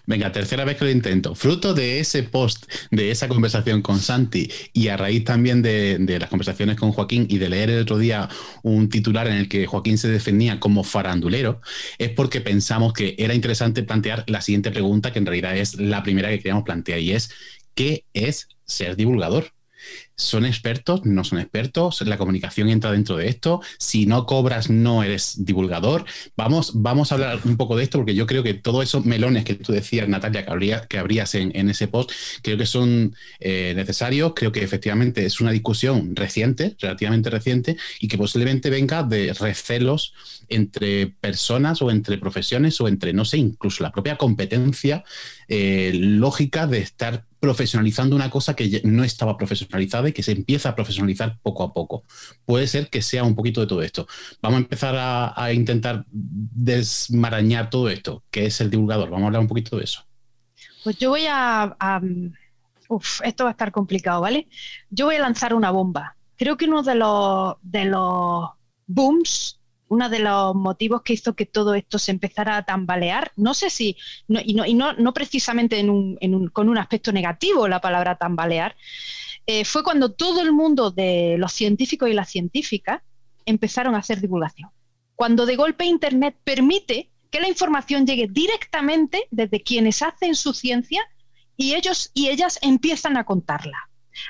Venga, 0.06 0.32
tercera 0.32 0.64
vez 0.64 0.76
que 0.76 0.84
lo 0.84 0.90
intento. 0.90 1.34
Fruto 1.34 1.72
de 1.72 2.00
ese 2.00 2.22
post, 2.24 2.66
de 2.90 3.10
esa 3.10 3.28
conversación 3.28 3.80
con 3.80 4.00
Santi 4.00 4.50
y 4.72 4.88
a 4.88 4.96
raíz 4.96 5.24
también 5.24 5.62
de, 5.62 6.16
las 6.18 6.28
conversaciones 6.28 6.76
con 6.76 6.92
Joaquín 6.92 7.26
y 7.28 7.38
de 7.38 7.48
leer 7.48 7.70
el 7.70 7.82
otro 7.82 7.98
día 7.98 8.28
un 8.62 8.88
titular 8.88 9.28
en 9.28 9.34
el 9.34 9.48
que 9.48 9.66
Joaquín 9.66 9.98
se 9.98 10.08
defendía 10.08 10.58
como 10.58 10.84
farandulero, 10.84 11.60
es 11.98 12.10
porque 12.10 12.40
pensamos 12.40 12.92
que 12.92 13.14
era 13.18 13.34
interesante 13.34 13.82
plantear 13.82 14.24
la 14.26 14.40
siguiente 14.40 14.70
pregunta, 14.70 15.12
que 15.12 15.18
en 15.20 15.26
realidad 15.26 15.56
es 15.56 15.74
la 15.78 16.02
primera 16.02 16.28
que 16.28 16.38
queríamos 16.38 16.64
plantear 16.64 16.98
y 17.00 17.12
es, 17.12 17.30
¿qué 17.74 18.04
es 18.14 18.48
ser 18.64 18.96
divulgador? 18.96 19.55
¿Son 20.18 20.46
expertos? 20.46 21.04
¿No 21.04 21.24
son 21.24 21.40
expertos? 21.40 22.00
¿La 22.00 22.16
comunicación 22.16 22.70
entra 22.70 22.90
dentro 22.90 23.18
de 23.18 23.28
esto? 23.28 23.60
Si 23.78 24.06
no 24.06 24.24
cobras, 24.24 24.70
no 24.70 25.02
eres 25.02 25.44
divulgador. 25.44 26.06
Vamos, 26.38 26.72
vamos 26.74 27.12
a 27.12 27.16
hablar 27.16 27.40
un 27.44 27.58
poco 27.58 27.76
de 27.76 27.84
esto 27.84 27.98
porque 27.98 28.14
yo 28.14 28.26
creo 28.26 28.42
que 28.42 28.54
todos 28.54 28.82
esos 28.82 29.04
melones 29.04 29.44
que 29.44 29.54
tú 29.54 29.72
decías, 29.72 30.08
Natalia, 30.08 30.46
que, 30.46 30.50
habría, 30.50 30.80
que 30.86 30.98
habrías 30.98 31.34
en, 31.34 31.68
ese 31.68 31.86
post, 31.88 32.12
creo 32.42 32.56
que 32.56 32.64
son 32.64 33.14
eh, 33.40 33.74
necesarios. 33.76 34.32
Creo 34.34 34.52
que 34.52 34.64
efectivamente 34.64 35.26
es 35.26 35.38
una 35.42 35.50
discusión 35.50 36.16
reciente, 36.16 36.76
relativamente 36.80 37.28
reciente, 37.28 37.76
y 38.00 38.08
que 38.08 38.16
posiblemente 38.16 38.70
venga 38.70 39.02
de 39.02 39.34
recelos 39.34 40.14
entre 40.48 41.08
personas 41.08 41.82
o 41.82 41.90
entre 41.90 42.16
profesiones 42.16 42.80
o 42.80 42.88
entre, 42.88 43.12
no 43.12 43.26
sé, 43.26 43.36
incluso 43.36 43.82
la 43.82 43.92
propia 43.92 44.16
competencia 44.16 45.04
eh, 45.48 45.92
lógica 45.94 46.66
de 46.66 46.78
estar 46.78 47.24
profesionalizando 47.38 48.16
una 48.16 48.30
cosa 48.30 48.56
que 48.56 48.80
no 48.84 49.04
estaba 49.04 49.36
profesionalizada 49.36 50.08
y 50.08 50.12
que 50.12 50.22
se 50.22 50.32
empieza 50.32 50.70
a 50.70 50.74
profesionalizar 50.74 51.38
poco 51.42 51.62
a 51.62 51.72
poco. 51.72 52.04
Puede 52.44 52.66
ser 52.66 52.90
que 52.90 53.02
sea 53.02 53.22
un 53.22 53.36
poquito 53.36 53.60
de 53.60 53.68
todo 53.68 53.82
esto. 53.82 54.08
Vamos 54.42 54.56
a 54.56 54.62
empezar 54.62 54.94
a, 54.98 55.52
intentar 55.52 56.04
desmarañar 56.10 57.70
todo 57.70 57.88
esto, 57.88 58.24
que 58.30 58.46
es 58.46 58.60
el 58.60 58.70
divulgador. 58.70 59.10
Vamos 59.10 59.24
a 59.24 59.26
hablar 59.26 59.42
un 59.42 59.48
poquito 59.48 59.76
de 59.76 59.84
eso. 59.84 60.04
Pues 60.82 60.98
yo 60.98 61.10
voy 61.10 61.26
a, 61.28 61.76
uf, 62.88 63.20
esto 63.22 63.44
va 63.44 63.50
a 63.50 63.52
estar 63.52 63.70
complicado, 63.70 64.20
¿vale? 64.20 64.48
Yo 64.90 65.06
voy 65.06 65.16
a 65.16 65.20
lanzar 65.20 65.54
una 65.54 65.70
bomba. 65.70 66.16
Creo 66.36 66.56
que 66.56 66.64
uno 66.64 66.82
de 66.82 66.96
los, 66.96 67.54
de 67.62 67.84
los 67.84 68.50
booms 68.86 69.55
uno 69.88 70.08
de 70.08 70.18
los 70.18 70.54
motivos 70.54 71.02
que 71.02 71.12
hizo 71.12 71.34
que 71.34 71.46
todo 71.46 71.74
esto 71.74 71.98
se 71.98 72.10
empezara 72.10 72.56
a 72.56 72.64
tambalear, 72.64 73.32
no 73.36 73.54
sé 73.54 73.70
si, 73.70 73.96
y, 74.28 74.54
no, 74.54 74.92
no, 74.94 75.14
precisamente 75.14 75.84
con 76.52 76.68
un 76.68 76.78
aspecto 76.78 77.12
negativo 77.12 77.68
la 77.68 77.80
palabra 77.80 78.16
tambalear, 78.16 78.76
eh, 79.46 79.64
fue 79.64 79.84
cuando 79.84 80.12
todo 80.12 80.40
el 80.40 80.52
mundo 80.52 80.90
de 80.90 81.36
los 81.38 81.52
científicos 81.52 82.10
y 82.10 82.14
las 82.14 82.28
científicas 82.28 83.00
empezaron 83.44 83.94
a 83.94 83.98
hacer 83.98 84.20
divulgación. 84.20 84.70
Cuando 85.14 85.46
de 85.46 85.56
golpe 85.56 85.84
Internet 85.84 86.36
permite 86.42 87.10
que 87.30 87.40
la 87.40 87.48
información 87.48 88.06
llegue 88.06 88.26
directamente 88.28 89.28
desde 89.30 89.62
quienes 89.62 90.02
hacen 90.02 90.34
su 90.34 90.52
ciencia 90.52 91.02
y 91.56 91.74
ellos 91.74 92.10
y 92.12 92.28
ellas 92.28 92.58
empiezan 92.60 93.16
a 93.16 93.24
contarla. 93.24 93.88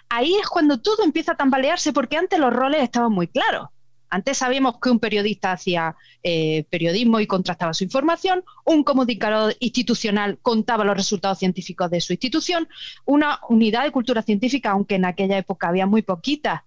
Ahí 0.09 0.35
es 0.35 0.49
cuando 0.49 0.81
todo 0.81 1.03
empieza 1.03 1.33
a 1.33 1.37
tambalearse 1.37 1.93
porque 1.93 2.17
antes 2.19 2.39
los 2.39 2.53
roles 2.53 2.83
estaban 2.83 3.13
muy 3.13 3.27
claros 3.27 3.69
antes 4.11 4.39
sabíamos 4.39 4.79
que 4.81 4.91
un 4.91 4.99
periodista 4.99 5.53
hacía 5.53 5.97
eh, 6.23 6.65
periodismo 6.71 7.21
y 7.21 7.27
contrastaba 7.27 7.75
su 7.75 7.85
información, 7.85 8.45
un 8.65 8.85
comunicador 8.85 9.55
institucional 9.61 10.39
contaba 10.43 10.85
los 10.85 10.97
resultados 10.97 11.39
científicos 11.39 11.91
de 11.91 12.01
su 12.01 12.13
institución, 12.13 12.69
una 13.05 13.41
unidad 13.49 13.85
de 13.85 13.93
cultura 13.93 14.23
científica, 14.23 14.71
aunque 14.71 14.97
en 14.97 15.05
aquella 15.05 15.39
época 15.39 15.69
había 15.69 15.87
muy 15.87 16.03
poquitas, 16.03 16.63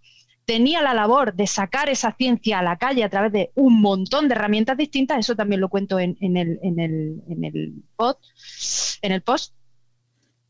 tenía 0.46 0.82
la 0.82 0.96
labor 0.96 1.36
de 1.36 1.46
sacar 1.46 1.90
esa 1.90 2.16
ciencia 2.18 2.60
a 2.60 2.64
la 2.64 2.78
calle 2.78 3.04
a 3.04 3.10
través 3.10 3.32
de 3.32 3.52
un 3.54 3.82
montón 3.82 4.28
de 4.28 4.34
herramientas 4.34 4.78
distintas, 4.78 5.20
eso 5.20 5.36
también 5.36 5.62
lo 5.62 5.70
cuento 5.70 6.00
en, 6.00 6.18
el, 6.20 6.60
en 6.62 6.80
el 6.80 7.84
post. 7.96 9.54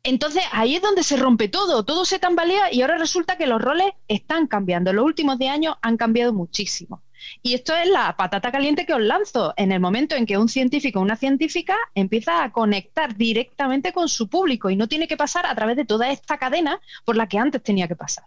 Entonces 0.03 0.44
ahí 0.51 0.75
es 0.75 0.82
donde 0.82 1.03
se 1.03 1.18
rompe 1.18 1.50
todo, 1.50 1.84
todo 1.84 2.06
se 2.06 2.20
tambalea 2.20 2.72
y 2.72 2.82
ahora 2.82 2.98
resulta 2.98 3.38
que 3.38 3.48
los 3.48 3.62
roles 3.62 3.91
están 4.08 4.48
cambiando. 4.48 4.89
En 4.89 4.96
los 4.96 5.06
últimos 5.06 5.38
10 5.38 5.51
años 5.51 5.75
han 5.82 5.98
cambiado 5.98 6.34
muchísimo. 6.34 7.01
Y 7.41 7.53
esto 7.53 7.75
es 7.75 7.89
la 7.89 8.15
patata 8.15 8.51
caliente 8.51 8.86
que 8.86 8.94
os 8.94 9.01
lanzo. 9.01 9.53
En 9.58 9.72
el 9.72 9.79
momento 9.79 10.15
en 10.15 10.25
que 10.25 10.38
un 10.38 10.48
científico 10.48 11.00
o 11.00 11.01
una 11.01 11.18
científica 11.18 11.75
empieza 11.96 12.44
a 12.44 12.51
conectar 12.51 13.15
directamente 13.15 13.91
con 13.91 14.08
su 14.08 14.29
público 14.29 14.70
y 14.70 14.77
no 14.77 14.88
tiene 14.88 15.08
que 15.08 15.18
pasar 15.18 15.46
a 15.46 15.53
través 15.53 15.75
de 15.75 15.86
toda 15.86 16.10
esta 16.10 16.38
cadena 16.38 16.79
por 17.06 17.18
la 17.18 17.27
que 17.27 17.38
antes 17.38 17.62
tenía 17.62 17.88
que 17.88 17.96
pasar. 17.98 18.24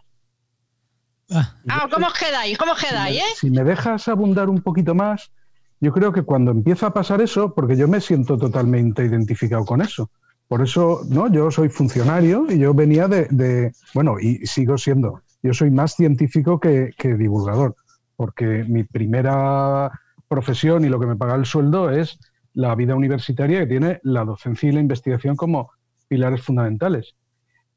Ah, 1.31 1.55
ah 1.69 1.87
¿cómo 1.91 2.07
os 2.07 2.13
quedáis? 2.13 2.57
¿Cómo 2.57 2.73
os 2.73 2.79
quedáis? 2.79 3.17
Eh? 3.17 3.35
Si 3.35 3.49
me 3.49 3.63
dejas 3.63 4.07
abundar 4.07 4.49
un 4.49 4.61
poquito 4.61 4.93
más, 4.93 5.31
yo 5.79 5.91
creo 5.91 6.13
que 6.13 6.21
cuando 6.21 6.51
empieza 6.51 6.87
a 6.87 6.93
pasar 6.93 7.21
eso, 7.21 7.53
porque 7.55 7.75
yo 7.75 7.87
me 7.87 7.99
siento 7.99 8.37
totalmente 8.37 9.03
identificado 9.03 9.65
con 9.65 9.81
eso, 9.81 10.11
por 10.53 10.61
eso, 10.61 11.01
no, 11.09 11.31
yo 11.31 11.49
soy 11.49 11.69
funcionario 11.69 12.45
y 12.47 12.59
yo 12.59 12.75
venía 12.75 13.07
de, 13.07 13.71
bueno, 13.95 14.19
y 14.19 14.45
sigo 14.45 14.77
siendo, 14.77 15.23
yo 15.41 15.51
soy 15.51 15.71
más 15.71 15.95
científico 15.95 16.59
que, 16.59 16.93
divulgador, 17.17 17.75
porque 18.15 18.63
mi 18.63 18.83
primera 18.83 19.89
profesión 20.27 20.85
y 20.85 20.89
lo 20.89 20.99
que 20.99 21.07
me 21.07 21.15
paga 21.15 21.33
el 21.33 21.47
sueldo 21.47 21.89
es 21.89 22.19
la 22.53 22.75
vida 22.75 22.93
universitaria 22.93 23.61
que 23.61 23.65
tiene 23.65 23.99
la 24.03 24.25
docencia 24.25 24.69
y 24.69 24.73
la 24.73 24.81
investigación 24.81 25.35
como 25.35 25.71
pilares 26.07 26.43
fundamentales. 26.43 27.15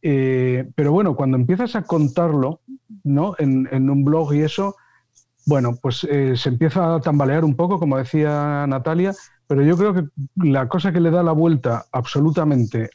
Eh, 0.03 0.69
pero 0.75 0.93
bueno, 0.93 1.17
cuando 1.17 1.39
empiezas 1.39 1.77
a 1.77 1.83
contarlo 1.85 2.61
¿no? 3.05 3.37
en, 3.39 3.89
un 3.89 4.05
blog 4.05 4.35
y 4.35 4.43
eso, 4.43 4.77
bueno, 5.47 5.79
pues 5.81 6.05
eh, 6.05 6.37
se 6.37 6.51
empieza 6.51 6.97
a 6.97 7.01
tambalear 7.01 7.43
un 7.43 7.57
poco, 7.57 7.79
como 7.79 7.97
decía 7.97 8.67
Natalia, 8.69 9.15
pero 9.47 9.63
yo 9.63 9.77
creo 9.77 9.95
que 9.95 10.05
la 10.37 10.69
cosa 10.69 10.93
que 10.93 11.01
le 11.01 11.11
da 11.11 11.23
la 11.23 11.33
vuelta 11.33 11.87
absolutamente 11.93 12.91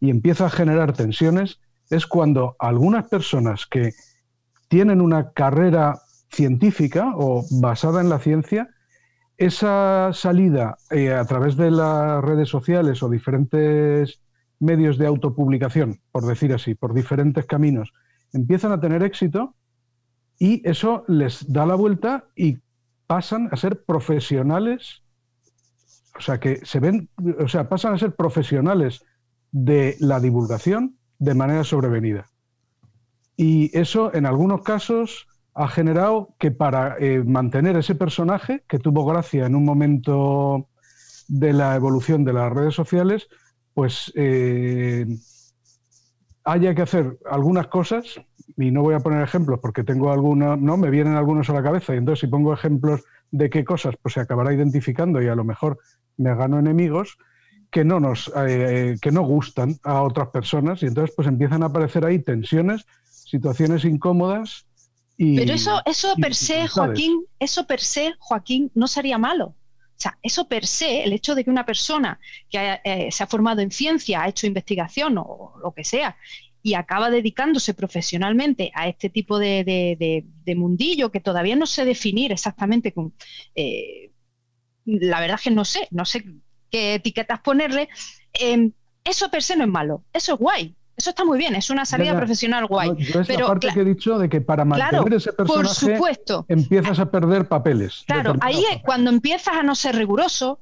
y 0.00 0.10
empieza 0.10 0.46
a 0.46 0.50
generar 0.50 0.92
tensiones 0.92 1.60
es 1.90 2.06
cuando 2.06 2.56
algunas 2.58 3.08
personas 3.08 3.66
que 3.66 3.92
tienen 4.68 5.00
una 5.00 5.30
carrera 5.32 6.00
científica 6.30 7.12
o 7.14 7.44
basada 7.60 8.00
en 8.00 8.08
la 8.08 8.18
ciencia, 8.18 8.68
esa 9.36 10.10
salida 10.12 10.76
eh, 10.90 11.12
a 11.12 11.24
través 11.24 11.56
de 11.56 11.70
las 11.70 12.22
redes 12.22 12.48
sociales 12.48 13.02
o 13.02 13.08
diferentes 13.08 14.20
medios 14.58 14.98
de 14.98 15.06
autopublicación, 15.06 16.00
por 16.10 16.24
decir 16.26 16.52
así, 16.52 16.74
por 16.74 16.94
diferentes 16.94 17.44
caminos, 17.46 17.92
empiezan 18.32 18.72
a 18.72 18.80
tener 18.80 19.02
éxito 19.02 19.54
y 20.38 20.68
eso 20.68 21.04
les 21.06 21.52
da 21.52 21.66
la 21.66 21.74
vuelta 21.74 22.24
y 22.34 22.58
pasan 23.06 23.48
a 23.52 23.56
ser 23.56 23.84
profesionales 23.84 25.03
o 26.16 26.20
sea, 26.20 26.38
que 26.38 26.64
se 26.64 26.80
ven, 26.80 27.08
o 27.38 27.48
sea, 27.48 27.68
pasan 27.68 27.94
a 27.94 27.98
ser 27.98 28.14
profesionales 28.14 29.04
de 29.50 29.96
la 30.00 30.20
divulgación 30.20 30.96
de 31.18 31.34
manera 31.34 31.64
sobrevenida. 31.64 32.26
Y 33.36 33.76
eso, 33.76 34.14
en 34.14 34.26
algunos 34.26 34.62
casos, 34.62 35.26
ha 35.54 35.68
generado 35.68 36.34
que 36.38 36.50
para 36.50 36.96
eh, 36.98 37.22
mantener 37.24 37.76
ese 37.76 37.94
personaje, 37.94 38.64
que 38.68 38.78
tuvo 38.78 39.04
gracia 39.04 39.46
en 39.46 39.54
un 39.54 39.64
momento 39.64 40.68
de 41.28 41.52
la 41.52 41.74
evolución 41.74 42.24
de 42.24 42.32
las 42.32 42.52
redes 42.52 42.74
sociales, 42.74 43.28
pues 43.72 44.12
eh, 44.14 45.06
haya 46.44 46.74
que 46.74 46.82
hacer 46.82 47.18
algunas 47.30 47.68
cosas, 47.68 48.20
y 48.56 48.70
no 48.70 48.82
voy 48.82 48.94
a 48.94 49.00
poner 49.00 49.22
ejemplos 49.22 49.58
porque 49.60 49.84
tengo 49.84 50.12
algunos, 50.12 50.58
no, 50.60 50.76
me 50.76 50.90
vienen 50.90 51.14
algunos 51.14 51.48
a 51.50 51.54
la 51.54 51.62
cabeza, 51.62 51.94
y 51.94 51.98
entonces 51.98 52.20
si 52.20 52.26
pongo 52.26 52.52
ejemplos 52.52 53.02
de 53.30 53.50
qué 53.50 53.64
cosas, 53.64 53.94
pues 54.00 54.14
se 54.14 54.20
acabará 54.20 54.52
identificando 54.52 55.20
y 55.22 55.28
a 55.28 55.34
lo 55.34 55.44
mejor 55.44 55.78
me 56.16 56.34
gano 56.34 56.58
enemigos 56.58 57.18
que 57.70 57.84
no 57.84 57.98
nos 57.98 58.30
eh, 58.36 58.96
que 59.02 59.10
no 59.10 59.22
gustan 59.22 59.76
a 59.82 60.02
otras 60.02 60.28
personas 60.28 60.82
y 60.82 60.86
entonces 60.86 61.14
pues 61.16 61.26
empiezan 61.26 61.62
a 61.62 61.66
aparecer 61.66 62.04
ahí 62.04 62.20
tensiones, 62.20 62.86
situaciones 63.10 63.84
incómodas 63.84 64.66
y 65.16 65.36
Pero 65.36 65.54
eso 65.54 65.80
eso 65.84 66.14
per 66.16 66.34
se, 66.34 66.66
Joaquín, 66.66 67.24
eso 67.38 67.66
per 67.66 67.80
se, 67.80 68.14
Joaquín, 68.18 68.70
no 68.74 68.88
sería 68.88 69.18
malo. 69.18 69.54
O 69.96 70.00
sea, 70.04 70.18
eso 70.22 70.48
per 70.48 70.66
se, 70.66 71.04
el 71.04 71.12
hecho 71.12 71.36
de 71.36 71.44
que 71.44 71.50
una 71.50 71.64
persona 71.64 72.18
que 72.50 72.80
eh, 72.84 73.08
se 73.12 73.22
ha 73.22 73.26
formado 73.28 73.60
en 73.60 73.70
ciencia, 73.70 74.22
ha 74.22 74.28
hecho 74.28 74.48
investigación 74.48 75.16
o 75.18 75.54
lo 75.62 75.72
que 75.72 75.84
sea, 75.84 76.16
y 76.62 76.74
acaba 76.74 77.10
dedicándose 77.10 77.74
profesionalmente 77.74 78.72
a 78.74 78.88
este 78.88 79.10
tipo 79.10 79.38
de, 79.38 80.24
mundillo 80.56 81.12
que 81.12 81.20
todavía 81.20 81.56
no 81.56 81.66
sé 81.66 81.84
definir 81.84 82.32
exactamente 82.32 82.92
con, 82.92 83.12
eh, 83.54 84.10
la 84.84 85.20
verdad 85.20 85.36
es 85.36 85.44
que 85.44 85.50
no 85.50 85.64
sé, 85.64 85.88
no 85.90 86.04
sé 86.04 86.24
qué 86.70 86.94
etiquetas 86.94 87.40
ponerle. 87.40 87.88
Em, 88.32 88.72
eso 89.04 89.30
per 89.30 89.42
se 89.42 89.56
no 89.56 89.64
es 89.64 89.70
malo, 89.70 90.02
eso 90.12 90.34
es 90.34 90.38
guay. 90.38 90.76
Eso 90.96 91.10
está 91.10 91.24
muy 91.24 91.38
bien, 91.38 91.56
es 91.56 91.70
una 91.70 91.84
salida 91.84 92.16
profesional 92.16 92.66
guay. 92.66 92.92
pero 93.26 93.48
parte 93.48 93.68
que 93.74 93.80
he 93.80 93.84
dicho 93.84 94.16
de 94.16 94.28
que 94.28 94.40
para 94.40 94.64
mantener 94.64 95.14
ese 95.14 95.32
personaje 95.32 95.98
empiezas 96.46 97.00
a 97.00 97.10
perder 97.10 97.48
papeles. 97.48 98.04
Claro, 98.06 98.36
ahí 98.40 98.64
es 98.70 98.80
cuando 98.82 99.10
empiezas 99.10 99.54
a 99.54 99.62
no 99.64 99.74
ser 99.74 99.96
riguroso, 99.96 100.60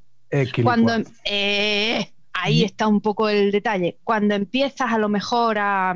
cuando 0.63 0.95
eh, 1.25 2.13
ahí 2.33 2.65
está 2.65 2.89
un 2.89 3.01
poco 3.01 3.29
el 3.29 3.53
detalle. 3.53 3.99
Cuando 4.05 4.35
empiezas 4.35 4.91
a 4.91 4.99
lo 4.99 5.09
mejor 5.09 5.59
a, 5.59 5.95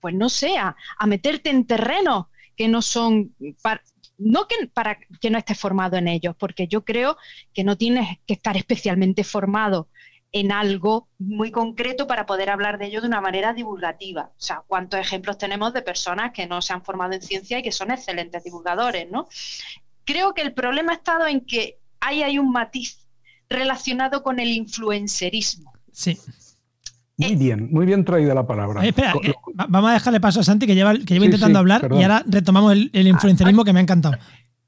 pues 0.00 0.14
no 0.14 0.28
sé, 0.28 0.58
a, 0.58 0.76
meterte 1.06 1.50
en 1.50 1.64
terrenos 1.64 2.26
que 2.56 2.68
no 2.68 2.82
son 2.82 3.34
no 4.20 4.46
que, 4.46 4.66
para 4.66 4.98
que 5.20 5.30
no 5.30 5.38
estés 5.38 5.58
formado 5.58 5.96
en 5.96 6.06
ellos, 6.06 6.36
porque 6.38 6.68
yo 6.68 6.84
creo 6.84 7.16
que 7.54 7.64
no 7.64 7.76
tienes 7.76 8.18
que 8.26 8.34
estar 8.34 8.56
especialmente 8.56 9.24
formado 9.24 9.88
en 10.32 10.52
algo 10.52 11.08
muy 11.18 11.50
concreto 11.50 12.06
para 12.06 12.26
poder 12.26 12.50
hablar 12.50 12.78
de 12.78 12.86
ello 12.86 13.00
de 13.00 13.08
una 13.08 13.20
manera 13.20 13.52
divulgativa. 13.52 14.30
O 14.36 14.40
sea, 14.40 14.62
¿cuántos 14.66 15.00
ejemplos 15.00 15.38
tenemos 15.38 15.72
de 15.72 15.82
personas 15.82 16.32
que 16.32 16.46
no 16.46 16.62
se 16.62 16.72
han 16.72 16.84
formado 16.84 17.14
en 17.14 17.22
ciencia 17.22 17.58
y 17.58 17.62
que 17.62 17.72
son 17.72 17.90
excelentes 17.90 18.44
divulgadores, 18.44 19.10
¿no? 19.10 19.26
Creo 20.04 20.34
que 20.34 20.42
el 20.42 20.52
problema 20.52 20.92
ha 20.92 20.96
estado 20.96 21.26
en 21.26 21.40
que 21.40 21.78
ahí 21.98 22.22
hay 22.22 22.38
un 22.38 22.52
matiz 22.52 23.08
relacionado 23.48 24.22
con 24.22 24.38
el 24.38 24.50
influencerismo. 24.50 25.72
Sí. 25.92 26.16
Muy 27.20 27.36
bien, 27.36 27.68
muy 27.70 27.86
bien 27.86 28.04
traída 28.04 28.34
la 28.34 28.46
palabra. 28.46 28.84
espera, 28.84 29.14
vamos 29.68 29.90
a 29.90 29.94
dejarle 29.94 30.20
paso 30.20 30.40
a 30.40 30.42
Santi 30.44 30.66
que 30.66 30.74
lleva, 30.74 30.94
que 30.94 31.14
lleva 31.14 31.26
intentando 31.26 31.58
hablar 31.58 31.88
y 31.92 32.02
ahora 32.02 32.22
retomamos 32.26 32.72
el, 32.72 32.90
el 32.92 33.06
influencerismo 33.06 33.64
que 33.64 33.72
me 33.72 33.80
ha 33.80 33.82
encantado. 33.82 34.16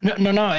No, 0.02 0.14
no, 0.18 0.32
no, 0.32 0.52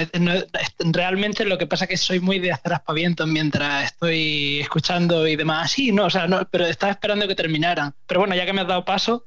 realmente 0.94 1.44
lo 1.44 1.58
que 1.58 1.68
pasa 1.68 1.84
es 1.84 1.90
que 1.90 1.98
soy 1.98 2.22
muy 2.22 2.40
de 2.40 2.54
hacer 2.54 2.72
aspavientos 2.72 3.28
mientras 3.28 3.92
estoy 3.92 4.62
escuchando 4.62 5.28
y 5.28 5.36
demás. 5.36 5.72
Sí, 5.72 5.92
no, 5.92 6.06
o 6.06 6.10
sea, 6.10 6.28
no, 6.28 6.48
pero 6.50 6.66
estaba 6.66 6.94
esperando 6.94 7.28
que 7.28 7.36
terminaran. 7.36 7.94
Pero 8.08 8.22
bueno, 8.22 8.36
ya 8.36 8.46
que 8.46 8.54
me 8.54 8.62
has 8.62 8.68
dado 8.68 8.86
paso, 8.86 9.26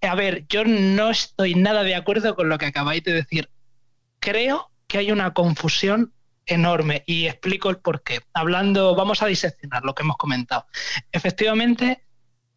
a 0.00 0.14
ver, 0.14 0.46
yo 0.48 0.64
no 0.64 1.10
estoy 1.10 1.54
nada 1.54 1.82
de 1.82 1.94
acuerdo 1.94 2.34
con 2.34 2.48
lo 2.48 2.56
que 2.56 2.66
acabáis 2.66 3.04
de 3.04 3.12
decir. 3.12 3.50
Creo 4.18 4.70
que 4.86 4.96
hay 4.96 5.12
una 5.12 5.34
confusión 5.34 6.14
enorme 6.48 7.04
y 7.06 7.26
explico 7.26 7.70
el 7.70 7.78
por 7.78 8.02
qué. 8.02 8.20
Hablando, 8.32 8.94
vamos 8.94 9.22
a 9.22 9.26
diseccionar 9.26 9.84
lo 9.84 9.94
que 9.94 10.02
hemos 10.02 10.16
comentado. 10.16 10.66
Efectivamente, 11.12 12.04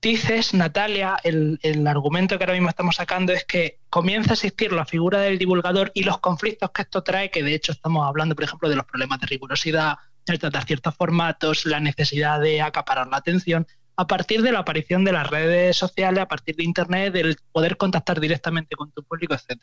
dices, 0.01 0.54
Natalia, 0.54 1.17
el, 1.23 1.60
argumento 1.88 2.38
que 2.38 2.43
ahora 2.43 2.54
mismo 2.54 2.69
estamos 2.69 2.95
sacando 2.95 3.34
es 3.34 3.45
que 3.45 3.80
comienza 3.89 4.32
a 4.32 4.34
existir 4.34 4.73
la 4.73 4.86
figura 4.86 5.19
del 5.19 5.38
divulgador 5.38 5.91
y 5.93 6.04
los 6.04 6.19
conflictos 6.19 6.71
que 6.71 6.82
esto 6.82 7.04
trae, 7.04 7.30
que 7.30 7.43
de 7.43 7.54
hecho 7.54 7.71
estamos 7.71 8.08
hablando, 8.08 8.36
por 8.36 8.43
ejemplo, 8.43 8.69
de 8.69 8.75
los 8.75 8.86
problemas 8.86 9.19
de 9.19 9.27
rigurosidad, 9.27 9.97
de 10.25 10.38
tratar 10.38 10.65
ciertos 10.65 10.95
formatos, 10.95 11.65
la 11.65 11.80
necesidad 11.80 12.39
de 12.39 12.62
acaparar 12.62 13.08
la 13.08 13.17
atención, 13.17 13.67
a 13.97 14.08
partir 14.08 14.41
de 14.41 14.51
la 14.51 14.60
aparición 14.60 15.04
de 15.04 15.12
las 15.12 15.30
redes 15.30 15.77
sociales, 15.77 16.23
a 16.23 16.27
partir 16.27 16.56
de 16.56 16.63
Internet, 16.63 17.13
del 17.13 17.38
poder 17.51 17.77
contactar 17.77 18.19
directamente 18.19 18.75
con 18.75 18.91
tu 18.91 19.04
público, 19.04 19.36
etc. 19.36 19.62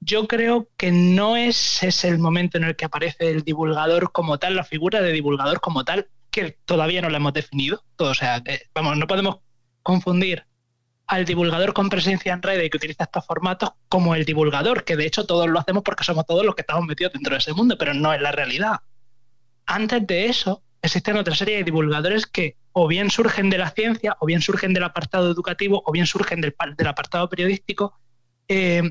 Yo 0.00 0.28
creo 0.28 0.68
que 0.76 0.90
no 0.92 1.36
es 1.36 1.82
ese 1.82 2.08
el 2.08 2.18
momento 2.18 2.56
en 2.56 2.64
el 2.64 2.76
que 2.76 2.84
aparece 2.84 3.30
el 3.30 3.42
divulgador 3.42 4.12
como 4.12 4.38
tal, 4.38 4.56
la 4.56 4.64
figura 4.64 5.00
de 5.00 5.12
divulgador 5.12 5.60
como 5.60 5.84
tal, 5.84 6.08
que 6.30 6.56
todavía 6.64 7.02
no 7.02 7.10
la 7.10 7.16
hemos 7.16 7.32
definido. 7.32 7.82
O 7.98 8.14
sea, 8.14 8.42
vamos, 8.74 8.96
no 8.96 9.06
podemos 9.06 9.38
confundir 9.82 10.46
al 11.06 11.24
divulgador 11.24 11.72
con 11.72 11.88
presencia 11.88 12.34
en 12.34 12.42
red 12.42 12.62
y 12.62 12.70
que 12.70 12.76
utiliza 12.76 13.04
estos 13.04 13.26
formatos 13.26 13.70
como 13.88 14.14
el 14.14 14.24
divulgador, 14.24 14.84
que 14.84 14.96
de 14.96 15.06
hecho 15.06 15.26
todos 15.26 15.48
lo 15.48 15.58
hacemos 15.58 15.82
porque 15.82 16.04
somos 16.04 16.26
todos 16.26 16.44
los 16.44 16.54
que 16.54 16.60
estamos 16.60 16.84
metidos 16.84 17.14
dentro 17.14 17.32
de 17.32 17.38
ese 17.38 17.54
mundo, 17.54 17.76
pero 17.78 17.94
no 17.94 18.12
es 18.12 18.20
la 18.20 18.30
realidad. 18.30 18.80
Antes 19.64 20.06
de 20.06 20.26
eso, 20.26 20.62
existen 20.82 21.16
otra 21.16 21.34
serie 21.34 21.56
de 21.56 21.64
divulgadores 21.64 22.26
que 22.26 22.56
o 22.72 22.86
bien 22.86 23.10
surgen 23.10 23.50
de 23.50 23.58
la 23.58 23.70
ciencia, 23.70 24.16
o 24.20 24.26
bien 24.26 24.42
surgen 24.42 24.74
del 24.74 24.84
apartado 24.84 25.30
educativo, 25.30 25.82
o 25.84 25.92
bien 25.92 26.06
surgen 26.06 26.40
del, 26.40 26.54
apartado 26.86 27.28
periodístico, 27.28 27.98
eh, 28.46 28.82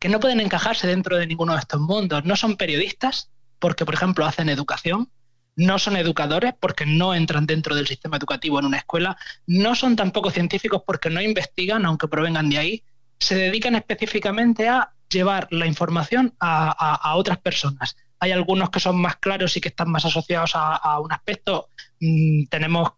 que 0.00 0.08
no 0.08 0.18
pueden 0.18 0.40
encajarse 0.40 0.86
dentro 0.88 1.16
de 1.16 1.26
ninguno 1.26 1.52
de 1.52 1.60
estos 1.60 1.80
mundos. 1.80 2.24
No 2.24 2.34
son 2.34 2.56
periodistas 2.56 3.30
porque, 3.58 3.84
por 3.84 3.94
ejemplo, 3.94 4.24
hacen 4.24 4.48
educación, 4.48 5.10
no 5.56 5.78
son 5.78 5.96
educadores 5.96 6.54
porque 6.58 6.86
no 6.86 7.14
entran 7.14 7.46
dentro 7.46 7.74
del 7.74 7.86
sistema 7.86 8.16
educativo 8.16 8.58
en 8.58 8.64
una 8.64 8.78
escuela, 8.78 9.16
no 9.46 9.74
son 9.74 9.96
tampoco 9.96 10.30
científicos 10.30 10.82
porque 10.86 11.10
no 11.10 11.20
investigan, 11.20 11.84
aunque 11.84 12.08
provengan 12.08 12.48
de 12.48 12.58
ahí, 12.58 12.84
se 13.18 13.34
dedican 13.34 13.74
específicamente 13.74 14.68
a 14.68 14.94
llevar 15.10 15.48
la 15.50 15.66
información 15.66 16.34
a, 16.40 17.14
otras 17.16 17.38
personas. 17.38 17.96
Hay 18.20 18.32
algunos 18.32 18.70
que 18.70 18.80
son 18.80 18.96
más 18.96 19.16
claros 19.16 19.56
y 19.56 19.60
que 19.60 19.68
están 19.68 19.90
más 19.90 20.06
asociados 20.06 20.52
a, 20.54 20.98
un 21.00 21.12
aspecto. 21.12 21.68
Mm, 22.00 22.44
tenemos 22.46 22.92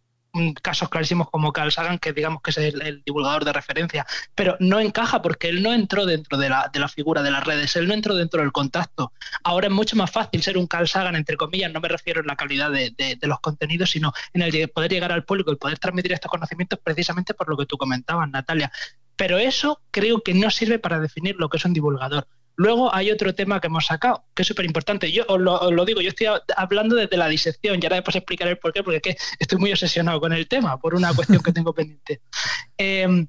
casos 0.62 0.88
clarísimos 0.88 1.30
como 1.30 1.52
Carl 1.52 1.70
Sagan, 1.70 1.98
que 1.98 2.12
digamos 2.12 2.42
que 2.42 2.50
es 2.50 2.56
el, 2.56 3.02
divulgador 3.04 3.44
de 3.44 3.52
referencia, 3.52 4.06
pero 4.34 4.56
no 4.60 4.80
encaja 4.80 5.20
porque 5.20 5.48
él 5.48 5.62
no 5.62 5.72
entró 5.72 6.06
dentro 6.06 6.38
de 6.38 6.48
la, 6.48 6.70
de 6.72 6.78
la, 6.78 6.88
figura 6.88 7.22
de 7.22 7.30
las 7.30 7.44
redes, 7.44 7.76
él 7.76 7.86
no 7.86 7.94
entró 7.94 8.14
dentro 8.14 8.40
del 8.40 8.52
contacto. 8.52 9.12
Ahora 9.44 9.66
es 9.66 9.72
mucho 9.72 9.96
más 9.96 10.10
fácil 10.10 10.42
ser 10.42 10.56
un 10.56 10.66
Carl 10.66 10.88
Sagan, 10.88 11.16
entre 11.16 11.36
comillas, 11.36 11.72
no 11.72 11.80
me 11.80 11.88
refiero 11.88 12.20
en 12.20 12.26
la 12.26 12.36
calidad 12.36 12.70
de, 12.70 12.90
de, 12.96 13.18
los 13.26 13.40
contenidos, 13.40 13.90
sino 13.90 14.12
en 14.32 14.42
el 14.42 14.50
de 14.50 14.68
poder 14.68 14.90
llegar 14.90 15.12
al 15.12 15.24
público 15.24 15.52
y 15.52 15.56
poder 15.56 15.78
transmitir 15.78 16.12
estos 16.12 16.30
conocimientos 16.30 16.78
precisamente 16.82 17.34
por 17.34 17.48
lo 17.48 17.56
que 17.56 17.66
tú 17.66 17.76
comentabas, 17.76 18.28
Natalia. 18.30 18.72
Pero 19.16 19.38
eso 19.38 19.80
creo 19.90 20.22
que 20.22 20.34
no 20.34 20.50
sirve 20.50 20.78
para 20.78 20.98
definir 20.98 21.36
lo 21.38 21.48
que 21.48 21.58
es 21.58 21.64
un 21.64 21.74
divulgador. 21.74 22.26
Luego 22.56 22.94
hay 22.94 23.10
otro 23.10 23.34
tema 23.34 23.60
que 23.60 23.68
hemos 23.68 23.86
sacado, 23.86 24.24
que 24.34 24.42
es 24.42 24.48
súper 24.48 24.64
importante. 24.64 25.10
Yo 25.10 25.24
os 25.28 25.40
lo, 25.40 25.84
digo, 25.84 26.00
yo 26.00 26.08
estoy 26.08 26.28
hablando 26.56 26.96
desde 26.96 27.16
la 27.16 27.28
disección 27.28 27.78
y 27.80 27.86
ahora 27.86 27.96
después 27.96 28.16
explicaré 28.16 28.52
el 28.52 28.58
por 28.58 28.72
qué, 28.72 28.82
porque 28.82 28.96
es 28.96 29.02
que 29.02 29.16
estoy 29.38 29.58
muy 29.58 29.72
obsesionado 29.72 30.20
con 30.20 30.32
el 30.32 30.46
tema 30.48 30.78
por 30.78 30.94
una 30.94 31.14
cuestión 31.14 31.42
que 31.42 31.52
tengo 31.52 31.74
pendiente. 31.74 32.20
Em, 32.78 33.28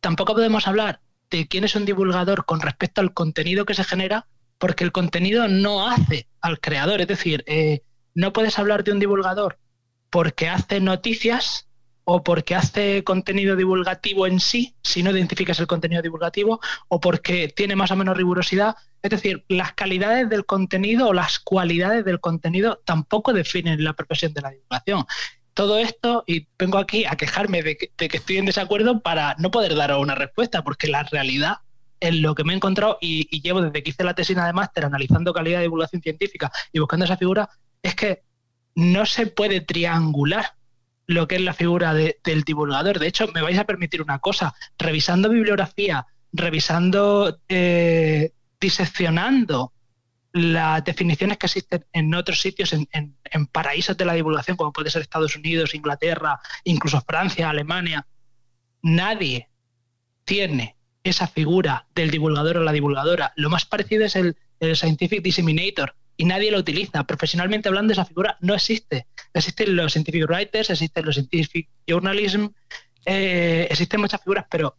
tampoco 0.00 0.34
podemos 0.34 0.66
hablar 0.66 1.00
de 1.30 1.46
quién 1.46 1.64
es 1.64 1.74
un 1.74 1.84
divulgador 1.84 2.44
con 2.44 2.60
respecto 2.60 3.00
al 3.00 3.12
contenido 3.12 3.64
que 3.64 3.74
se 3.74 3.84
genera, 3.84 4.26
porque 4.58 4.84
el 4.84 4.92
contenido 4.92 5.48
no 5.48 5.86
hace 5.86 6.28
al 6.40 6.60
creador. 6.60 7.00
Es 7.00 7.08
decir, 7.08 7.44
eh, 7.46 7.82
no 8.14 8.32
puedes 8.32 8.58
hablar 8.58 8.84
de 8.84 8.92
un 8.92 8.98
divulgador 8.98 9.58
porque 10.10 10.48
hace 10.48 10.80
noticias 10.80 11.69
o 12.12 12.24
porque 12.24 12.56
hace 12.56 13.04
contenido 13.04 13.54
divulgativo 13.54 14.26
en 14.26 14.40
sí, 14.40 14.74
si 14.82 15.00
no 15.00 15.12
identificas 15.12 15.60
el 15.60 15.68
contenido 15.68 16.02
divulgativo, 16.02 16.58
o 16.88 16.98
porque 16.98 17.46
tiene 17.46 17.76
más 17.76 17.92
o 17.92 17.96
menos 17.96 18.16
rigurosidad. 18.16 18.74
Es 19.00 19.10
decir, 19.10 19.44
las 19.46 19.74
calidades 19.74 20.28
del 20.28 20.44
contenido 20.44 21.06
o 21.06 21.12
las 21.12 21.38
cualidades 21.38 22.04
del 22.04 22.18
contenido 22.18 22.82
tampoco 22.84 23.32
definen 23.32 23.84
la 23.84 23.92
profesión 23.92 24.32
de 24.34 24.40
la 24.40 24.50
divulgación. 24.50 25.04
Todo 25.54 25.78
esto, 25.78 26.24
y 26.26 26.48
vengo 26.58 26.78
aquí 26.78 27.04
a 27.04 27.14
quejarme 27.14 27.62
de 27.62 27.76
que, 27.76 27.92
estoy 27.96 28.38
en 28.38 28.46
desacuerdo 28.46 28.98
para 29.02 29.36
no 29.38 29.52
poder 29.52 29.76
dar 29.76 29.94
una 29.96 30.16
respuesta, 30.16 30.64
porque 30.64 30.88
la 30.88 31.04
realidad 31.04 31.58
en 32.00 32.22
lo 32.22 32.34
que 32.34 32.42
me 32.42 32.54
he 32.54 32.56
encontrado 32.56 32.98
y, 33.00 33.28
y, 33.30 33.40
llevo 33.40 33.62
desde 33.62 33.84
que 33.84 33.90
hice 33.90 34.02
la 34.02 34.14
tesina 34.14 34.46
de 34.46 34.52
máster 34.52 34.84
analizando 34.84 35.32
calidad 35.32 35.58
de 35.58 35.64
divulgación 35.64 36.02
científica 36.02 36.50
y 36.72 36.80
buscando 36.80 37.04
esa 37.04 37.16
figura, 37.16 37.48
es 37.84 37.94
que 37.94 38.22
no 38.74 39.06
se 39.06 39.28
puede 39.28 39.60
triangular 39.60 40.54
lo 41.10 41.26
que 41.26 41.34
es 41.34 41.40
la 41.40 41.54
figura 41.54 41.92
del 41.92 42.42
divulgador. 42.44 43.00
De 43.00 43.08
hecho, 43.08 43.26
me 43.34 43.42
vais 43.42 43.58
a 43.58 43.64
permitir 43.64 44.00
una 44.00 44.20
cosa, 44.20 44.54
revisando 44.78 45.28
bibliografía, 45.28 46.06
revisando, 46.32 47.40
eh, 47.48 48.30
diseccionando 48.60 49.72
las 50.32 50.84
definiciones 50.84 51.36
que 51.36 51.46
existen 51.46 51.84
en 51.92 52.14
otros 52.14 52.40
sitios, 52.40 52.72
en, 52.72 53.16
paraísos 53.50 53.96
de 53.96 54.04
la 54.04 54.12
divulgación, 54.14 54.56
como 54.56 54.72
puede 54.72 54.88
ser 54.88 55.02
Estados 55.02 55.34
Unidos, 55.34 55.74
Inglaterra, 55.74 56.38
incluso 56.62 57.00
Francia, 57.00 57.50
Alemania, 57.50 58.06
nadie 58.80 59.48
tiene 60.24 60.76
esa 61.02 61.26
figura 61.26 61.88
del 61.92 62.12
divulgador 62.12 62.58
o 62.58 62.62
la 62.62 62.70
divulgadora. 62.70 63.32
Lo 63.34 63.50
más 63.50 63.64
parecido 63.64 64.04
es 64.04 64.14
el, 64.14 64.36
el 64.60 64.76
Scientific 64.76 65.22
Disseminator, 65.22 65.96
y 66.20 66.26
nadie 66.26 66.50
lo 66.50 66.58
utiliza. 66.58 67.02
Profesionalmente 67.04 67.70
hablando, 67.70 67.94
esa 67.94 68.04
figura 68.04 68.36
no 68.40 68.54
existe. 68.54 69.06
Existen 69.32 69.74
los 69.74 69.92
scientific 69.92 70.28
writers, 70.28 70.68
existen 70.68 71.06
los 71.06 71.14
scientific 71.14 71.66
journalism, 71.86 72.48
eh, 73.06 73.66
existen 73.70 74.02
muchas 74.02 74.20
figuras, 74.20 74.44
pero 74.50 74.76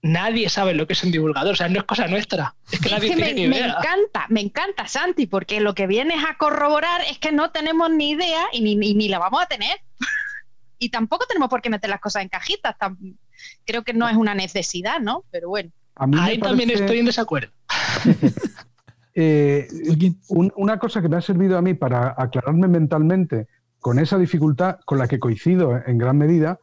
nadie 0.00 0.48
sabe 0.48 0.72
lo 0.72 0.86
que 0.86 0.94
es 0.94 1.04
un 1.04 1.10
divulgador. 1.10 1.52
O 1.52 1.56
sea, 1.56 1.68
no 1.68 1.80
es 1.80 1.84
cosa 1.84 2.06
nuestra. 2.06 2.54
Es 2.72 2.80
que 2.80 2.88
nadie 2.88 3.08
tiene 3.08 3.26
me, 3.26 3.34
ni 3.34 3.42
idea. 3.42 3.66
Me 3.66 3.72
encanta, 3.72 4.26
me 4.30 4.40
encanta, 4.40 4.88
Santi, 4.88 5.26
porque 5.26 5.60
lo 5.60 5.74
que 5.74 5.86
vienes 5.86 6.24
a 6.26 6.38
corroborar 6.38 7.02
es 7.10 7.18
que 7.18 7.30
no 7.30 7.50
tenemos 7.50 7.90
ni 7.90 8.12
idea 8.12 8.46
y 8.50 8.62
ni, 8.62 8.74
ni, 8.74 9.08
la 9.10 9.18
vamos 9.18 9.42
a 9.42 9.46
tener. 9.46 9.76
y 10.78 10.88
tampoco 10.88 11.26
tenemos 11.26 11.50
por 11.50 11.60
qué 11.60 11.68
meter 11.68 11.90
las 11.90 12.00
cosas 12.00 12.22
en 12.22 12.30
cajitas. 12.30 12.74
Creo 13.66 13.84
que 13.84 13.92
no 13.92 14.08
es 14.08 14.16
una 14.16 14.34
necesidad, 14.34 14.98
¿no? 14.98 15.26
Pero 15.30 15.50
bueno. 15.50 15.70
Ahí 16.18 16.38
también 16.38 16.70
estoy 16.70 17.00
en 17.00 17.04
desacuerdo. 17.04 17.52
Eh, 19.14 19.68
una 20.28 20.78
cosa 20.78 21.00
que 21.00 21.08
me 21.08 21.16
ha 21.16 21.20
servido 21.20 21.56
a 21.56 21.62
mí 21.62 21.74
para 21.74 22.14
aclararme 22.16 22.66
mentalmente 22.66 23.46
con 23.78 23.98
esa 23.98 24.18
dificultad 24.18 24.78
con 24.84 24.98
la 24.98 25.06
que 25.06 25.20
coincido 25.20 25.78
en 25.86 25.98
gran 25.98 26.18
medida 26.18 26.58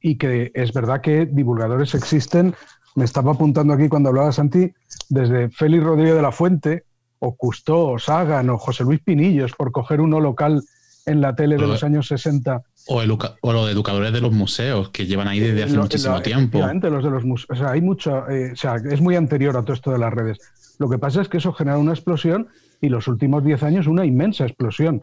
y 0.00 0.16
que 0.16 0.50
es 0.54 0.72
verdad 0.72 1.00
que 1.00 1.26
divulgadores 1.26 1.94
existen, 1.94 2.54
me 2.94 3.04
estaba 3.04 3.32
apuntando 3.32 3.74
aquí 3.74 3.88
cuando 3.88 4.08
hablaba 4.08 4.32
Santi, 4.32 4.72
desde 5.08 5.50
Félix 5.50 5.84
Rodríguez 5.84 6.14
de 6.14 6.22
la 6.22 6.32
Fuente, 6.32 6.84
o 7.18 7.36
Custó, 7.36 7.88
o 7.90 7.98
Sagan, 7.98 8.50
o 8.50 8.58
José 8.58 8.84
Luis 8.84 9.00
Pinillos, 9.00 9.52
por 9.52 9.70
coger 9.70 10.00
uno 10.00 10.20
local 10.20 10.62
en 11.06 11.20
la 11.20 11.34
tele 11.34 11.56
de 11.56 11.66
los 11.66 11.82
años 11.84 12.08
60. 12.08 12.62
O, 12.86 13.02
los 13.04 13.70
educadores 13.70 14.12
de 14.12 14.20
los 14.20 14.32
museos, 14.32 14.90
que 14.90 15.06
llevan 15.06 15.28
ahí 15.28 15.40
desde 15.40 15.64
hace 15.64 15.78
muchísimo 15.78 16.20
tiempo. 16.20 16.58
los 16.58 17.04
de 17.04 17.10
los 17.10 17.24
museos. 17.24 17.50
O 17.50 17.54
sea, 17.56 17.70
hay 17.70 17.80
mucho, 17.80 18.28
eh, 18.28 18.52
o 18.52 18.56
sea, 18.56 18.76
es 18.76 19.00
muy 19.00 19.16
anterior 19.16 19.56
a 19.56 19.62
todo 19.62 19.74
esto 19.74 19.92
de 19.92 19.98
las 19.98 20.12
redes. 20.12 20.38
Lo 20.78 20.88
que 20.88 20.98
pasa 20.98 21.22
es 21.22 21.28
que 21.28 21.38
eso 21.38 21.52
genera 21.52 21.78
una 21.78 21.92
explosión 21.92 22.48
y 22.80 22.88
los 22.88 23.08
últimos 23.08 23.44
10 23.44 23.62
años 23.62 23.86
una 23.86 24.04
inmensa 24.04 24.44
explosión. 24.44 25.02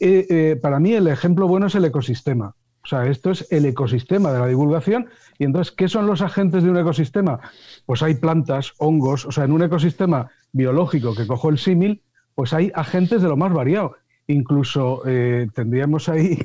Eh, 0.00 0.26
eh, 0.28 0.56
para 0.60 0.78
mí 0.78 0.92
el 0.92 1.06
ejemplo 1.08 1.48
bueno 1.48 1.66
es 1.66 1.74
el 1.74 1.84
ecosistema. 1.84 2.54
O 2.86 2.88
sea, 2.88 3.06
esto 3.06 3.32
es 3.32 3.50
el 3.50 3.64
ecosistema 3.64 4.32
de 4.32 4.38
la 4.38 4.46
divulgación. 4.46 5.08
Y 5.38 5.44
entonces, 5.44 5.74
¿qué 5.74 5.88
son 5.88 6.06
los 6.06 6.22
agentes 6.22 6.62
de 6.62 6.70
un 6.70 6.78
ecosistema? 6.78 7.40
Pues 7.84 8.02
hay 8.02 8.14
plantas, 8.14 8.74
hongos, 8.78 9.26
o 9.26 9.32
sea, 9.32 9.44
en 9.44 9.50
un 9.50 9.62
ecosistema 9.62 10.30
biológico 10.52 11.14
que 11.14 11.26
cojo 11.26 11.48
el 11.48 11.58
símil, 11.58 12.02
pues 12.36 12.52
hay 12.52 12.70
agentes 12.74 13.22
de 13.22 13.28
lo 13.28 13.36
más 13.36 13.52
variado. 13.52 13.96
Incluso 14.28 15.02
eh, 15.04 15.48
tendríamos 15.52 16.08
ahí 16.08 16.38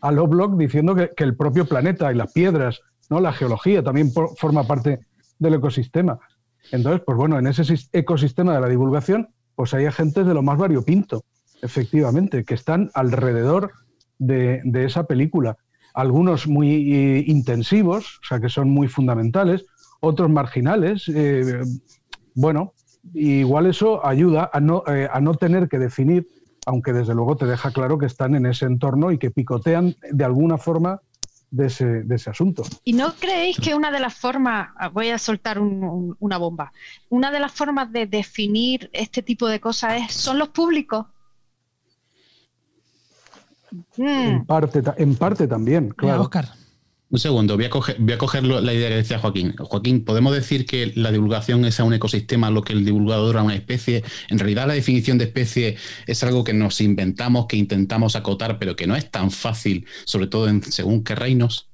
a 0.00 0.12
Lovelock 0.12 0.58
diciendo 0.58 0.94
que, 0.94 1.12
que, 1.16 1.24
el 1.24 1.34
propio 1.34 1.66
planeta 1.66 2.12
y 2.12 2.16
las 2.16 2.30
piedras, 2.30 2.80
¿no? 3.08 3.20
la 3.20 3.32
geología 3.32 3.82
también 3.82 4.10
forma 4.12 4.64
parte 4.64 5.00
del 5.38 5.54
ecosistema. 5.54 6.18
Entonces, 6.72 7.02
pues 7.04 7.16
bueno, 7.16 7.38
en 7.38 7.46
ese 7.46 7.62
ecosistema 7.92 8.54
de 8.54 8.60
la 8.60 8.68
divulgación, 8.68 9.28
pues 9.54 9.72
hay 9.74 9.86
agentes 9.86 10.26
de 10.26 10.34
lo 10.34 10.42
más 10.42 10.58
variopinto, 10.58 11.24
efectivamente, 11.62 12.44
que 12.44 12.54
están 12.54 12.90
alrededor 12.94 13.72
de, 14.18 14.62
esa 14.74 15.04
película. 15.04 15.56
algunos 15.94 16.46
muy 16.46 16.94
eh, 16.94 17.24
intensivos, 17.26 18.18
o 18.22 18.26
sea, 18.28 18.40
que 18.40 18.50
son 18.50 18.68
muy 18.68 18.88
fundamentales, 18.88 19.64
otros 20.00 20.28
marginales. 20.28 21.08
Eh, 21.08 21.62
bueno, 22.34 22.74
igual 23.14 23.66
eso 23.66 24.04
ayuda 24.06 24.50
a 24.52 24.60
no, 24.60 24.82
eh, 24.86 25.08
a 25.10 25.20
no 25.20 25.34
tener 25.34 25.68
que 25.68 25.78
definir, 25.78 26.28
aunque 26.66 26.92
desde 26.92 27.14
luego 27.14 27.36
te 27.36 27.46
deja 27.46 27.70
claro 27.70 27.96
que 27.96 28.06
están 28.06 28.34
en 28.34 28.44
ese 28.44 28.66
entorno 28.66 29.10
y 29.10 29.18
que 29.18 29.30
picotean 29.30 29.94
de 30.10 30.24
alguna 30.24 30.58
forma 30.58 31.00
de 31.50 31.66
ese, 31.66 31.84
de 31.84 32.14
ese, 32.14 32.30
asunto. 32.30 32.64
¿Y 32.84 32.92
no 32.92 33.14
creéis 33.14 33.58
que 33.58 33.74
una 33.74 33.90
de 33.90 34.00
las 34.00 34.14
formas, 34.14 34.70
ah, 34.76 34.88
voy 34.88 35.10
a 35.10 35.18
soltar 35.18 35.58
una 35.58 36.38
bomba, 36.38 36.72
una 37.08 37.30
de 37.30 37.40
las 37.40 37.52
formas 37.52 37.92
de 37.92 38.06
definir 38.06 38.90
este 38.92 39.22
tipo 39.22 39.46
de 39.46 39.60
cosas 39.60 40.02
es, 40.02 40.12
son 40.12 40.38
los 40.38 40.48
públicos? 40.48 41.06
En, 43.96 44.38
hmm. 44.38 44.46
parte, 44.46 44.82
en 44.96 45.16
parte 45.16 45.46
también, 45.46 45.90
claro. 45.90 46.22
Oscar. 46.22 46.48
Un 47.16 47.20
segundo, 47.20 47.56
voy 47.56 47.64
a, 47.64 47.70
coger, 47.70 48.44
la 48.44 48.74
idea 48.74 48.90
que 48.90 48.96
decía 48.96 49.18
Joaquín. 49.18 49.56
Joaquín, 49.56 50.04
¿podemos 50.04 50.34
decir 50.34 50.66
que 50.66 50.92
la 50.96 51.10
divulgación 51.10 51.64
es 51.64 51.80
a 51.80 51.84
un 51.84 51.94
ecosistema 51.94 52.50
lo 52.50 52.60
que 52.60 52.74
el 52.74 52.84
divulgador 52.84 53.38
a 53.38 53.42
una 53.42 53.54
especie? 53.54 54.04
En 54.28 54.38
realidad 54.38 54.66
la 54.66 54.74
definición 54.74 55.16
de 55.16 55.24
especie 55.24 55.76
es 56.06 56.22
algo 56.22 56.44
que 56.44 56.52
nos 56.52 56.78
inventamos, 56.82 57.46
que 57.46 57.56
intentamos 57.56 58.16
acotar, 58.16 58.58
pero 58.58 58.76
que 58.76 58.86
no 58.86 58.94
es 58.94 59.10
tan 59.10 59.30
fácil, 59.30 59.86
sobre 60.04 60.26
todo 60.26 60.46
según 60.68 61.04
qué 61.04 61.14
reinos. 61.14 61.70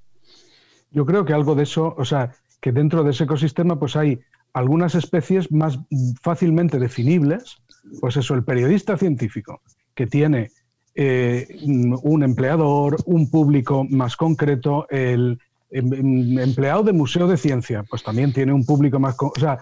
Yo 0.93 1.05
creo 1.07 1.25
que 1.25 1.33
algo 1.33 1.57
de 1.57 1.65
eso, 1.65 1.93
o 1.99 2.05
sea, 2.05 2.31
que 2.61 2.71
dentro 2.71 3.03
de 3.03 3.11
ese 3.11 3.25
ecosistema 3.25 3.81
pues 3.81 3.97
hay 3.97 4.21
algunas 4.53 4.95
especies 4.95 5.51
más 5.51 5.77
fácilmente 6.23 6.79
definibles, 6.79 7.57
pues 8.01 8.17
eso, 8.17 8.35
el 8.35 8.45
periodista 8.45 8.97
científico, 8.97 9.61
que 9.97 10.07
tiene 10.07 10.53
eh, 10.95 11.47
un 11.65 12.23
empleador, 12.23 12.97
un 13.07 13.31
público 13.31 13.85
más 13.89 14.17
concreto, 14.17 14.87
el 14.91 15.39
em, 15.71 15.93
em, 15.95 16.39
empleado 16.39 16.83
de 16.83 16.93
museo 16.93 17.27
de 17.27 17.37
ciencia, 17.37 17.83
pues 17.89 18.03
también 18.03 18.33
tiene 18.33 18.53
un 18.53 18.65
público 18.65 18.99
más... 19.01 19.17
O 19.19 19.33
sea, 19.39 19.59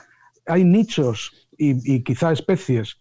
hay 0.47 0.65
nichos 0.65 1.47
y, 1.57 2.03
quizá 2.03 2.33
especies 2.33 2.99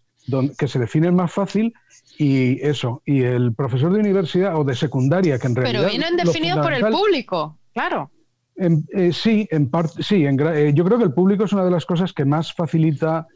que 0.58 0.68
se 0.68 0.78
definen 0.78 1.16
más 1.16 1.32
fácil 1.32 1.72
y 2.18 2.60
eso, 2.64 3.02
y 3.04 3.22
el 3.22 3.54
profesor 3.54 3.92
de 3.92 3.98
universidad 3.98 4.56
o 4.56 4.62
de 4.62 4.76
secundaria, 4.76 5.38
que 5.38 5.48
en 5.48 5.56
realidad... 5.56 5.80
Pero 5.80 5.90
vienen 5.90 6.16
definidos 6.16 6.60
por 6.60 6.72
el 6.72 6.86
público, 6.92 7.58
claro. 7.72 8.10
Eh, 8.56 9.12
sí, 9.12 9.48
en 9.50 9.70
parte, 9.70 10.02
sí, 10.02 10.26
eh, 10.26 10.72
yo 10.74 10.84
creo 10.84 10.98
que 10.98 11.04
el 11.04 11.14
público 11.14 11.44
es 11.44 11.52
una 11.52 11.64
de 11.64 11.70
las 11.70 11.86
cosas 11.86 12.12
que 12.12 12.26
más 12.26 12.52
facilita 12.52 13.26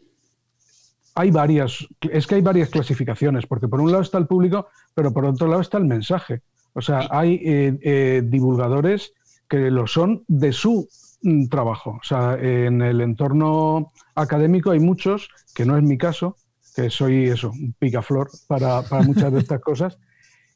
hay 1.14 1.30
varias, 1.30 1.86
es 2.00 2.26
que 2.26 2.36
hay 2.36 2.42
varias 2.42 2.70
clasificaciones, 2.70 3.46
porque 3.46 3.68
por 3.68 3.80
un 3.80 3.90
lado 3.90 4.02
está 4.02 4.18
el 4.18 4.26
público, 4.26 4.68
pero 4.94 5.12
por 5.12 5.24
otro 5.24 5.46
lado 5.46 5.60
está 5.60 5.78
el 5.78 5.84
mensaje. 5.84 6.42
O 6.72 6.80
sea, 6.80 7.06
hay 7.10 7.40
eh, 7.44 7.78
eh, 7.82 8.22
divulgadores 8.24 9.12
que 9.48 9.70
lo 9.70 9.86
son 9.86 10.24
de 10.26 10.52
su 10.52 10.88
mm, 11.22 11.46
trabajo. 11.46 11.98
O 12.02 12.04
sea, 12.04 12.36
en 12.40 12.82
el 12.82 13.00
entorno 13.00 13.92
académico 14.14 14.72
hay 14.72 14.80
muchos, 14.80 15.28
que 15.54 15.64
no 15.64 15.76
es 15.76 15.84
mi 15.84 15.96
caso, 15.96 16.36
que 16.74 16.90
soy 16.90 17.28
eso, 17.28 17.50
un 17.50 17.74
picaflor 17.78 18.30
para, 18.48 18.82
para 18.82 19.04
muchas 19.04 19.32
de 19.32 19.38
estas 19.38 19.60
cosas, 19.60 19.98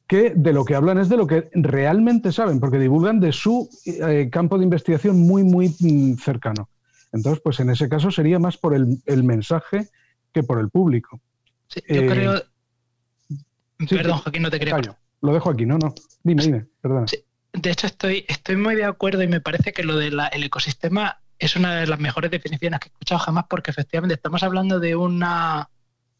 que 0.09 0.33
de 0.35 0.53
lo 0.53 0.64
que 0.64 0.75
hablan 0.75 0.99
es 0.99 1.09
de 1.09 1.16
lo 1.16 1.27
que 1.27 1.49
realmente 1.53 2.33
saben, 2.33 2.59
porque 2.59 2.79
divulgan 2.79 3.21
de 3.21 3.31
su 3.31 3.68
eh, 3.87 4.29
campo 4.33 4.59
de 4.59 4.64
investigación 4.64 5.21
muy, 5.21 5.44
muy 5.44 5.68
mm, 5.79 6.14
cercano. 6.14 6.68
Entonces, 7.12 7.40
pues 7.44 7.61
en 7.61 7.71
ese 7.71 7.88
caso 7.88 8.11
sería 8.11 8.40
más 8.40 8.57
por 8.57 8.75
el, 8.75 9.01
el 9.07 9.23
mensaje 9.23 9.88
que 10.40 10.46
por 10.46 10.59
el 10.59 10.70
público. 10.70 11.20
yo 11.74 11.83
eh, 11.87 12.07
creo. 12.07 12.42
Perdón, 13.88 14.18
Joaquín, 14.18 14.42
no 14.42 14.51
te 14.51 14.59
quería. 14.59 14.81
Lo 15.20 15.33
dejo 15.33 15.51
aquí, 15.51 15.66
no, 15.66 15.79
no. 15.79 15.94
Dime, 16.22 16.42
dime, 16.42 16.66
perdona. 16.81 17.07
de 17.53 17.70
hecho, 17.70 17.87
estoy, 17.87 18.24
estoy 18.29 18.57
muy 18.57 18.77
de 18.77 18.85
acuerdo 18.85 19.22
y 19.22 19.29
me 19.29 19.40
parece 19.40 19.72
que 19.72 19.83
lo 19.83 19.96
del 19.96 20.20
ecosistema 20.33 21.20
es 21.38 21.57
una 21.57 21.74
de 21.77 21.87
las 21.87 21.98
mejores 21.98 22.31
definiciones 22.31 22.81
que 22.81 22.88
he 22.88 22.92
escuchado 22.92 23.20
jamás, 23.20 23.44
porque 23.48 23.70
efectivamente 23.70 24.14
estamos 24.14 24.42
hablando 24.42 24.81
de 24.81 24.96
una 24.96 25.70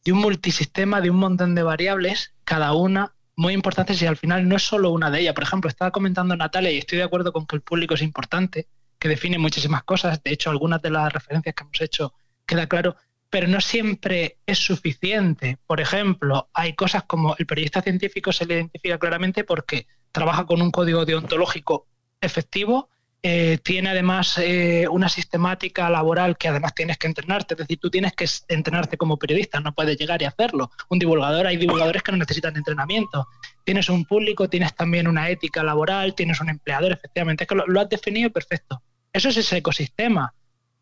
de 0.04 0.12
un 0.12 0.20
multisistema, 0.20 1.00
de 1.00 1.11
un 1.11 1.16
montón 1.16 1.54
de 1.54 1.62
variables, 1.62 2.33
cada 2.44 2.72
una 2.72 3.14
muy 3.37 3.52
importantes 3.52 4.00
y 4.02 4.07
al 4.07 4.16
final 4.16 4.48
no 4.48 4.57
es 4.57 4.62
solo 4.62 4.90
una 4.90 5.11
de 5.11 5.20
ellas. 5.20 5.35
Por 5.35 5.44
ejemplo, 5.44 5.68
estaba 5.68 5.90
comentando 5.90 6.37
Natalia 6.37 6.70
y 6.70 6.78
estoy 6.78 6.98
de 6.98 7.04
acuerdo 7.04 7.33
con 7.33 7.46
que 7.46 7.57
el 7.57 7.62
público 7.62 7.94
es 7.94 8.02
importante, 8.02 8.68
que 8.98 9.09
define 9.09 9.38
muchísimas 9.38 9.83
cosas. 9.85 10.22
De 10.22 10.33
hecho, 10.33 10.50
algunas 10.50 10.83
de 10.83 10.90
las 10.90 11.12
referencias 11.12 11.54
que 11.54 11.62
hemos 11.62 11.81
hecho 11.81 12.14
queda 12.46 12.66
claro 12.66 12.96
pero 13.31 13.47
no 13.47 13.61
siempre 13.61 14.38
es 14.47 14.59
suficiente. 14.59 15.59
Por 15.67 15.81
ejemplo, 15.81 16.49
hay 16.55 16.75
cosas 16.75 17.05
como 17.05 17.37
el 17.38 17.47
periodista 17.47 17.83
científico 17.83 18.33
se 18.33 18.47
le 18.47 18.55
identifica 18.55 18.99
claramente 18.99 19.45
porque 19.45 19.87
trabaja 20.12 20.47
con 20.47 20.62
un 20.62 20.71
código 20.71 21.05
deontológico 21.05 21.87
efectivo, 22.21 22.88
eh, 23.21 23.59
tiene 23.64 23.91
además 23.91 24.38
eh, 24.38 24.87
una 24.88 25.09
sistemática 25.09 25.91
laboral 25.91 26.38
que 26.38 26.49
además 26.49 26.73
tienes 26.75 26.99
que 26.99 27.09
entrenarte, 27.09 27.55
es 27.55 27.59
decir, 27.59 27.79
tú 27.79 27.91
tienes 27.91 28.12
que 28.12 28.27
entrenarte 28.47 28.97
como 28.97 29.19
periodista, 29.19 29.59
no 29.59 29.75
puedes 29.75 29.99
llegar 29.99 30.23
y 30.23 30.25
hacerlo. 30.25 30.71
Un 30.88 31.01
divulgador, 31.01 31.47
hay 31.47 31.57
divulgadores 31.57 32.03
que 32.03 32.12
no 32.12 32.19
necesitan 32.19 32.57
entrenamiento. 32.57 33.27
Tienes 33.64 33.88
un 33.88 34.05
público, 34.05 34.49
tienes 34.49 34.75
también 34.75 35.09
una 35.09 35.29
ética 35.31 35.64
laboral, 35.64 36.14
tienes 36.14 36.41
un 36.41 36.49
empleador, 36.49 36.93
efectivamente, 36.93 37.45
es 37.45 37.49
que 37.49 37.57
lo, 37.57 37.67
lo 37.67 37.81
has 37.81 37.88
definido 37.88 38.31
perfecto. 38.31 38.83
Eso 39.12 39.31
es 39.31 39.37
ese 39.37 39.57
ecosistema. 39.57 40.33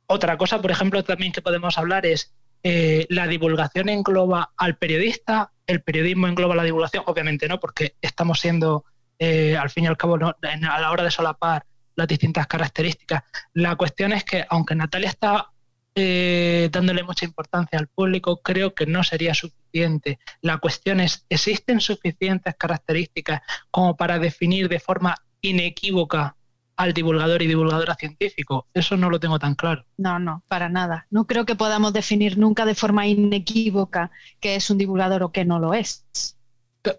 Otra 0.07 0.37
cosa, 0.37 0.61
por 0.61 0.71
ejemplo, 0.71 1.03
también 1.03 1.33
que 1.33 1.42
podemos 1.42 1.79
hablar 1.79 2.07
es 2.07 2.33
eh, 2.62 3.07
la 3.11 3.27
divulgación 3.27 3.88
engloba 3.88 4.53
al 4.57 4.77
periodista, 4.77 5.53
el 5.66 5.83
periodismo 5.83 6.27
engloba 6.27 6.55
la 6.55 6.64
divulgación, 6.64 7.05
obviamente 7.07 7.49
no, 7.49 7.61
porque 7.61 7.95
estamos 8.01 8.40
siendo, 8.40 8.85
eh, 9.19 9.57
al 9.57 9.71
fin 9.71 9.85
y 9.85 9.87
al 9.87 9.97
cabo, 9.97 10.16
a 10.16 10.81
la 10.81 10.90
hora 10.90 11.05
de 11.05 11.11
solapar 11.11 11.64
las 11.97 12.09
distintas 12.09 12.47
características. 12.47 13.25
La 13.55 13.77
cuestión 13.77 14.12
es 14.12 14.25
que, 14.25 14.45
aunque 14.49 14.75
Natalia 14.75 15.09
está 15.09 15.51
eh, 15.95 16.69
dándole 16.71 17.03
mucha 17.03 17.25
importancia 17.25 17.79
al 17.79 17.88
público, 17.88 18.42
creo 18.42 18.75
que 18.75 18.87
no 18.87 19.03
sería 19.03 19.33
suficiente. 19.35 20.19
La 20.42 20.59
cuestión 20.59 21.01
es, 21.01 21.25
¿existen 21.29 21.81
suficientes 21.81 22.55
características 22.57 23.40
como 23.71 23.97
para 23.97 24.19
definir 24.19 24.69
de 24.69 24.79
forma 24.79 25.16
inequívoca 25.40 26.37
al 26.77 26.93
divulgador 26.93 27.43
y 27.43 27.47
divulgadora 27.47 27.95
científico. 27.95 28.67
Eso 28.75 28.97
no 28.97 29.11
lo 29.11 29.19
tengo 29.19 29.39
tan 29.39 29.55
claro. 29.55 29.85
No, 29.97 30.19
no, 30.19 30.43
para 30.49 30.69
nada. 30.69 31.07
No 31.11 31.27
creo 31.27 31.47
que 31.47 31.57
podamos 31.57 31.93
definir 31.93 32.39
nunca 32.39 32.67
de 32.67 32.75
forma 32.75 33.07
inequívoca 33.07 34.11
qué 34.41 34.57
es 34.57 34.71
un 34.71 34.79
divulgador 34.79 35.23
o 35.23 35.33
qué 35.33 35.45
no 35.45 35.59
lo 35.59 35.75
es. 35.75 36.05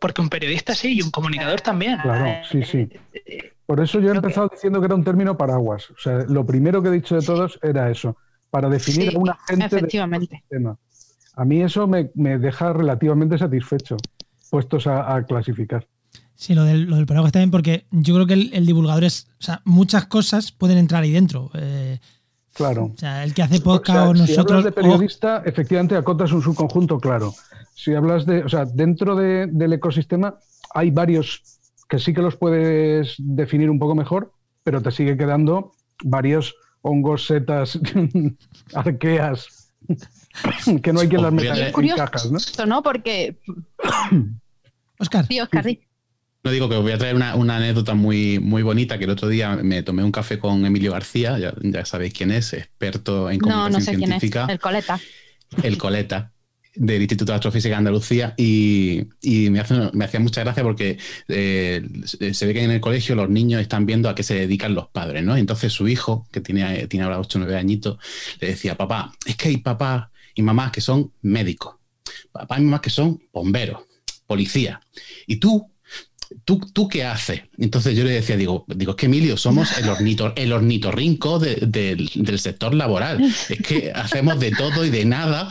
Porque 0.02 0.22
un 0.22 0.30
periodista 0.30 0.76
sí 0.76 0.98
y 0.98 1.02
un 1.02 1.12
comunicador 1.12 1.62
también. 1.62 2.00
Claro, 2.02 2.44
sí, 2.50 2.63
sí. 2.63 2.90
Por 3.66 3.80
eso 3.80 4.00
yo 4.00 4.12
he 4.12 4.16
empezado 4.16 4.50
diciendo 4.52 4.80
que 4.80 4.86
era 4.86 4.96
un 4.96 5.04
término 5.04 5.38
paraguas. 5.38 5.90
O 5.92 5.98
sea, 5.98 6.26
lo 6.28 6.46
primero 6.46 6.82
que 6.82 6.90
he 6.90 6.94
dicho 6.94 7.16
de 7.16 7.26
todos 7.26 7.60
era 7.62 7.90
eso, 7.90 8.18
para 8.50 8.70
definir 8.70 9.16
a 9.16 9.20
una 9.20 9.38
gente 9.48 9.66
efectivamente. 9.66 10.44
tema. 10.50 10.78
A 11.36 11.46
mí 11.46 11.62
eso 11.62 11.88
me, 11.88 12.10
deja 12.40 12.74
relativamente 12.74 13.38
satisfecho, 13.38 13.96
puestos 14.50 14.88
a 14.88 15.24
clasificar. 15.26 15.88
Sí, 16.38 16.54
lo 16.54 16.65
del, 16.65 16.84
lo 16.84 16.97
del 16.97 17.08
paraguas 17.08 17.32
también, 17.32 17.50
porque 17.50 17.88
yo 17.89 18.13
creo 18.13 18.28
que 18.28 18.34
el, 18.36 18.65
divulgador 18.67 19.04
es. 19.04 19.28
O 19.39 19.43
sea, 19.43 19.62
muchas 19.65 20.06
cosas 20.06 20.52
pueden 20.52 20.78
entrar 20.78 21.02
ahí 21.02 21.12
dentro. 21.12 21.50
Eh, 21.56 21.97
claro. 22.54 22.91
O 22.93 22.97
sea, 22.97 23.23
el 23.23 23.34
que 23.34 23.41
hace 23.41 23.60
podcast 23.60 24.10
o, 24.10 24.13
nosotros. 24.13 24.36
Si 24.36 24.39
hablas 24.39 24.63
de 24.63 24.71
periodista, 24.71 25.41
efectivamente 25.47 25.95
acotas 25.95 26.32
un 26.32 26.43
subconjunto, 26.43 27.00
claro. 27.00 27.34
Si 27.73 27.95
hablas 27.95 28.28
de. 28.28 28.43
O 28.43 28.50
sea, 28.50 28.65
dentro 28.65 29.15
del 29.15 29.73
ecosistema 29.73 30.38
hay 30.76 30.91
varios 30.91 31.41
que 31.89 31.97
sí 31.97 32.13
que 32.13 32.21
los 32.21 32.36
puedes 32.36 33.15
definir 33.17 33.71
un 33.71 33.80
poco 33.80 33.95
mejor, 33.95 34.32
pero 34.63 34.84
te 34.84 34.91
sigue 34.91 35.17
quedando 35.17 35.71
varios 36.04 36.56
hongos, 36.82 37.26
setas, 37.26 37.80
arqueas, 38.76 39.71
que 40.84 40.93
no 40.93 41.00
hay 41.00 41.10
que 41.10 41.17
las 41.17 41.34
meter 41.34 41.73
en 41.76 41.95
cajas, 41.95 42.32
¿no? 42.32 42.38
¿no? 42.67 42.84
Porque. 42.84 43.39
Oscar. 45.00 45.26
Sí, 45.26 45.39
Oscar, 45.39 45.63
sí. 45.63 45.87
No 46.48 46.54
digo 46.54 46.70
que 46.70 46.76
os 46.76 46.82
voy 46.82 46.94
a 46.94 46.98
traer 46.98 47.14
una, 47.14 47.34
anécdota 47.34 47.94
muy, 47.94 48.40
muy 48.40 48.64
bonita, 48.64 48.98
que 48.98 49.04
el 49.04 49.10
otro 49.10 49.28
día 49.28 49.58
me 49.58 49.84
tomé 49.84 50.02
un 50.06 50.14
café 50.14 50.40
con 50.40 50.66
Emilio 50.66 50.94
García, 50.94 51.38
ya, 51.38 51.84
sabéis 51.84 52.14
quién 52.14 52.32
es, 52.32 52.54
experto 52.54 53.30
en 53.30 53.40
comunicación 53.40 53.72
no, 53.74 53.80
no 53.80 53.84
sé 53.84 53.98
científica. 53.98 54.46
Quién 54.46 54.50
es. 54.52 54.54
El 54.54 54.60
coleta. 54.62 55.00
El 55.62 55.78
coleta 55.78 56.32
del 56.74 57.02
Instituto 57.02 57.34
de 57.34 57.36
Astrofísica 57.36 57.74
de 57.74 57.80
Andalucía 57.80 58.34
y, 58.38 59.08
me, 59.50 59.60
hacía 59.60 60.20
mucha 60.22 60.42
gracia 60.42 60.64
porque 60.64 60.98
eh, 61.28 61.86
se 62.32 62.46
ve 62.46 62.54
que 62.54 62.64
en 62.64 62.72
el 62.72 62.80
colegio 62.80 63.14
los 63.16 63.30
niños 63.30 63.60
están 63.60 63.86
viendo 63.86 64.08
a 64.08 64.16
qué 64.16 64.24
se 64.24 64.36
dedican 64.36 64.74
los 64.74 64.88
padres, 64.88 65.26
¿no? 65.26 65.36
entonces 65.36 65.74
su 65.74 65.90
hijo, 65.90 66.30
que 66.32 66.40
tiene, 66.40 66.88
tiene 66.88 67.04
ahora 67.04 67.20
8 67.20 67.40
o 67.40 67.42
9 67.42 67.58
añitos, 67.58 67.98
le 68.40 68.48
decía, 68.48 68.78
papá, 68.78 69.12
es 69.26 69.36
que 69.36 69.50
hay 69.50 69.58
papás 69.58 70.08
y 70.34 70.44
mamás 70.44 70.72
que 70.72 70.80
son 70.80 71.12
médicos, 71.24 71.76
papás 72.32 72.60
y 72.60 72.62
mamás 72.62 72.80
que 72.80 72.90
son 72.90 73.22
bomberos, 73.34 73.82
policías, 74.26 74.80
y 75.26 75.42
tú 75.42 75.70
¿tú, 76.48 76.62
¿tú 76.72 76.88
qué 76.88 77.04
haces? 77.04 77.42
Entonces 77.58 77.94
yo 77.94 78.06
le 78.06 78.12
decía, 78.12 78.38
digo, 78.38 78.64
digo, 78.68 78.92
es 78.92 78.96
que 78.96 79.08
Emilio, 79.08 79.36
somos 79.36 79.70
el, 79.78 79.90
el 80.38 80.54
ornitorrinco 80.54 81.40
del 81.40 82.40
sector 82.40 82.74
laboral. 82.74 83.22
Es 83.22 83.62
que 83.62 83.92
hacemos 83.94 84.40
de 84.40 84.52
todo 84.52 84.86
y 84.86 84.90
de 84.90 85.04
nada. 85.04 85.50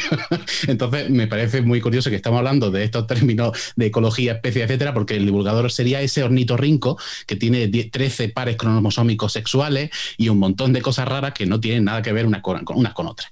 Entonces 0.66 1.08
me 1.08 1.28
parece 1.28 1.62
muy 1.62 1.80
curioso 1.80 2.10
que 2.10 2.16
estamos 2.16 2.38
hablando 2.38 2.72
de 2.72 2.82
estos 2.82 3.06
términos 3.06 3.56
de 3.76 3.86
ecología, 3.86 4.32
especie, 4.32 4.64
etcétera, 4.64 4.92
porque 4.92 5.14
el 5.14 5.24
divulgador 5.24 5.70
sería 5.70 6.00
ese 6.00 6.24
ornitorrinco 6.24 6.98
que 7.28 7.36
tiene 7.36 7.68
13 7.68 8.30
pares 8.30 8.56
cromosómicos 8.56 9.32
sexuales 9.32 9.90
y 10.18 10.30
un 10.30 10.40
montón 10.40 10.72
de 10.72 10.82
cosas 10.82 11.06
raras 11.06 11.32
que 11.32 11.46
no 11.46 11.60
tienen 11.60 11.84
nada 11.84 12.02
que 12.02 12.12
ver 12.12 12.26
con, 12.42 12.64
unas 12.74 12.92
con 12.92 13.06
otras. 13.06 13.30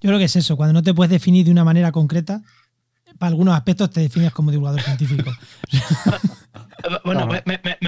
Yo 0.00 0.10
creo 0.10 0.18
que 0.20 0.26
es 0.26 0.36
eso, 0.36 0.56
cuando 0.56 0.74
no 0.74 0.84
te 0.84 0.94
puedes 0.94 1.10
definir 1.10 1.46
de 1.46 1.50
una 1.50 1.64
manera 1.64 1.90
concreta, 1.90 2.42
para 3.18 3.30
algunos 3.30 3.54
aspectos 3.54 3.90
te 3.90 4.00
defines 4.00 4.32
como 4.32 4.50
divulgador 4.50 4.80
científico. 4.80 5.30
bueno, 7.04 7.26
me, 7.26 7.40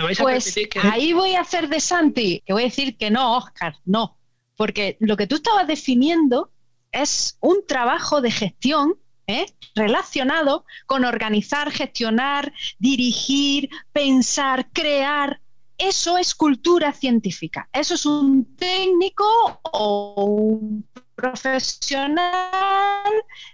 vais 0.03 0.21
a 0.21 0.23
pues 0.23 0.55
que... 0.55 0.81
Ahí 0.81 1.13
voy 1.13 1.35
a 1.35 1.41
hacer 1.41 1.69
de 1.69 1.81
Santi, 1.81 2.43
que 2.45 2.53
voy 2.53 2.63
a 2.63 2.67
decir 2.67 2.97
que 2.97 3.11
no, 3.11 3.37
Oscar, 3.37 3.77
no. 3.85 4.19
Porque 4.57 4.97
lo 5.01 5.17
que 5.17 5.27
tú 5.27 5.37
estabas 5.37 5.67
definiendo 5.67 6.51
es 6.93 7.39
un 7.41 7.65
trabajo 7.67 8.21
de 8.21 8.31
gestión 8.31 8.95
¿eh? 9.27 9.47
relacionado 9.75 10.65
con 10.87 11.05
organizar, 11.05 11.71
gestionar, 11.71 12.53
dirigir, 12.79 13.71
pensar, 13.93 14.69
crear. 14.73 15.41
Eso 15.79 16.19
es 16.19 16.35
cultura 16.35 16.93
científica. 16.93 17.69
Eso 17.73 17.95
es 17.95 18.05
un 18.05 18.57
técnico 18.57 19.25
o 19.63 20.25
un 20.27 20.87
profesional 21.21 23.13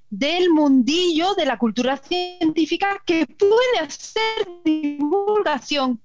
del 0.09 0.51
mundillo 0.51 1.35
de 1.35 1.47
la 1.47 1.59
cultura 1.59 1.97
científica 1.97 3.03
que 3.05 3.27
puede 3.27 3.79
hacer 3.81 4.47
divulgación 4.65 6.01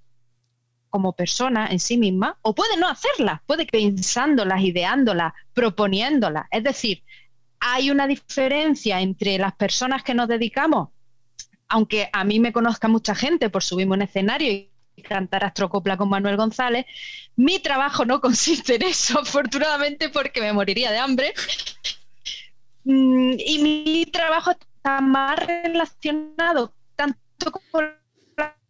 como 0.90 1.14
persona 1.14 1.68
en 1.68 1.80
sí 1.80 1.98
misma 1.98 2.38
o 2.42 2.56
puede 2.56 2.78
no 2.78 2.88
hacerla, 2.88 3.44
puede 3.46 3.66
pensándolas, 3.66 4.62
ideándolas, 4.62 5.34
proponiéndolas. 5.54 6.48
Es 6.52 6.64
decir, 6.64 7.04
hay 7.60 7.92
una 7.92 8.08
diferencia 8.08 9.00
entre 9.00 9.38
las 9.38 9.54
personas 9.54 10.04
que 10.04 10.16
nos 10.16 10.28
dedicamos, 10.28 10.90
aunque 11.70 12.10
a 12.12 12.24
mí 12.24 12.40
me 12.40 12.52
conozca 12.52 12.88
mucha 12.88 13.14
gente 13.14 13.50
por 13.50 13.64
subirme 13.64 13.94
un 13.94 14.02
escenario 14.02 14.52
y 14.52 14.71
cantar 15.02 15.44
astrocopla 15.44 15.98
con 15.98 16.10
Manuel 16.10 16.38
González. 16.38 16.86
Mi 17.36 17.60
trabajo 17.60 18.06
no 18.06 18.22
consiste 18.22 18.76
en 18.76 18.84
eso, 18.84 19.20
afortunadamente, 19.20 20.10
porque 20.10 20.42
me 20.42 20.54
moriría 20.54 20.92
de 20.92 21.00
hambre. 21.00 21.34
Mm, 22.84 23.34
y 23.38 23.60
mi 23.60 24.06
trabajo 24.06 24.52
está 24.52 25.02
más 25.02 25.38
relacionado 25.46 26.74
tanto 26.96 27.52
con 27.72 28.02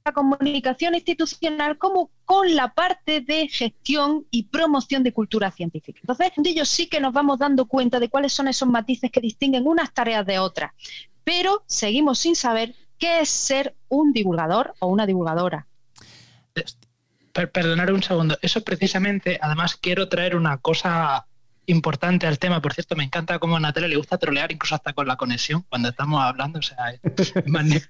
la 0.04 0.14
comunicación 0.14 0.96
institucional 0.96 1.78
como 1.78 2.10
con 2.26 2.56
la 2.56 2.74
parte 2.74 3.22
de 3.22 3.48
gestión 3.48 4.26
y 4.32 4.44
promoción 4.44 5.04
de 5.04 5.14
cultura 5.14 5.52
científica. 5.52 6.00
Entonces, 6.02 6.32
de 6.36 6.50
ellos 6.50 6.70
sí 6.70 6.88
que 6.88 7.00
nos 7.00 7.14
vamos 7.14 7.40
dando 7.40 7.66
cuenta 7.66 8.00
de 8.00 8.10
cuáles 8.10 8.34
son 8.34 8.48
esos 8.48 8.68
matices 8.68 9.12
que 9.12 9.22
distinguen 9.22 9.68
unas 9.68 9.94
tareas 9.94 10.26
de 10.26 10.40
otras, 10.40 10.72
pero 11.24 11.64
seguimos 11.68 12.20
sin 12.20 12.36
saber 12.36 12.76
qué 12.98 13.22
es 13.22 13.30
ser 13.30 13.76
un 13.90 14.12
divulgador 14.12 14.74
o 14.80 14.88
una 14.88 15.06
divulgadora 15.06 15.68
perdonar 17.32 17.92
un 17.92 18.04
segundo. 18.04 18.38
Eso 18.42 18.64
precisamente, 18.64 19.40
además 19.42 19.76
quiero 19.76 20.10
traer 20.10 20.36
una 20.36 20.58
cosa 20.58 21.26
importante 21.66 22.28
al 22.28 22.40
tema. 22.40 22.62
Por 22.62 22.74
cierto, 22.74 22.96
me 22.96 23.04
encanta 23.04 23.40
cómo 23.40 23.58
a 23.58 23.60
Natalia 23.60 23.90
le 23.90 23.96
gusta 23.96 24.18
trolear, 24.18 24.52
incluso 24.52 24.76
hasta 24.76 24.94
con 24.94 25.08
la 25.08 25.16
conexión, 25.16 25.66
cuando 25.70 25.90
estamos 25.90 26.22
hablando. 26.22 26.60
O 26.60 26.62
sea, 26.62 26.78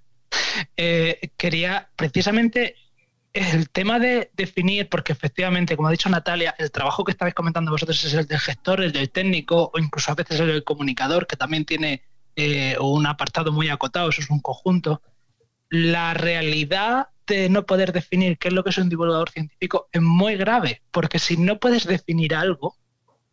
eh, 0.77 1.31
quería 1.37 1.89
precisamente 1.95 2.75
el 3.33 3.69
tema 3.69 3.99
de 3.99 4.29
definir, 4.33 4.89
porque 4.89 5.13
efectivamente, 5.13 5.75
como 5.75 5.87
ha 5.87 5.91
dicho 5.91 6.09
Natalia, 6.09 6.53
el 6.57 6.71
trabajo 6.71 7.03
que 7.03 7.11
estabais 7.11 7.33
comentando 7.33 7.71
vosotros 7.71 8.03
es 8.03 8.13
el 8.13 8.27
del 8.27 8.39
gestor, 8.39 8.81
el 8.81 8.91
del 8.91 9.09
técnico 9.09 9.71
o 9.73 9.79
incluso 9.79 10.11
a 10.11 10.15
veces 10.15 10.39
el 10.39 10.47
del 10.47 10.63
comunicador, 10.63 11.27
que 11.27 11.37
también 11.37 11.65
tiene 11.65 12.03
eh, 12.35 12.77
un 12.79 13.05
apartado 13.07 13.51
muy 13.51 13.69
acotado, 13.69 14.09
eso 14.09 14.21
es 14.21 14.29
un 14.29 14.41
conjunto. 14.41 15.01
La 15.69 16.13
realidad 16.13 17.07
no 17.49 17.65
poder 17.65 17.93
definir 17.93 18.37
qué 18.37 18.49
es 18.49 18.53
lo 18.53 18.63
que 18.63 18.71
es 18.71 18.77
un 18.77 18.89
divulgador 18.89 19.29
científico 19.29 19.87
es 19.91 20.01
muy 20.01 20.35
grave, 20.35 20.81
porque 20.91 21.19
si 21.19 21.37
no 21.37 21.59
puedes 21.59 21.85
definir 21.85 22.35
algo, 22.35 22.75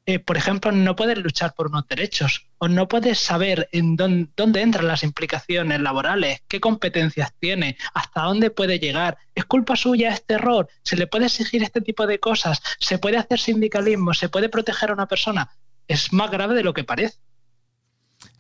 eh, 0.06 0.18
por 0.18 0.38
ejemplo, 0.38 0.72
no 0.72 0.96
puedes 0.96 1.18
luchar 1.18 1.52
por 1.54 1.66
unos 1.66 1.86
derechos 1.86 2.46
o 2.56 2.66
no 2.66 2.88
puedes 2.88 3.18
saber 3.18 3.68
en 3.72 3.94
dónde, 3.94 4.30
dónde, 4.34 4.62
entran 4.62 4.86
las 4.86 5.02
implicaciones 5.02 5.80
laborales, 5.82 6.40
qué 6.48 6.60
competencias 6.60 7.34
tiene, 7.38 7.76
hasta 7.92 8.22
dónde 8.22 8.50
puede 8.50 8.78
llegar. 8.78 9.18
¿Es 9.34 9.44
culpa 9.44 9.76
suya 9.76 10.14
este 10.14 10.34
error? 10.34 10.66
¿Se 10.82 10.96
le 10.96 11.06
puede 11.06 11.26
exigir 11.26 11.62
este 11.62 11.82
tipo 11.82 12.06
de 12.06 12.18
cosas? 12.20 12.62
¿Se 12.80 12.98
puede 12.98 13.18
hacer 13.18 13.38
sindicalismo? 13.38 14.14
¿Se 14.14 14.30
puede 14.30 14.48
proteger 14.48 14.90
a 14.90 14.94
una 14.94 15.08
persona? 15.08 15.50
Es 15.86 16.10
más 16.10 16.30
grave 16.30 16.54
de 16.54 16.62
lo 16.62 16.72
que 16.72 16.84
parece. 16.84 17.18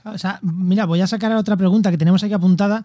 O 0.04 0.16
sea, 0.16 0.38
mira, 0.40 0.86
voy 0.86 1.02
a 1.02 1.06
sacar 1.06 1.32
otra 1.32 1.56
pregunta 1.58 1.90
que 1.90 1.98
tenemos 1.98 2.22
aquí 2.22 2.32
apuntada 2.32 2.84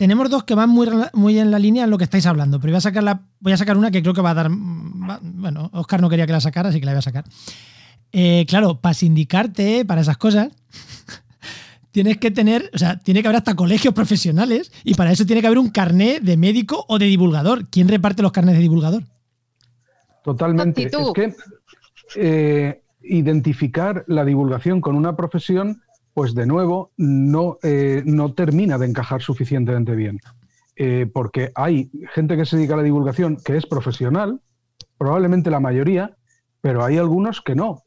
tenemos 0.00 0.30
dos 0.30 0.44
que 0.44 0.54
van 0.54 0.70
muy, 0.70 0.88
muy 1.12 1.38
en 1.38 1.50
la 1.50 1.58
línea 1.58 1.84
en 1.84 1.90
lo 1.90 1.98
que 1.98 2.04
estáis 2.04 2.24
hablando, 2.24 2.58
pero 2.58 2.72
voy 2.72 2.78
a, 2.78 2.80
sacar 2.80 3.02
la, 3.02 3.20
voy 3.38 3.52
a 3.52 3.58
sacar 3.58 3.76
una 3.76 3.90
que 3.90 4.00
creo 4.00 4.14
que 4.14 4.22
va 4.22 4.30
a 4.30 4.34
dar. 4.34 4.48
bueno, 4.50 5.68
Oscar 5.74 6.00
no 6.00 6.08
quería 6.08 6.26
que 6.26 6.32
la 6.32 6.40
sacara, 6.40 6.70
así 6.70 6.80
que 6.80 6.86
la 6.86 6.92
voy 6.92 7.00
a 7.00 7.02
sacar. 7.02 7.24
Eh, 8.10 8.46
claro, 8.48 8.80
para 8.80 8.94
sindicarte, 8.94 9.84
para 9.84 10.00
esas 10.00 10.16
cosas, 10.16 10.48
tienes 11.90 12.16
que 12.16 12.30
tener, 12.30 12.70
o 12.72 12.78
sea, 12.78 12.98
tiene 12.98 13.20
que 13.20 13.28
haber 13.28 13.36
hasta 13.36 13.54
colegios 13.54 13.92
profesionales 13.92 14.72
y 14.84 14.94
para 14.94 15.12
eso 15.12 15.26
tiene 15.26 15.42
que 15.42 15.48
haber 15.48 15.58
un 15.58 15.68
carné 15.68 16.20
de 16.20 16.38
médico 16.38 16.86
o 16.88 16.98
de 16.98 17.04
divulgador. 17.04 17.68
¿Quién 17.68 17.86
reparte 17.86 18.22
los 18.22 18.32
carnés 18.32 18.54
de 18.54 18.62
divulgador? 18.62 19.02
Totalmente. 20.24 20.84
Es 20.86 21.12
que 21.14 21.34
eh, 22.16 22.82
identificar 23.02 24.06
la 24.08 24.24
divulgación 24.24 24.80
con 24.80 24.96
una 24.96 25.14
profesión 25.14 25.82
pues 26.20 26.34
de 26.34 26.44
nuevo 26.44 26.90
no, 26.98 27.56
eh, 27.62 28.02
no 28.04 28.34
termina 28.34 28.76
de 28.76 28.84
encajar 28.84 29.22
suficientemente 29.22 29.94
bien. 29.94 30.20
Eh, 30.76 31.10
porque 31.10 31.50
hay 31.54 31.90
gente 32.12 32.36
que 32.36 32.44
se 32.44 32.58
dedica 32.58 32.74
a 32.74 32.76
la 32.76 32.82
divulgación 32.82 33.38
que 33.42 33.56
es 33.56 33.64
profesional, 33.64 34.38
probablemente 34.98 35.50
la 35.50 35.60
mayoría, 35.60 36.14
pero 36.60 36.84
hay 36.84 36.98
algunos 36.98 37.40
que 37.40 37.54
no. 37.54 37.84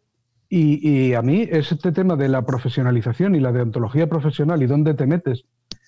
Y, 0.49 1.13
a 1.13 1.21
mí 1.21 1.47
este 1.47 1.91
tema 1.91 2.15
de 2.15 2.27
la 2.27 2.43
profesionalización 2.43 3.35
y 3.35 3.39
la 3.39 3.51
deontología 3.51 4.09
profesional 4.09 4.63
y 4.63 4.65
dónde 4.65 4.95
te 4.95 5.05
metes, 5.05 5.45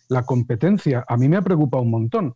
la 0.08 0.22
competencia, 0.22 1.04
a 1.08 1.18
mí 1.18 1.28
me 1.28 1.38
ha 1.38 1.42
preocupado 1.42 1.82
un 1.82 1.90
montón. 1.90 2.36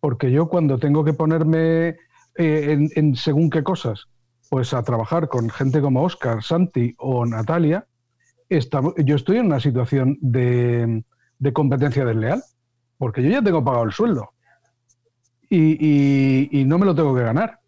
Porque 0.00 0.32
yo 0.32 0.48
cuando 0.48 0.78
tengo 0.78 1.04
que 1.04 1.12
ponerme 1.12 1.96
eh, 2.38 2.88
en, 2.96 3.14
según 3.14 3.50
qué 3.50 3.62
cosas, 3.62 4.06
pues 4.48 4.72
a 4.72 4.82
trabajar 4.84 5.28
con 5.28 5.50
gente 5.50 5.82
como 5.82 6.02
Oscar, 6.02 6.42
Santi 6.42 6.94
o 6.96 7.26
Natalia, 7.26 7.84
yo 8.50 9.16
estoy 9.16 9.38
en 9.38 9.46
una 9.46 9.60
situación 9.60 10.18
de, 10.20 11.04
competencia 11.52 12.04
desleal, 12.04 12.42
porque 12.98 13.22
yo 13.22 13.30
ya 13.30 13.42
tengo 13.42 13.64
pagado 13.64 13.84
el 13.84 13.92
sueldo 13.92 14.30
y, 15.48 16.64
no 16.66 16.78
me 16.78 16.86
lo 16.86 16.94
tengo 16.94 17.14
que 17.14 17.22
ganar. 17.22 17.60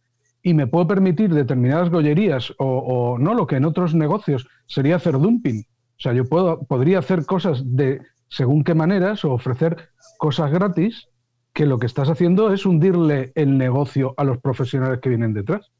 Y 0.42 0.54
me 0.54 0.66
puedo 0.66 0.88
permitir 0.88 1.32
determinadas 1.32 1.88
gollerías 1.88 2.52
o, 2.58 3.16
no, 3.18 3.34
lo 3.34 3.46
que 3.46 3.56
en 3.56 3.64
otros 3.64 3.94
negocios 3.94 4.46
sería 4.66 4.96
hacer 4.96 5.12
dumping. 5.18 5.60
O 5.60 6.00
sea, 6.02 6.12
yo 6.12 6.28
puedo, 6.28 6.64
podría 6.64 6.98
hacer 6.98 7.24
cosas 7.24 7.62
de 7.64 8.00
según 8.28 8.64
qué 8.64 8.74
maneras 8.74 9.24
o 9.24 9.32
ofrecer 9.32 9.90
cosas 10.18 10.50
gratis 10.50 11.08
que 11.52 11.66
lo 11.66 11.78
que 11.78 11.86
estás 11.86 12.08
haciendo 12.08 12.52
es 12.52 12.66
hundirle 12.66 13.30
el 13.36 13.56
negocio 13.56 14.14
a 14.16 14.24
los 14.24 14.38
profesionales 14.38 14.98
que 15.00 15.10
vienen 15.10 15.34
detrás. 15.34 15.70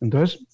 Entonces, 0.00 0.46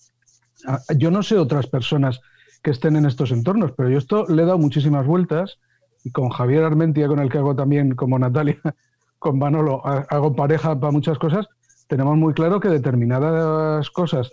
yo 0.96 1.10
no 1.10 1.22
sé 1.22 1.36
otras 1.36 1.66
personas 1.66 2.20
que 2.62 2.70
estén 2.70 2.96
en 2.96 3.06
estos 3.06 3.30
entornos. 3.30 3.72
Pero 3.76 3.88
yo 3.88 3.98
esto 3.98 4.26
le 4.26 4.42
he 4.42 4.46
dado 4.46 4.58
muchísimas 4.58 5.06
vueltas 5.06 5.58
y 6.04 6.10
con 6.10 6.28
Javier 6.28 6.64
Armentia, 6.64 7.08
con 7.08 7.18
el 7.18 7.28
que 7.28 7.38
hago 7.38 7.56
también, 7.56 7.94
como 7.94 8.18
Natalia, 8.18 8.60
con 9.18 9.38
Manolo, 9.38 9.84
hago 9.84 10.34
pareja 10.36 10.78
para 10.78 10.92
muchas 10.92 11.18
cosas, 11.18 11.48
tenemos 11.88 12.16
muy 12.16 12.34
claro 12.34 12.60
que 12.60 12.68
determinadas 12.68 13.90
cosas 13.90 14.30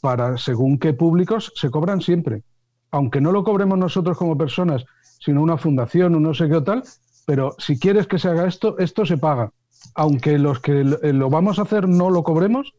para 0.00 0.36
según 0.36 0.78
qué 0.78 0.92
públicos 0.92 1.52
se 1.56 1.70
cobran 1.70 2.00
siempre. 2.00 2.42
Aunque 2.90 3.20
no 3.20 3.32
lo 3.32 3.44
cobremos 3.44 3.78
nosotros 3.78 4.16
como 4.16 4.38
personas, 4.38 4.84
sino 5.20 5.42
una 5.42 5.58
fundación, 5.58 6.14
un 6.14 6.22
no 6.22 6.34
sé 6.34 6.48
qué 6.48 6.56
o 6.56 6.64
tal, 6.64 6.82
pero 7.26 7.54
si 7.58 7.78
quieres 7.78 8.06
que 8.06 8.18
se 8.18 8.28
haga 8.28 8.46
esto, 8.46 8.78
esto 8.78 9.04
se 9.04 9.18
paga. 9.18 9.52
Aunque 9.94 10.38
los 10.38 10.60
que 10.60 10.84
lo 10.84 11.30
vamos 11.30 11.58
a 11.58 11.62
hacer 11.62 11.88
no 11.88 12.10
lo 12.10 12.22
cobremos, 12.22 12.72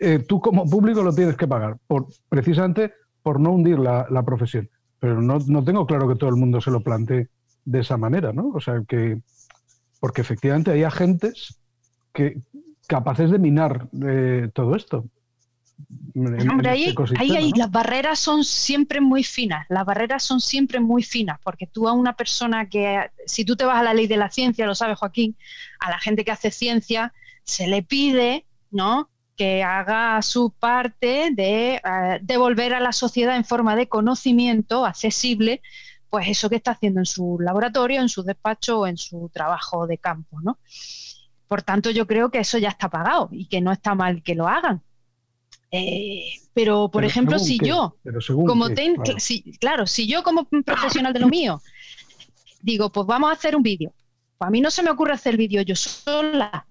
eh, 0.00 0.18
tú 0.20 0.40
como 0.40 0.68
público 0.68 1.02
lo 1.02 1.14
tienes 1.14 1.36
que 1.36 1.46
pagar, 1.46 1.78
por, 1.86 2.06
precisamente 2.28 2.94
por 3.24 3.40
no 3.40 3.50
hundir 3.50 3.78
la, 3.78 4.22
profesión. 4.22 4.68
Pero 5.00 5.20
no, 5.20 5.64
tengo 5.64 5.86
claro 5.86 6.06
que 6.06 6.14
todo 6.14 6.30
el 6.30 6.36
mundo 6.36 6.60
se 6.60 6.70
lo 6.70 6.82
plantee 6.82 7.28
de 7.64 7.80
esa 7.80 7.96
manera, 7.96 8.32
¿no? 8.32 8.50
O 8.54 8.60
sea, 8.60 8.82
que. 8.86 9.18
Porque 9.98 10.20
efectivamente 10.20 10.70
hay 10.70 10.82
agentes 10.82 11.58
que 12.12 12.36
capaces 12.86 13.30
de 13.30 13.38
minar 13.38 13.88
eh, 14.06 14.50
todo 14.52 14.76
esto. 14.76 15.06
Hombre, 16.14 16.70
ahí, 16.70 16.94
ahí, 17.18 17.50
las 17.56 17.70
barreras 17.70 18.18
son 18.18 18.44
siempre 18.44 19.00
muy 19.00 19.24
finas, 19.24 19.66
las 19.70 19.84
barreras 19.84 20.22
son 20.22 20.40
siempre 20.40 20.78
muy 20.78 21.02
finas, 21.02 21.40
porque 21.42 21.66
tú 21.66 21.88
a 21.88 21.92
una 21.92 22.14
persona 22.14 22.68
que, 22.68 23.10
si 23.26 23.44
tú 23.44 23.56
te 23.56 23.64
vas 23.64 23.78
a 23.78 23.82
la 23.82 23.94
ley 23.94 24.06
de 24.06 24.18
la 24.18 24.30
ciencia, 24.30 24.66
lo 24.66 24.74
sabe 24.74 24.94
Joaquín, 24.94 25.34
a 25.80 25.90
la 25.90 25.98
gente 25.98 26.24
que 26.24 26.30
hace 26.30 26.50
ciencia 26.50 27.12
se 27.42 27.66
le 27.66 27.82
pide, 27.82 28.44
¿no? 28.70 29.08
Que 29.36 29.62
haga 29.62 30.20
su 30.22 30.50
parte 30.50 31.30
de 31.32 31.74
eh, 31.74 31.80
devolver 32.22 32.74
a 32.74 32.80
la 32.80 32.92
sociedad 32.92 33.36
en 33.36 33.44
forma 33.44 33.74
de 33.76 33.88
conocimiento 33.88 34.84
accesible, 34.86 35.60
pues 36.08 36.28
eso 36.28 36.48
que 36.48 36.56
está 36.56 36.72
haciendo 36.72 37.00
en 37.00 37.06
su 37.06 37.38
laboratorio, 37.40 38.00
en 38.00 38.08
su 38.08 38.22
despacho 38.22 38.80
o 38.80 38.86
en 38.86 38.96
su 38.96 39.30
trabajo 39.32 39.86
de 39.86 39.98
campo, 39.98 40.40
¿no? 40.40 40.58
Por 41.48 41.62
tanto, 41.62 41.90
yo 41.90 42.06
creo 42.06 42.30
que 42.30 42.38
eso 42.38 42.58
ya 42.58 42.68
está 42.68 42.88
pagado 42.88 43.28
y 43.32 43.46
que 43.46 43.60
no 43.60 43.72
está 43.72 43.94
mal 43.94 44.22
que 44.22 44.34
lo 44.34 44.48
hagan. 44.48 44.82
Eh, 45.70 46.24
pero, 46.52 46.88
por 46.88 47.04
ejemplo, 47.04 47.38
si 47.40 47.58
yo, 47.58 47.96
como 48.46 48.68
claro. 49.58 49.86
si 49.86 50.06
yo 50.06 50.22
como 50.22 50.44
profesional 50.64 51.12
de 51.12 51.18
lo 51.18 51.28
mío, 51.28 51.60
digo, 52.62 52.90
pues 52.90 53.06
vamos 53.06 53.30
a 53.30 53.32
hacer 53.32 53.56
un 53.56 53.62
vídeo. 53.62 53.92
Pues 54.38 54.48
a 54.48 54.50
mí 54.50 54.60
no 54.60 54.70
se 54.70 54.84
me 54.84 54.90
ocurre 54.90 55.14
hacer 55.14 55.36
vídeo 55.36 55.62
yo 55.62 55.74
sola. 55.74 56.64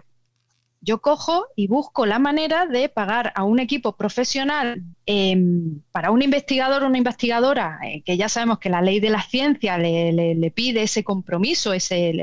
Yo 0.86 1.02
cojo 1.02 1.48
y 1.56 1.68
busco 1.68 2.06
la 2.06 2.20
manera 2.20 2.66
de 2.66 2.90
pagar 2.90 3.32
a 3.36 3.46
un 3.46 3.60
equipo 3.60 3.96
profesional 3.96 4.84
em, 5.06 5.80
para 5.94 6.12
un 6.12 6.22
investigador 6.22 6.84
o 6.84 6.88
una 6.88 6.98
investigadora, 6.98 7.80
eh, 7.86 8.02
que 8.02 8.18
ya 8.18 8.28
sabemos 8.28 8.60
que 8.60 8.70
la 8.70 8.82
ley 8.82 9.00
de 9.00 9.10
la 9.10 9.22
ciencia 9.22 9.78
le, 9.78 10.52
pide 10.54 10.84
ese 10.84 11.06
compromiso, 11.06 11.72
ese, 11.72 12.14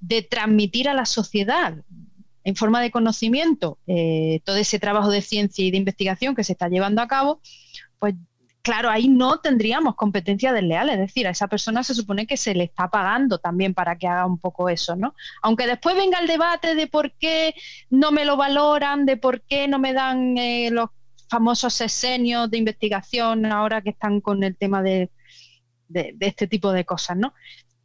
de 0.00 0.22
transmitir 0.22 0.88
a 0.90 0.94
la 0.94 1.06
sociedad 1.06 1.74
en 2.44 2.56
forma 2.56 2.82
de 2.82 2.90
conocimiento 2.90 3.78
eh, 3.86 4.40
todo 4.44 4.56
ese 4.56 4.78
trabajo 4.78 5.10
de 5.10 5.22
ciencia 5.22 5.64
y 5.64 5.70
de 5.70 5.78
investigación 5.78 6.34
que 6.34 6.44
se 6.44 6.52
está 6.52 6.68
llevando 6.68 7.00
a 7.00 7.08
cabo, 7.08 7.40
pues 7.98 8.14
claro, 8.66 8.90
ahí 8.90 9.06
no 9.06 9.38
tendríamos 9.38 9.94
competencia 9.94 10.52
desleal, 10.52 10.90
es 10.90 10.98
decir, 10.98 11.24
a 11.28 11.30
esa 11.30 11.46
persona 11.46 11.84
se 11.84 11.94
supone 11.94 12.26
que 12.26 12.36
se 12.36 12.52
le 12.52 12.64
está 12.64 12.90
pagando 12.90 13.38
también 13.38 13.74
para 13.74 13.96
que 13.96 14.08
haga 14.08 14.26
un 14.26 14.38
poco 14.38 14.68
eso, 14.68 14.96
¿no? 14.96 15.14
Aunque 15.40 15.68
después 15.68 15.94
venga 15.94 16.18
el 16.18 16.26
debate 16.26 16.74
de 16.74 16.88
por 16.88 17.12
qué 17.12 17.54
no 17.90 18.10
me 18.10 18.24
lo 18.24 18.36
valoran, 18.36 19.06
de 19.06 19.16
por 19.18 19.42
qué 19.42 19.68
no 19.68 19.78
me 19.78 19.92
dan 19.92 20.36
eh, 20.36 20.70
los 20.72 20.90
famosos 21.28 21.74
sesenios 21.74 22.50
de 22.50 22.58
investigación 22.58 23.46
ahora 23.46 23.82
que 23.82 23.90
están 23.90 24.20
con 24.20 24.42
el 24.42 24.56
tema 24.56 24.82
de, 24.82 25.12
de 25.86 26.16
este 26.18 26.48
tipo 26.48 26.72
de 26.72 26.84
cosas, 26.84 27.16
¿no? 27.16 27.34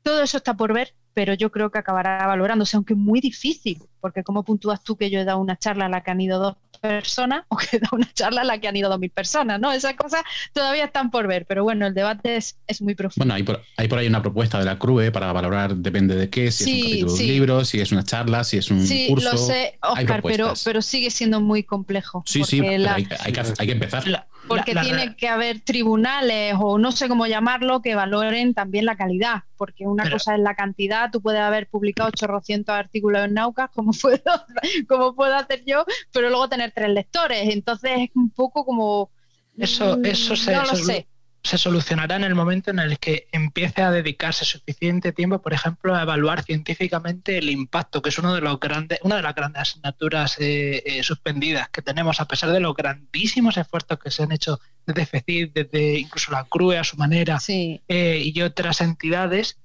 Todo 0.01 0.23
eso 0.23 0.37
está 0.37 0.55
por 0.55 0.73
ver, 0.73 0.95
pero 1.13 1.35
yo 1.35 1.51
creo 1.51 1.69
que 1.69 1.77
acabará 1.77 2.25
valorándose, 2.25 2.75
aunque 2.75 2.93
es 2.93 2.99
muy 2.99 3.19
difícil, 3.19 3.83
porque 4.01 4.23
¿cómo 4.23 4.43
puntúas 4.43 4.83
tú 4.83 4.97
que 4.97 5.09
yo 5.09 5.19
he 5.19 5.25
dado 5.25 5.39
una 5.39 5.57
charla 5.57 5.85
a 5.85 5.89
la 5.89 6.01
que 6.01 6.11
han 6.11 6.19
ido 6.19 6.39
dos 6.39 6.57
personas 6.81 7.43
o 7.49 7.57
que 7.57 7.77
he 7.77 7.79
dado 7.79 7.95
una 7.97 8.11
charla 8.13 8.41
a 8.41 8.43
la 8.43 8.57
que 8.57 8.67
han 8.67 8.75
ido 8.75 8.89
dos 8.89 8.99
mil 8.99 9.11
personas? 9.11 9.59
¿no? 9.59 9.71
Esas 9.71 9.93
cosas 9.93 10.23
todavía 10.53 10.85
están 10.85 11.11
por 11.11 11.27
ver, 11.27 11.45
pero 11.45 11.63
bueno, 11.63 11.87
el 11.87 11.93
debate 11.93 12.35
es, 12.35 12.55
muy 12.81 12.95
profundo. 12.95 13.25
Bueno, 13.25 13.35
hay 13.35 13.43
por, 13.43 13.61
hay 13.77 13.87
por 13.87 13.99
ahí 13.99 14.07
una 14.07 14.21
propuesta 14.21 14.57
de 14.59 14.65
la 14.65 14.79
CRUE 14.79 15.11
para 15.11 15.31
valorar, 15.31 15.75
depende 15.75 16.15
de 16.15 16.29
qué, 16.29 16.51
si 16.51 16.63
es 16.63 16.69
un 16.69 16.81
capítulo 16.81 17.13
de 17.13 17.21
un 17.21 17.27
libro, 17.27 17.65
si 17.65 17.79
es 17.79 17.91
una 17.91 18.03
charla, 18.03 18.43
si 18.43 18.57
es 18.57 18.71
un 18.71 18.85
sí, 18.85 19.07
curso. 19.07 19.31
lo 19.31 19.37
sé, 19.37 19.77
Oscar, 19.81 20.21
pero, 20.23 20.53
pero 20.65 20.81
sigue 20.81 21.11
siendo 21.11 21.39
muy 21.39 21.63
complejo. 21.63 22.23
Sí, 22.25 22.43
sí, 22.43 22.59
hay, 22.59 23.05
que, 23.05 23.71
empezar. 23.71 24.27
porque 24.47 24.73
tiene 24.75 25.15
que 25.15 25.27
haber 25.27 25.59
tribunales 25.59 26.55
o 26.59 26.77
no 26.77 26.91
sé 26.91 27.07
cómo 27.07 27.27
llamarlo 27.27 27.81
que 27.81 27.95
valoren 27.95 28.53
también 28.53 28.85
la 28.85 28.95
calidad, 28.95 29.43
porque 29.57 29.85
una 29.85 30.09
cosa 30.09 30.35
es 30.35 30.41
la 30.41 30.55
cantidad, 30.55 31.11
tú 31.11 31.21
puedes 31.21 31.41
haber 31.41 31.67
publicado 31.67 32.09
800 32.09 32.73
artículos 32.73 33.25
en 33.25 33.35
Naucas, 33.35 33.69
como 33.73 33.90
puedo, 34.01 34.45
como 34.87 35.15
puedo 35.15 35.35
hacer 35.35 35.63
yo, 35.65 35.85
pero 36.11 36.29
luego 36.29 36.49
tener 36.49 36.71
tres 36.71 36.89
lectores, 36.89 37.49
entonces 37.49 37.91
es 37.97 38.09
un 38.15 38.29
poco 38.29 38.65
como... 38.65 39.11
Eso, 39.57 40.01
eso 40.03 40.35
se, 40.35 40.55
no 40.55 40.63
lo 40.63 40.75
sé 40.75 41.07
se 41.43 41.57
solucionará 41.57 42.15
en 42.15 42.23
el 42.23 42.35
momento 42.35 42.69
en 42.69 42.79
el 42.79 42.99
que 42.99 43.27
empiece 43.31 43.81
a 43.81 43.91
dedicarse 43.91 44.45
suficiente 44.45 45.11
tiempo, 45.11 45.41
por 45.41 45.53
ejemplo, 45.53 45.95
a 45.95 46.03
evaluar 46.03 46.43
científicamente 46.43 47.37
el 47.37 47.49
impacto, 47.49 48.01
que 48.01 48.09
es 48.09 48.19
uno 48.19 48.35
de 48.35 48.41
los 48.41 48.59
grandes, 48.59 48.99
una 49.01 49.15
de 49.15 49.21
las 49.23 49.33
grandes 49.33 49.63
asignaturas 49.63 50.39
eh, 50.39 50.83
eh, 50.85 51.03
suspendidas 51.03 51.69
que 51.69 51.81
tenemos, 51.81 52.21
a 52.21 52.27
pesar 52.27 52.51
de 52.51 52.59
los 52.59 52.75
grandísimos 52.75 53.57
esfuerzos 53.57 53.97
que 53.99 54.11
se 54.11 54.23
han 54.23 54.31
hecho 54.31 54.59
desde 54.85 55.05
FECID, 55.05 55.49
desde 55.53 55.99
incluso 55.99 56.31
la 56.31 56.43
CRUE 56.43 56.77
a 56.77 56.83
su 56.83 56.97
manera 56.97 57.39
eh, 57.47 58.21
y 58.23 58.41
otras 58.41 58.81
entidades. 58.81 59.57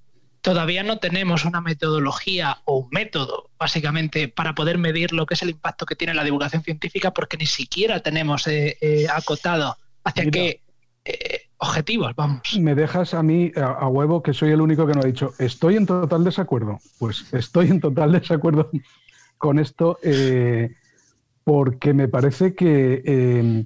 Todavía 0.46 0.84
no 0.84 0.98
tenemos 0.98 1.44
una 1.44 1.60
metodología 1.60 2.58
o 2.64 2.78
un 2.78 2.88
método, 2.90 3.50
básicamente, 3.58 4.28
para 4.28 4.54
poder 4.54 4.78
medir 4.78 5.12
lo 5.12 5.26
que 5.26 5.34
es 5.34 5.42
el 5.42 5.50
impacto 5.50 5.86
que 5.86 5.96
tiene 5.96 6.14
la 6.14 6.22
divulgación 6.22 6.62
científica, 6.62 7.12
porque 7.12 7.36
ni 7.36 7.46
siquiera 7.46 7.98
tenemos 7.98 8.46
acotado 9.10 9.76
hacia 10.04 10.30
qué 10.30 10.60
objetivos, 11.58 12.14
vamos. 12.14 12.58
Me 12.60 12.74
dejas 12.74 13.14
a 13.14 13.22
mí 13.22 13.52
a, 13.56 13.88
huevo 13.88 14.22
que 14.22 14.34
soy 14.34 14.50
el 14.50 14.60
único 14.60 14.86
que 14.86 14.94
no 14.94 15.00
ha 15.00 15.06
dicho, 15.06 15.32
estoy 15.38 15.76
en 15.76 15.86
total 15.86 16.24
desacuerdo. 16.24 16.78
Pues 16.98 17.32
estoy 17.32 17.68
en 17.68 17.80
total 17.80 18.12
desacuerdo 18.12 18.70
con 19.38 19.58
esto 19.58 19.98
eh, 20.02 20.74
porque 21.44 21.94
me 21.94 22.08
parece 22.08 22.54
que 22.54 23.02
eh, 23.04 23.64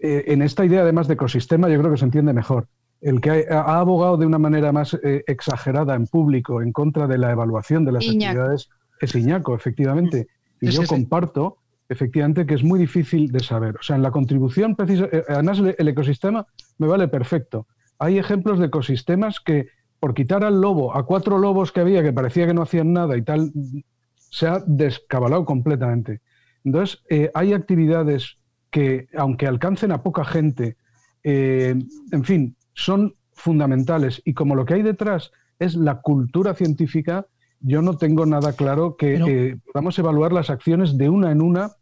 eh, 0.00 0.24
en 0.28 0.42
esta 0.42 0.64
idea 0.64 0.82
además 0.82 1.08
de 1.08 1.14
ecosistema 1.14 1.68
yo 1.68 1.78
creo 1.78 1.92
que 1.92 1.98
se 1.98 2.04
entiende 2.04 2.32
mejor. 2.32 2.68
El 3.00 3.20
que 3.20 3.46
ha, 3.50 3.78
abogado 3.78 4.16
de 4.16 4.26
una 4.26 4.38
manera 4.38 4.72
más 4.72 4.98
exagerada 5.02 5.94
en 5.94 6.06
público 6.06 6.60
en 6.60 6.72
contra 6.72 7.06
de 7.06 7.16
la 7.16 7.30
evaluación 7.30 7.84
de 7.84 7.92
las 7.92 8.04
actividades 8.04 8.68
es 9.00 9.14
Iñaco, 9.14 9.54
efectivamente. 9.54 10.28
Y 10.60 10.70
yo 10.70 10.84
comparto 10.86 11.56
efectivamente, 11.90 12.46
que 12.46 12.54
es 12.54 12.62
muy 12.62 12.78
difícil 12.78 13.30
de 13.32 13.40
saber. 13.40 13.76
O 13.76 13.82
sea, 13.82 13.96
en 13.96 14.02
la 14.02 14.12
contribución 14.12 14.76
precisa, 14.76 15.08
eh, 15.12 15.24
además 15.28 15.60
el 15.76 15.88
ecosistema 15.88 16.46
me 16.78 16.86
vale 16.86 17.08
perfecto. 17.08 17.66
Hay 17.98 18.16
ejemplos 18.16 18.60
de 18.60 18.66
ecosistemas 18.66 19.40
que 19.40 19.66
por 19.98 20.14
quitar 20.14 20.44
al 20.44 20.60
lobo, 20.60 20.96
a 20.96 21.04
cuatro 21.04 21.36
lobos 21.36 21.72
que 21.72 21.80
había 21.80 22.02
que 22.02 22.12
parecía 22.12 22.46
que 22.46 22.54
no 22.54 22.62
hacían 22.62 22.92
nada 22.92 23.16
y 23.16 23.22
tal, 23.22 23.52
se 24.16 24.46
ha 24.46 24.62
descabalado 24.66 25.44
completamente. 25.44 26.20
Entonces, 26.64 27.02
eh, 27.10 27.30
hay 27.34 27.52
actividades 27.52 28.38
que, 28.70 29.08
aunque 29.16 29.48
alcancen 29.48 29.90
a 29.90 30.02
poca 30.02 30.24
gente, 30.24 30.76
eh, 31.24 31.74
en 32.12 32.24
fin, 32.24 32.56
son 32.80 33.14
fundamentales. 33.32 34.22
Y 34.24 34.34
como 34.34 34.54
lo 34.54 34.64
que 34.64 34.74
hay 34.74 34.82
detrás 34.82 35.30
es 35.58 35.74
la 35.74 36.00
cultura 36.00 36.54
científica, 36.54 37.26
yo 37.60 37.82
no 37.82 37.96
tengo 37.96 38.24
nada 38.26 38.54
claro 38.54 38.96
que 38.96 39.58
podamos 39.72 39.98
evaluar 39.98 40.32
las 40.32 40.50
acciones 40.50 40.96
de 40.96 41.08
una 41.08 41.30
en 41.30 41.42
una 41.42 41.72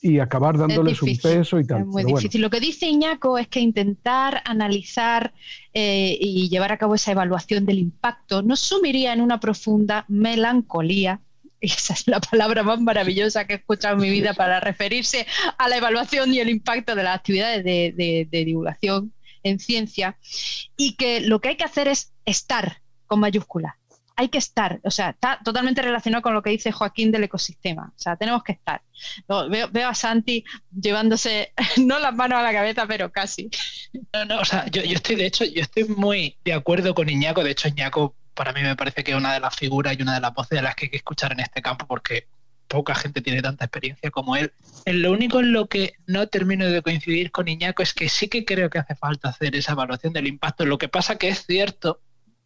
y 0.00 0.20
acabar 0.20 0.56
dándoles 0.56 1.02
un 1.02 1.16
peso 1.16 1.58
y 1.58 1.66
tal. 1.66 1.82
Es 1.82 1.86
muy 1.86 2.04
difícil. 2.04 2.40
Lo 2.40 2.50
que 2.50 2.60
dice 2.60 2.86
Iñaco 2.86 3.38
es 3.38 3.48
que 3.48 3.60
intentar 3.60 4.42
analizar 4.44 5.32
eh, 5.74 6.16
y 6.20 6.48
llevar 6.48 6.72
a 6.72 6.78
cabo 6.78 6.94
esa 6.94 7.12
evaluación 7.12 7.66
del 7.66 7.78
impacto 7.78 8.42
nos 8.42 8.60
sumiría 8.60 9.12
en 9.12 9.20
una 9.20 9.40
profunda 9.40 10.04
melancolía. 10.08 11.20
Esa 11.60 11.94
es 11.94 12.06
la 12.06 12.20
palabra 12.20 12.62
más 12.62 12.80
maravillosa 12.80 13.44
que 13.46 13.54
he 13.54 13.56
escuchado 13.56 13.96
en 13.96 14.02
mi 14.02 14.10
vida 14.10 14.34
para 14.34 14.60
referirse 14.60 15.26
a 15.58 15.68
la 15.68 15.76
evaluación 15.76 16.32
y 16.32 16.38
el 16.38 16.48
impacto 16.48 16.94
de 16.94 17.02
las 17.02 17.16
actividades 17.16 17.64
de 17.64 18.28
divulgación 18.30 19.12
en 19.48 19.58
ciencia. 19.58 20.18
Y 20.76 20.94
que 20.96 21.20
lo 21.20 21.40
que 21.40 21.50
hay 21.50 21.56
que 21.56 21.64
hacer 21.64 21.88
es 21.88 22.12
estar 22.24 22.80
con 23.06 23.20
mayúsculas 23.20 23.74
hay 24.18 24.30
que 24.30 24.38
estar, 24.38 24.80
o 24.82 24.90
sea, 24.90 25.10
está 25.10 25.38
totalmente 25.44 25.80
relacionado 25.80 26.22
con 26.22 26.34
lo 26.34 26.42
que 26.42 26.50
dice 26.50 26.72
Joaquín 26.72 27.12
del 27.12 27.22
ecosistema, 27.22 27.92
o 27.96 27.98
sea, 27.98 28.16
tenemos 28.16 28.42
que 28.42 28.50
estar. 28.50 28.82
veo, 29.48 29.88
a 29.88 29.94
Santi 29.94 30.44
llevándose, 30.72 31.52
no 31.86 32.00
las 32.00 32.16
manos 32.16 32.40
a 32.40 32.42
la 32.42 32.52
cabeza, 32.52 32.84
pero 32.88 33.12
casi. 33.12 33.48
No, 34.12 34.24
no, 34.24 34.40
o 34.40 34.44
sea, 34.44 34.66
yo, 34.72 34.82
estoy, 34.82 35.14
de 35.14 35.26
hecho, 35.26 35.44
yo 35.44 35.62
estoy 35.62 35.84
muy 35.84 36.36
de 36.44 36.52
acuerdo 36.52 36.96
con 36.96 37.08
Iñaco, 37.08 37.44
de 37.44 37.52
hecho, 37.52 37.68
Iñaco 37.68 38.16
para 38.34 38.52
mí 38.52 38.60
me 38.60 38.74
parece 38.74 39.04
que 39.04 39.12
es 39.12 39.16
una 39.16 39.34
de 39.34 39.40
las 39.40 39.54
figuras 39.54 39.96
y 39.96 40.02
una 40.02 40.14
de 40.14 40.20
las 40.20 40.34
voces 40.34 40.58
de 40.58 40.62
las 40.62 40.74
que 40.74 40.86
hay 40.86 40.90
que 40.90 40.96
escuchar 40.96 41.32
en 41.32 41.40
este 41.40 41.62
campo, 41.62 41.86
porque 41.86 42.26
poca 42.68 42.94
gente 42.94 43.20
tiene 43.22 43.42
tanta 43.42 43.64
experiencia 43.64 44.10
como 44.10 44.36
él. 44.36 44.52
En 44.84 45.02
lo 45.02 45.10
único 45.10 45.40
en 45.40 45.52
lo 45.52 45.66
que 45.68 45.94
no 46.06 46.28
termino 46.28 46.66
de 46.66 46.82
coincidir 46.82 47.32
con 47.32 47.48
Iñaco 47.48 47.82
es 47.82 47.94
que 47.94 48.08
sí 48.08 48.28
que 48.28 48.44
creo 48.44 48.70
que 48.70 48.78
hace 48.78 48.94
falta 48.94 49.30
hacer 49.30 49.56
esa 49.56 49.72
evaluación 49.72 50.12
del 50.12 50.26
impacto. 50.26 50.64
Lo 50.64 50.78
que 50.78 50.88
pasa 50.88 51.16
que 51.16 51.28
es 51.28 51.44
cierto 51.46 52.00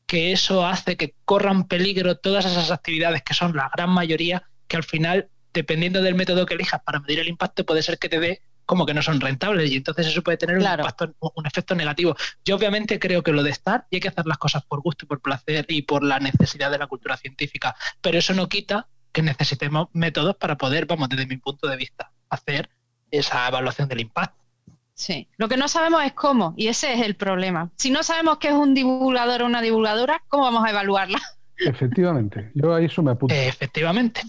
que 0.07 0.33
eso 0.33 0.66
hace 0.66 0.97
que 0.97 1.14
corran 1.25 1.66
peligro 1.66 2.16
todas 2.16 2.45
esas 2.45 2.70
actividades 2.70 3.23
que 3.23 3.35
son 3.35 3.57
la 3.57 3.70
gran 3.75 3.91
mayoría, 3.91 4.49
que 4.68 4.77
al 4.77 4.85
final, 4.85 5.29
dependiendo 5.53 6.03
del 6.03 6.14
método 6.14 6.47
que 6.47 6.55
elijas 6.55 6.81
para 6.83 7.01
medir 7.01 7.18
el 7.18 7.29
impacto, 7.29 7.66
puede 7.66 7.83
ser 7.83 7.99
que 7.99 8.09
te 8.09 8.20
dé 8.20 8.43
como 8.64 8.87
que 8.87 8.95
no 8.95 9.03
son 9.03 9.20
rentables 9.20 9.70
y 9.70 9.77
entonces 9.77 10.07
eso 10.07 10.23
puede 10.23 10.39
tener 10.39 10.57
un, 10.57 10.62
impacto, 10.62 11.14
un 11.35 11.47
efecto 11.47 11.75
negativo. 11.75 12.16
Yo 12.45 12.57
obviamente 12.57 12.99
creo 12.99 13.23
que 13.23 13.33
lo 13.33 13.43
de 13.43 13.51
estar 13.51 13.87
y 13.91 13.97
hay 13.97 14.01
que 14.01 14.09
hacer 14.09 14.27
las 14.27 14.39
cosas 14.39 14.64
por 14.64 14.81
gusto 14.81 15.05
y 15.05 15.09
por 15.09 15.20
placer 15.20 15.66
y 15.68 15.83
por 15.83 16.05
la 16.05 16.20
necesidad 16.20 16.70
de 16.70 16.79
la 16.79 16.87
cultura 16.87 17.16
científica, 17.16 17.75
pero 18.01 18.18
eso 18.18 18.35
no 18.35 18.49
quita 18.49 18.87
que 19.13 19.23
necesitemos 19.23 19.89
métodos 19.93 20.37
para 20.37 20.57
poder, 20.57 20.87
vamos, 20.87 21.09
desde 21.09 21.27
mi 21.27 21.37
punto 21.37 21.69
de 21.69 21.77
vista, 21.77 22.11
hacer 22.29 22.71
esa 23.11 23.49
evaluación 23.49 23.89
del 23.89 24.01
impacto. 24.01 24.43
Sí, 24.95 25.29
lo 25.37 25.49
que 25.49 25.57
no 25.57 25.69
sabemos 25.69 26.05
es 26.05 26.13
cómo, 26.13 26.55
y 26.57 26.69
ese 26.69 26.93
es 26.93 27.01
el 27.03 27.17
problema. 27.17 27.71
Si 27.77 27.91
no 27.91 28.03
sabemos 28.03 28.39
qué 28.39 28.49
es 28.49 28.55
un 28.55 28.75
divulgador 28.75 29.43
o 29.43 29.47
una 29.47 29.63
divulgadora, 29.63 30.23
¿cómo 30.29 30.45
vamos 30.45 30.65
a 30.65 30.71
evaluarla? 30.71 31.21
Efectivamente, 31.57 32.51
yo 32.55 32.75
a 32.75 32.81
eso 32.81 33.03
me 33.03 33.13
apunto. 33.13 33.35
Efectivamente. 33.35 34.23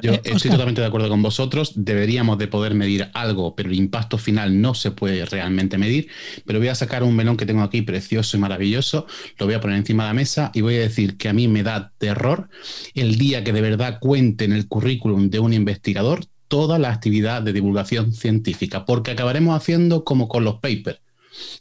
Yo 0.00 0.12
eh, 0.14 0.20
estoy 0.24 0.50
totalmente 0.50 0.80
de 0.80 0.86
acuerdo 0.86 1.08
con 1.08 1.22
vosotros. 1.22 1.72
Deberíamos 1.76 2.38
de 2.38 2.48
poder 2.48 2.74
medir 2.74 3.08
algo, 3.14 3.54
pero 3.54 3.68
el 3.68 3.76
impacto 3.76 4.18
final 4.18 4.60
no 4.60 4.74
se 4.74 4.90
puede 4.90 5.24
realmente 5.26 5.78
medir. 5.78 6.08
Pero 6.46 6.58
voy 6.58 6.68
a 6.68 6.74
sacar 6.74 7.02
un 7.02 7.14
melón 7.14 7.36
que 7.36 7.46
tengo 7.46 7.62
aquí 7.62 7.82
precioso 7.82 8.36
y 8.36 8.40
maravilloso, 8.40 9.06
lo 9.38 9.46
voy 9.46 9.54
a 9.54 9.60
poner 9.60 9.76
encima 9.76 10.04
de 10.04 10.10
la 10.10 10.14
mesa 10.14 10.50
y 10.54 10.60
voy 10.60 10.76
a 10.76 10.80
decir 10.80 11.16
que 11.16 11.28
a 11.28 11.32
mí 11.32 11.48
me 11.48 11.62
da 11.62 11.92
terror 11.98 12.48
el 12.94 13.18
día 13.18 13.44
que 13.44 13.52
de 13.52 13.60
verdad 13.60 13.98
cuente 14.00 14.44
en 14.44 14.52
el 14.52 14.68
currículum 14.68 15.30
de 15.30 15.40
un 15.40 15.52
investigador 15.52 16.24
toda 16.48 16.78
la 16.78 16.90
actividad 16.90 17.42
de 17.42 17.52
divulgación 17.52 18.12
científica, 18.12 18.84
porque 18.84 19.12
acabaremos 19.12 19.56
haciendo 19.56 20.04
como 20.04 20.28
con 20.28 20.44
los 20.44 20.56
papers 20.56 21.01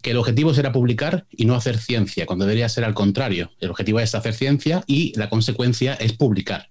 que 0.01 0.11
el 0.11 0.17
objetivo 0.17 0.53
será 0.53 0.72
publicar 0.72 1.26
y 1.32 1.45
no 1.45 1.55
hacer 1.55 1.78
ciencia, 1.78 2.26
cuando 2.26 2.45
debería 2.45 2.69
ser 2.69 2.84
al 2.84 2.93
contrario. 2.93 3.51
El 3.59 3.69
objetivo 3.69 3.99
es 3.99 4.15
hacer 4.15 4.34
ciencia 4.34 4.84
y 4.88 5.17
la 5.17 5.30
consecuencia 5.30 5.93
es 5.95 6.13
publicar. 6.13 6.69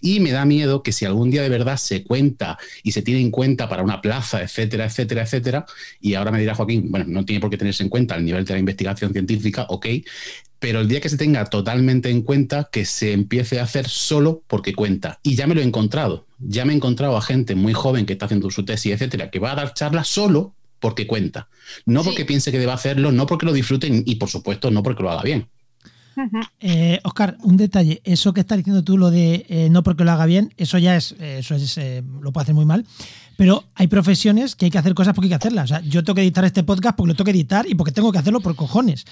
Y 0.00 0.20
me 0.20 0.32
da 0.32 0.44
miedo 0.44 0.82
que 0.82 0.92
si 0.92 1.04
algún 1.04 1.30
día 1.30 1.42
de 1.42 1.48
verdad 1.48 1.76
se 1.76 2.04
cuenta 2.04 2.58
y 2.82 2.92
se 2.92 3.02
tiene 3.02 3.20
en 3.20 3.30
cuenta 3.30 3.68
para 3.68 3.82
una 3.82 4.00
plaza, 4.00 4.42
etcétera, 4.42 4.86
etcétera, 4.86 5.22
etcétera, 5.22 5.66
y 6.00 6.14
ahora 6.14 6.30
me 6.30 6.40
dirá 6.40 6.54
Joaquín, 6.54 6.90
bueno, 6.90 7.06
no 7.08 7.24
tiene 7.24 7.40
por 7.40 7.50
qué 7.50 7.56
tenerse 7.56 7.82
en 7.82 7.88
cuenta 7.88 8.16
el 8.16 8.24
nivel 8.24 8.44
de 8.44 8.52
la 8.52 8.60
investigación 8.60 9.12
científica, 9.12 9.66
ok, 9.68 9.86
pero 10.58 10.80
el 10.80 10.88
día 10.88 11.00
que 11.00 11.08
se 11.08 11.18
tenga 11.18 11.44
totalmente 11.44 12.10
en 12.10 12.22
cuenta, 12.22 12.68
que 12.72 12.84
se 12.86 13.12
empiece 13.12 13.60
a 13.60 13.64
hacer 13.64 13.88
solo 13.88 14.42
porque 14.46 14.74
cuenta. 14.74 15.20
Y 15.22 15.36
ya 15.36 15.46
me 15.46 15.54
lo 15.54 15.60
he 15.60 15.64
encontrado. 15.64 16.26
Ya 16.38 16.64
me 16.64 16.72
he 16.72 16.76
encontrado 16.76 17.16
a 17.16 17.22
gente 17.22 17.54
muy 17.54 17.74
joven 17.74 18.06
que 18.06 18.14
está 18.14 18.24
haciendo 18.24 18.50
su 18.50 18.64
tesis, 18.64 18.92
etcétera, 18.92 19.30
que 19.30 19.38
va 19.38 19.52
a 19.52 19.56
dar 19.56 19.74
charlas 19.74 20.08
solo 20.08 20.54
porque 20.86 21.08
cuenta. 21.08 21.48
No 21.84 22.04
porque 22.04 22.24
piense 22.24 22.52
que 22.52 22.60
deba 22.60 22.74
hacerlo, 22.74 23.10
no 23.10 23.26
porque 23.26 23.44
lo 23.44 23.52
disfruten 23.52 24.04
y, 24.06 24.14
por 24.14 24.28
supuesto, 24.28 24.70
no 24.70 24.84
porque 24.84 25.02
lo 25.02 25.10
haga 25.10 25.24
bien. 25.24 25.48
Eh, 26.60 27.00
Oscar, 27.02 27.36
un 27.42 27.56
detalle. 27.56 28.00
Eso 28.04 28.32
que 28.32 28.42
estás 28.42 28.56
diciendo 28.58 28.84
tú, 28.84 28.96
lo 28.96 29.10
de 29.10 29.44
eh, 29.48 29.68
no 29.68 29.82
porque 29.82 30.04
lo 30.04 30.12
haga 30.12 30.26
bien, 30.26 30.54
eso 30.56 30.78
ya 30.78 30.94
es, 30.94 31.16
eh, 31.18 31.38
eso 31.40 31.56
es, 31.56 31.76
lo 32.20 32.32
puede 32.32 32.44
hacer 32.44 32.54
muy 32.54 32.64
mal. 32.64 32.86
Pero 33.36 33.64
hay 33.74 33.88
profesiones 33.88 34.54
que 34.54 34.66
hay 34.66 34.70
que 34.70 34.78
hacer 34.78 34.94
cosas 34.94 35.12
porque 35.12 35.26
hay 35.26 35.30
que 35.30 35.34
hacerlas. 35.34 35.64
O 35.64 35.74
sea, 35.74 35.80
yo 35.80 36.04
tengo 36.04 36.14
que 36.14 36.22
editar 36.22 36.44
este 36.44 36.62
podcast 36.62 36.96
porque 36.96 37.08
lo 37.08 37.14
tengo 37.16 37.24
que 37.24 37.32
editar 37.32 37.66
y 37.68 37.74
porque 37.74 37.90
tengo 37.90 38.12
que 38.12 38.18
hacerlo 38.18 38.38
por 38.38 38.54
cojones. 38.54 39.06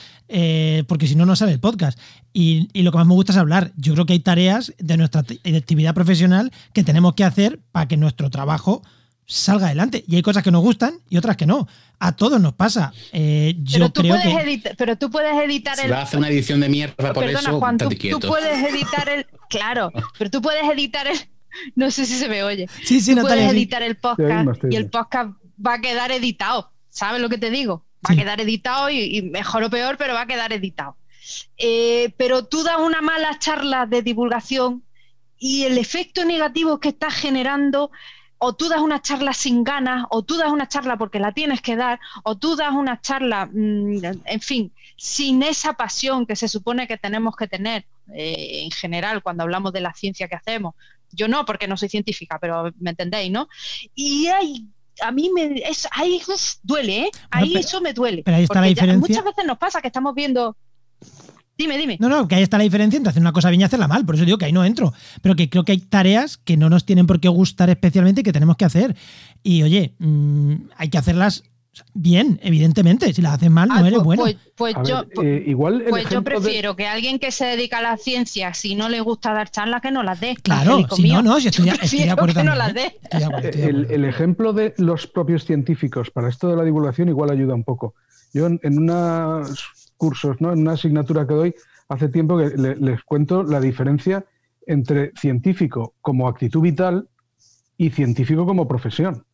porque 0.86 1.08
si 1.08 1.16
no, 1.16 1.26
no 1.26 1.34
sale 1.34 1.50
el 1.50 1.60
podcast. 1.60 1.98
Y, 2.32 2.68
y, 2.72 2.82
lo 2.82 2.92
que 2.92 2.98
más 2.98 3.06
me 3.08 3.14
gusta 3.14 3.32
es 3.32 3.38
hablar. 3.38 3.72
Yo 3.76 3.94
creo 3.94 4.06
que 4.06 4.12
hay 4.12 4.20
tareas 4.20 4.72
de 4.78 4.96
nuestra 4.96 5.22
actividad 5.22 5.92
profesional 5.92 6.52
que 6.72 6.84
tenemos 6.84 7.14
que 7.14 7.24
hacer 7.24 7.58
para 7.72 7.88
que 7.88 7.96
nuestro 7.96 8.30
trabajo 8.30 8.84
salga 9.26 9.66
adelante. 9.66 10.04
Y 10.06 10.16
hay 10.16 10.22
cosas 10.22 10.42
que 10.42 10.50
nos 10.50 10.62
gustan 10.62 11.00
y 11.08 11.16
otras 11.16 11.36
que 11.36 11.46
no. 11.46 11.66
A 11.98 12.12
todos 12.12 12.40
nos 12.40 12.54
pasa. 12.54 12.92
Eh, 13.12 13.54
yo 13.58 13.78
pero, 13.78 13.90
tú 13.90 14.00
creo 14.02 14.16
puedes 14.16 14.62
que... 14.62 14.74
pero 14.76 14.98
tú 14.98 15.10
puedes 15.10 15.34
editar 15.42 15.78
el. 15.80 15.92
Va 15.92 15.98
a 15.98 16.02
hacer 16.02 16.18
una 16.18 16.28
edición 16.28 16.60
de 16.60 16.68
mierda 16.68 17.12
por 17.12 17.24
eso. 17.24 17.58
Juan, 17.58 17.78
tú, 17.78 17.88
tú, 17.88 18.20
puedes 18.20 18.72
editar 18.72 19.08
el. 19.08 19.26
Claro, 19.48 19.90
pero 20.18 20.30
tú 20.30 20.42
puedes 20.42 20.64
editar 20.70 21.06
el. 21.06 21.18
No 21.76 21.92
sé 21.92 22.04
si 22.04 22.14
se 22.14 22.28
me 22.28 22.42
oye. 22.42 22.68
Sí, 22.82 23.00
sí, 23.00 23.14
tú 23.14 23.20
puedes 23.20 23.52
editar 23.52 23.80
el 23.80 23.96
podcast 23.96 24.58
y 24.68 24.74
el 24.74 24.90
podcast 24.90 25.36
va 25.64 25.74
a 25.74 25.80
quedar 25.80 26.10
editado. 26.10 26.72
¿Sabes 26.88 27.20
lo 27.20 27.28
que 27.28 27.38
te 27.38 27.48
digo? 27.50 27.86
Va 28.04 28.12
a 28.12 28.16
quedar 28.16 28.40
editado 28.40 28.90
y, 28.90 29.22
mejor 29.22 29.62
o 29.62 29.70
peor, 29.70 29.96
pero 29.96 30.14
va 30.14 30.22
a 30.22 30.26
quedar 30.26 30.52
editado. 30.52 30.96
Eh, 31.56 32.12
pero 32.16 32.44
tú 32.44 32.64
das 32.64 32.78
una 32.80 33.02
mala 33.02 33.38
charla 33.38 33.86
de 33.86 34.02
divulgación 34.02 34.82
y 35.38 35.62
el 35.62 35.78
efecto 35.78 36.24
negativo 36.24 36.80
que 36.80 36.88
estás 36.88 37.14
generando 37.14 37.92
o 38.44 38.52
tú 38.52 38.68
das 38.68 38.80
una 38.80 39.00
charla 39.00 39.32
sin 39.32 39.64
ganas, 39.64 40.06
o 40.10 40.22
tú 40.22 40.36
das 40.36 40.52
una 40.52 40.68
charla 40.68 40.98
porque 40.98 41.18
la 41.18 41.32
tienes 41.32 41.62
que 41.62 41.76
dar, 41.76 41.98
o 42.24 42.36
tú 42.36 42.56
das 42.56 42.72
una 42.72 43.00
charla, 43.00 43.46
mm, 43.46 44.04
en 44.26 44.40
fin, 44.40 44.72
sin 44.96 45.42
esa 45.42 45.72
pasión 45.72 46.26
que 46.26 46.36
se 46.36 46.48
supone 46.48 46.86
que 46.86 46.98
tenemos 46.98 47.36
que 47.36 47.48
tener 47.48 47.86
eh, 48.12 48.60
en 48.64 48.70
general 48.70 49.22
cuando 49.22 49.44
hablamos 49.44 49.72
de 49.72 49.80
la 49.80 49.94
ciencia 49.94 50.28
que 50.28 50.34
hacemos. 50.34 50.74
Yo 51.10 51.26
no, 51.26 51.46
porque 51.46 51.66
no 51.66 51.76
soy 51.78 51.88
científica, 51.88 52.38
pero 52.38 52.70
me 52.80 52.90
entendéis, 52.90 53.30
¿no? 53.30 53.48
Y 53.94 54.26
hay 54.26 54.66
a 55.00 55.10
mí 55.10 55.30
me 55.34 55.56
es, 55.68 55.88
ahí 55.90 56.20
duele, 56.62 57.06
¿eh? 57.06 57.10
Ahí 57.30 57.56
eso 57.56 57.80
me 57.80 57.92
duele. 57.92 58.22
Pero 58.24 58.36
ahí 58.36 58.44
está 58.44 58.60
la 58.60 58.66
diferencia. 58.66 58.98
muchas 58.98 59.24
veces 59.24 59.44
nos 59.44 59.58
pasa 59.58 59.80
que 59.80 59.88
estamos 59.88 60.14
viendo 60.14 60.56
Dime, 61.56 61.78
dime. 61.78 61.96
No, 62.00 62.08
no, 62.08 62.26
que 62.26 62.34
ahí 62.34 62.42
está 62.42 62.58
la 62.58 62.64
diferencia 62.64 62.96
entre 62.96 63.10
hacer 63.10 63.20
una 63.20 63.32
cosa 63.32 63.50
bien 63.50 63.60
y 63.60 63.64
hacerla 63.64 63.86
mal. 63.86 64.04
Por 64.04 64.16
eso 64.16 64.24
digo 64.24 64.38
que 64.38 64.46
ahí 64.46 64.52
no 64.52 64.64
entro. 64.64 64.92
Pero 65.22 65.36
que 65.36 65.48
creo 65.48 65.64
que 65.64 65.72
hay 65.72 65.78
tareas 65.78 66.36
que 66.36 66.56
no 66.56 66.68
nos 66.68 66.84
tienen 66.84 67.06
por 67.06 67.20
qué 67.20 67.28
gustar 67.28 67.70
especialmente 67.70 68.22
y 68.22 68.24
que 68.24 68.32
tenemos 68.32 68.56
que 68.56 68.64
hacer. 68.64 68.96
Y 69.42 69.62
oye, 69.62 69.94
mm, 69.98 70.54
hay 70.76 70.88
que 70.88 70.98
hacerlas 70.98 71.44
bien, 71.92 72.40
evidentemente. 72.42 73.12
Si 73.12 73.22
las 73.22 73.34
haces 73.34 73.50
mal, 73.50 73.68
no 73.68 73.76
ah, 73.76 73.80
eres 73.80 73.94
pues, 73.94 74.04
bueno. 74.04 74.22
Pues, 74.22 74.36
pues 74.56 74.88
yo, 74.88 75.04
eh, 75.22 75.44
igual 75.46 75.84
pues 75.88 76.08
yo 76.08 76.22
prefiero 76.22 76.76
que 76.76 76.86
alguien 76.86 77.18
que 77.18 77.30
se 77.30 77.44
dedica 77.44 77.78
a 77.78 77.82
la 77.82 77.96
ciencia, 77.96 78.54
si 78.54 78.74
no 78.74 78.88
le 78.88 79.00
gusta 79.00 79.32
dar 79.32 79.50
charlas, 79.50 79.80
que 79.80 79.90
no 79.90 80.02
las 80.02 80.20
dé. 80.20 80.36
Claro, 80.42 80.86
si 80.94 81.08
no, 81.08 81.22
no, 81.22 81.40
si 81.40 81.48
estoy, 81.48 81.66
de 81.66 82.10
acuerdo. 82.10 82.40
Que 82.40 82.44
no 82.44 82.54
las 82.54 82.74
dé. 82.74 82.98
El, 83.10 84.04
ejemplo 84.04 84.52
de 84.52 84.74
los 84.76 85.06
propios 85.06 85.44
científicos 85.44 86.10
para 86.10 86.28
esto 86.28 86.48
de 86.48 86.56
la 86.56 86.64
divulgación 86.64 87.08
igual 87.08 87.30
ayuda 87.30 87.54
un 87.54 87.64
poco. 87.64 87.94
Yo 88.32 88.46
en, 88.46 88.60
en 88.62 88.78
una 88.78 89.42
cursos, 89.96 90.40
¿no? 90.40 90.52
en 90.52 90.60
una 90.60 90.72
asignatura 90.72 91.26
que 91.26 91.34
doy, 91.34 91.54
hace 91.88 92.08
tiempo 92.08 92.38
que 92.38 92.50
les 92.56 93.02
cuento 93.02 93.42
la 93.42 93.60
diferencia 93.60 94.24
entre 94.66 95.12
científico 95.16 95.94
como 96.00 96.28
actitud 96.28 96.60
vital 96.60 97.08
y 97.76 97.90
científico 97.90 98.46
como 98.46 98.68
profesión, 98.68 99.24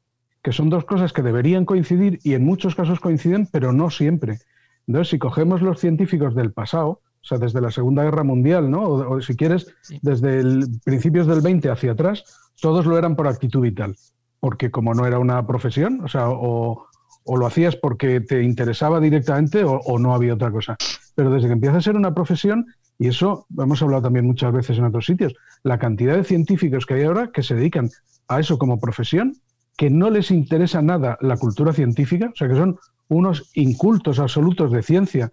que 0.42 0.52
son 0.52 0.70
dos 0.70 0.84
cosas 0.84 1.12
que 1.12 1.22
deberían 1.22 1.64
coincidir 1.64 2.18
y 2.22 2.34
en 2.34 2.44
muchos 2.44 2.74
casos 2.74 3.00
coinciden, 3.00 3.48
pero 3.52 3.72
no 3.72 3.90
siempre. 3.90 4.38
Entonces, 4.86 5.10
si 5.10 5.18
cogemos 5.18 5.62
los 5.62 5.78
científicos 5.78 6.34
del 6.34 6.52
pasado, 6.52 7.00
o 7.22 7.24
sea, 7.24 7.38
desde 7.38 7.60
la 7.60 7.70
Segunda 7.70 8.02
Guerra 8.02 8.24
Mundial, 8.24 8.70
¿no? 8.70 8.82
o, 8.82 9.20
si 9.20 9.36
quieres, 9.36 9.74
desde 10.02 10.40
el, 10.40 10.66
principios 10.84 11.26
del 11.26 11.42
20 11.42 11.70
hacia 11.70 11.92
atrás, 11.92 12.24
todos 12.60 12.86
lo 12.86 12.96
eran 12.96 13.14
por 13.14 13.28
actitud 13.28 13.60
vital, 13.60 13.94
porque 14.40 14.70
como 14.70 14.94
no 14.94 15.06
era 15.06 15.18
una 15.18 15.46
profesión, 15.46 16.00
o 16.02 16.08
sea, 16.08 16.30
o, 16.30 16.86
o 17.24 17.36
lo 17.36 17.46
hacías 17.46 17.76
porque 17.76 18.20
te 18.20 18.42
interesaba 18.42 19.00
directamente 19.00 19.62
o, 19.64 19.98
no 19.98 20.14
había 20.14 20.34
otra 20.34 20.50
cosa. 20.50 20.76
Pero 21.14 21.30
desde 21.30 21.48
que 21.48 21.54
empieza 21.54 21.76
a 21.76 21.82
ser 21.82 21.96
una 21.96 22.14
profesión, 22.14 22.66
y 22.98 23.08
eso 23.08 23.46
hemos 23.58 23.82
hablado 23.82 24.02
también 24.02 24.26
muchas 24.26 24.52
veces 24.52 24.78
en 24.78 24.84
otros 24.84 25.06
sitios, 25.06 25.34
la 25.62 25.78
cantidad 25.78 26.16
de 26.16 26.24
científicos 26.24 26.86
que 26.86 26.94
hay 26.94 27.04
ahora 27.04 27.30
que 27.32 27.42
se 27.42 27.54
dedican 27.54 27.90
a 28.28 28.40
eso 28.40 28.58
como 28.58 28.80
profesión, 28.80 29.36
que 29.76 29.90
no 29.90 30.10
les 30.10 30.30
interesa 30.30 30.82
nada 30.82 31.18
la 31.20 31.36
cultura 31.36 31.72
científica, 31.72 32.30
o 32.32 32.36
sea 32.36 32.48
que 32.48 32.56
son 32.56 32.78
unos 33.08 33.50
incultos 33.54 34.18
absolutos 34.18 34.70
de 34.70 34.82
ciencia, 34.82 35.30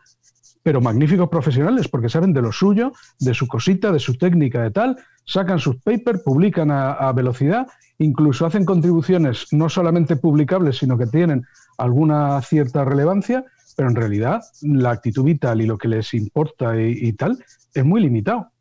pero 0.64 0.82
magníficos 0.82 1.30
profesionales 1.30 1.88
porque 1.88 2.10
saben 2.10 2.34
de 2.34 2.42
lo 2.42 2.52
suyo, 2.52 2.92
de 3.20 3.34
su 3.34 3.48
cosita, 3.48 3.92
de 3.92 4.00
su 4.00 4.16
técnica, 4.16 4.62
de 4.62 4.72
tal, 4.72 4.98
sacan 5.26 5.60
sus 5.60 5.78
papers, 5.78 6.22
publican 6.24 6.72
a 6.72 7.12
velocidad, 7.14 7.68
incluso 8.00 8.46
hacen 8.46 8.66
contribuciones 8.66 9.48
no 9.52 9.70
solamente 9.70 10.16
publicables, 10.16 10.78
sino 10.78 10.98
que 10.98 11.08
tienen 11.08 11.46
alguna 11.78 12.42
cierta 12.42 12.84
relevancia, 12.84 13.46
pero 13.76 13.90
en 13.90 13.96
realidad 13.96 14.42
la 14.62 14.92
actitud 14.92 15.24
vital 15.24 15.62
y 15.62 15.68
lo 15.68 15.78
que 15.78 15.88
les 15.88 16.14
importa 16.14 16.80
y, 16.82 17.14
tal 17.14 17.44
es 17.74 17.86
muy 17.86 18.02
limitado. 18.02 18.52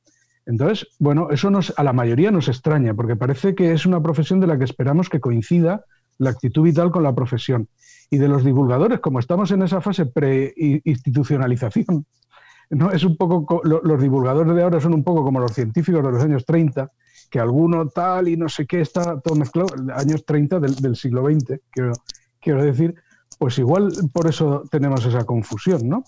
Entonces, 0.45 0.87
bueno, 0.99 1.31
eso 1.31 1.49
nos, 1.51 1.73
a 1.77 1.83
la 1.83 1.95
mayoría 1.95 2.31
nos 2.31 2.49
extraña, 2.49 2.95
porque 2.95 3.17
parece 3.17 3.55
que 3.55 3.73
es 3.73 3.87
una 3.87 4.03
profesión 4.03 4.41
de 4.41 4.47
la 4.47 4.59
que 4.59 4.65
esperamos 4.65 5.09
que 5.09 5.21
coincida 5.21 5.85
la 6.19 6.31
actitud 6.31 6.63
vital 6.63 6.91
con 6.91 7.03
la 7.03 7.15
profesión. 7.15 7.69
Y 8.11 8.19
de 8.19 8.29
los 8.29 8.45
divulgadores, 8.45 9.01
como 9.01 9.19
estamos 9.19 9.51
en 9.51 9.63
esa 9.63 9.81
fase 9.81 10.07
pre-institucionalización, 10.07 12.07
¿no? 12.71 12.93
es 12.93 13.03
un 13.03 13.17
poco, 13.17 13.61
los 13.65 14.01
divulgadores 14.01 14.55
de 14.55 14.63
ahora 14.63 14.81
son 14.81 14.95
un 14.95 15.03
poco 15.03 15.25
como 15.25 15.41
los 15.41 15.53
científicos 15.53 16.05
de 16.05 16.13
los 16.13 16.23
años 16.23 16.45
30, 16.45 16.93
que 17.31 17.41
alguno 17.41 17.89
tal 17.89 18.29
y 18.29 18.37
no 18.37 18.49
sé 18.49 18.67
qué 18.67 18.83
está 18.83 19.21
todo 19.21 19.35
mezclado, 19.35 19.69
años 19.95 20.25
30 20.25 20.61
del, 20.61 20.77
del 20.77 20.95
siglo 20.95 21.25
XX, 21.25 21.59
quiero, 21.71 21.93
quiero 22.41 22.63
decir, 22.63 22.95
pues 23.39 23.59
igual 23.59 23.93
por 24.13 24.27
eso 24.27 24.65
tenemos 24.71 25.05
esa 25.05 25.25
confusión, 25.25 25.89
¿no? 25.89 26.05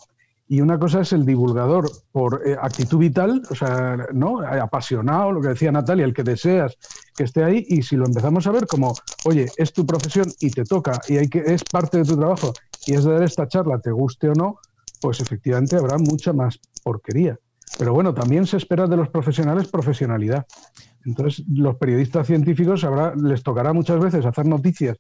Y 0.51 0.63
una 0.63 0.79
cosa 0.79 1.03
es 1.03 1.13
el 1.13 1.27
divulgador 1.27 1.91
por 2.11 2.41
eh, 2.47 2.57
actitud 2.59 2.99
vital, 2.99 3.43
o 3.51 3.55
sea, 3.55 3.99
¿no? 4.15 4.41
Apasionado, 4.41 5.31
lo 5.33 5.43
que 5.43 5.49
decía 5.49 5.71
Natalia, 5.71 6.07
el 6.07 6.15
que 6.15 6.23
deseas 6.23 6.77
que 7.15 7.25
esté 7.25 7.45
ahí, 7.45 7.67
y 7.69 7.83
si 7.83 7.97
lo 7.97 8.07
empezamos 8.07 8.47
a 8.47 8.53
ver 8.53 8.67
como, 8.67 8.95
oye, 9.27 9.47
es 9.59 9.73
tu 9.75 9.85
profesión 9.85 10.33
y 10.41 10.51
te 10.51 10.65
toca, 10.65 11.01
y 11.07 11.19
hay 11.19 11.29
que, 11.29 11.41
es 11.41 11.63
parte 11.65 11.99
de 11.99 12.05
tu 12.05 12.17
trabajo, 12.17 12.55
y 12.87 12.95
es 12.95 13.05
de 13.05 13.13
dar 13.13 13.23
esta 13.25 13.47
charla, 13.47 13.79
te 13.79 13.91
guste 13.91 14.31
o 14.31 14.33
no, 14.33 14.59
pues 15.03 15.21
efectivamente 15.21 15.77
habrá 15.77 15.99
mucha 15.99 16.33
más 16.33 16.59
porquería. 16.83 17.39
Pero 17.79 17.93
bueno, 17.93 18.15
también 18.15 18.47
se 18.47 18.57
espera 18.57 18.87
de 18.87 18.97
los 18.97 19.11
profesionales 19.11 19.69
profesionalidad. 19.69 20.47
Entonces, 21.05 21.45
los 21.49 21.77
periodistas 21.77 22.27
científicos 22.27 22.85
habrá, 22.85 23.15
les 23.15 23.43
tocará 23.43 23.73
muchas 23.73 24.01
veces 24.01 24.27
hacer 24.27 24.47
noticias 24.47 24.97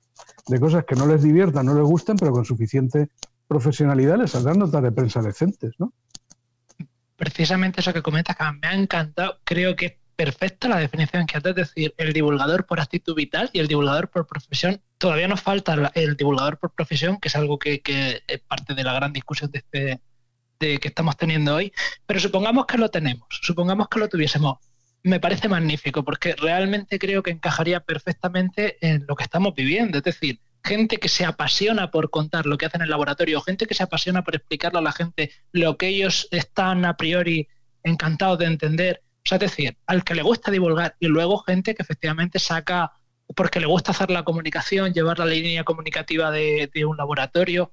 de 0.46 0.61
cosas 0.61 0.84
que 0.84 0.94
no 0.94 1.07
les 1.07 1.22
diviertan, 1.22 1.66
no 1.66 1.74
les 1.74 1.84
gusten, 1.84 2.16
pero 2.16 2.32
con 2.32 2.44
suficiente 2.44 3.09
profesionalidad 3.46 4.18
les 4.18 4.30
saldrán 4.30 4.59
notas 4.59 4.82
de 4.82 4.92
prensa 4.92 5.22
decentes, 5.22 5.74
¿no? 5.78 5.92
Precisamente 7.16 7.80
eso 7.80 7.92
que 7.92 8.03
comentas, 8.03 8.36
que 8.36 8.44
me 8.44 8.68
ha 8.68 8.74
encantado. 8.74 9.38
Creo 9.42 9.74
que 9.74 9.86
es 9.86 9.92
perfecta 10.14 10.68
la 10.68 10.78
definición 10.78 11.26
que 11.26 11.38
haces, 11.38 11.51
es 11.51 11.57
decir, 11.57 11.94
el 11.96 12.12
divulgador 12.12 12.66
por 12.66 12.80
actitud 12.80 13.14
vital 13.14 13.51
y 13.53 13.59
el 13.59 13.68
divulgador 13.68 14.09
por 14.09 14.26
profesión. 14.26 14.80
Todavía 14.99 15.28
nos 15.28 15.40
falta 15.40 15.74
el 15.94 16.16
divulgador 16.16 16.59
por 16.59 16.72
profesión, 16.72 17.18
que 17.18 17.28
es 17.28 17.36
algo 17.36 17.59
que, 17.59 17.80
que 17.80 18.22
es 18.26 18.40
parte 18.40 18.74
de 18.74 18.84
la 18.84 18.92
gran 18.92 19.12
discusión 19.12 19.51
de 19.51 19.59
este, 19.59 20.01
de 20.59 20.78
que 20.78 20.88
estamos 20.88 21.16
teniendo 21.16 21.55
hoy, 21.55 21.72
pero 22.07 22.20
supongamos 22.20 22.66
que 22.66 22.78
lo 22.78 22.90
tenemos, 22.90 23.28
supongamos 23.30 23.88
que 23.88 23.99
lo 23.99 24.09
tuviésemos. 24.09 24.59
Me 25.03 25.20
parece 25.20 25.49
magnífico 25.49 26.05
porque 26.05 26.34
realmente 26.34 26.99
creo 26.99 27.22
que 27.22 27.30
encajaría 27.30 27.80
perfectamente 27.80 28.76
en 28.80 29.05
lo 29.07 29.16
que 29.16 29.24
estamos 29.24 29.55
viviendo. 29.55 29.99
Es 29.99 30.05
decir, 30.05 30.40
gente 30.64 30.99
que 30.99 31.09
se 31.09 31.24
apasiona 31.24 31.90
por 31.90 32.11
contar 32.11 32.46
lo 32.46 32.59
que 32.59 32.66
hacen 32.66 32.80
en 32.80 32.86
el 32.86 32.90
laboratorio, 32.90 33.40
gente 33.40 33.66
que 33.66 33.74
se 33.74 33.82
apasiona 33.82 34.22
por 34.22 34.34
explicarle 34.34 34.78
a 34.78 34.82
la 34.82 34.92
gente 34.92 35.30
lo 35.53 35.76
que 35.76 35.88
ellos 35.88 36.28
están 36.30 36.84
a 36.84 36.96
priori 36.96 37.49
encantados 37.82 38.38
de 38.38 38.46
entender. 38.46 39.03
O 39.24 39.28
sea, 39.28 39.36
es 39.36 39.40
decir, 39.40 39.76
al 39.86 40.05
que 40.05 40.14
le 40.14 40.22
gusta 40.22 40.51
divulgar 40.51 40.96
y 41.01 41.07
luego 41.07 41.38
gente 41.38 41.74
que 41.74 41.82
efectivamente 41.82 42.38
saca, 42.38 42.92
porque 43.34 43.61
le 43.61 43.66
gusta 43.66 43.92
hacer 43.92 44.11
la 44.11 44.24
comunicación, 44.24 44.92
llevar 44.92 45.18
la 45.18 45.26
línea 45.26 45.64
comunicativa 45.64 46.30
de, 46.30 46.70
un 46.86 46.96
laboratorio. 46.96 47.72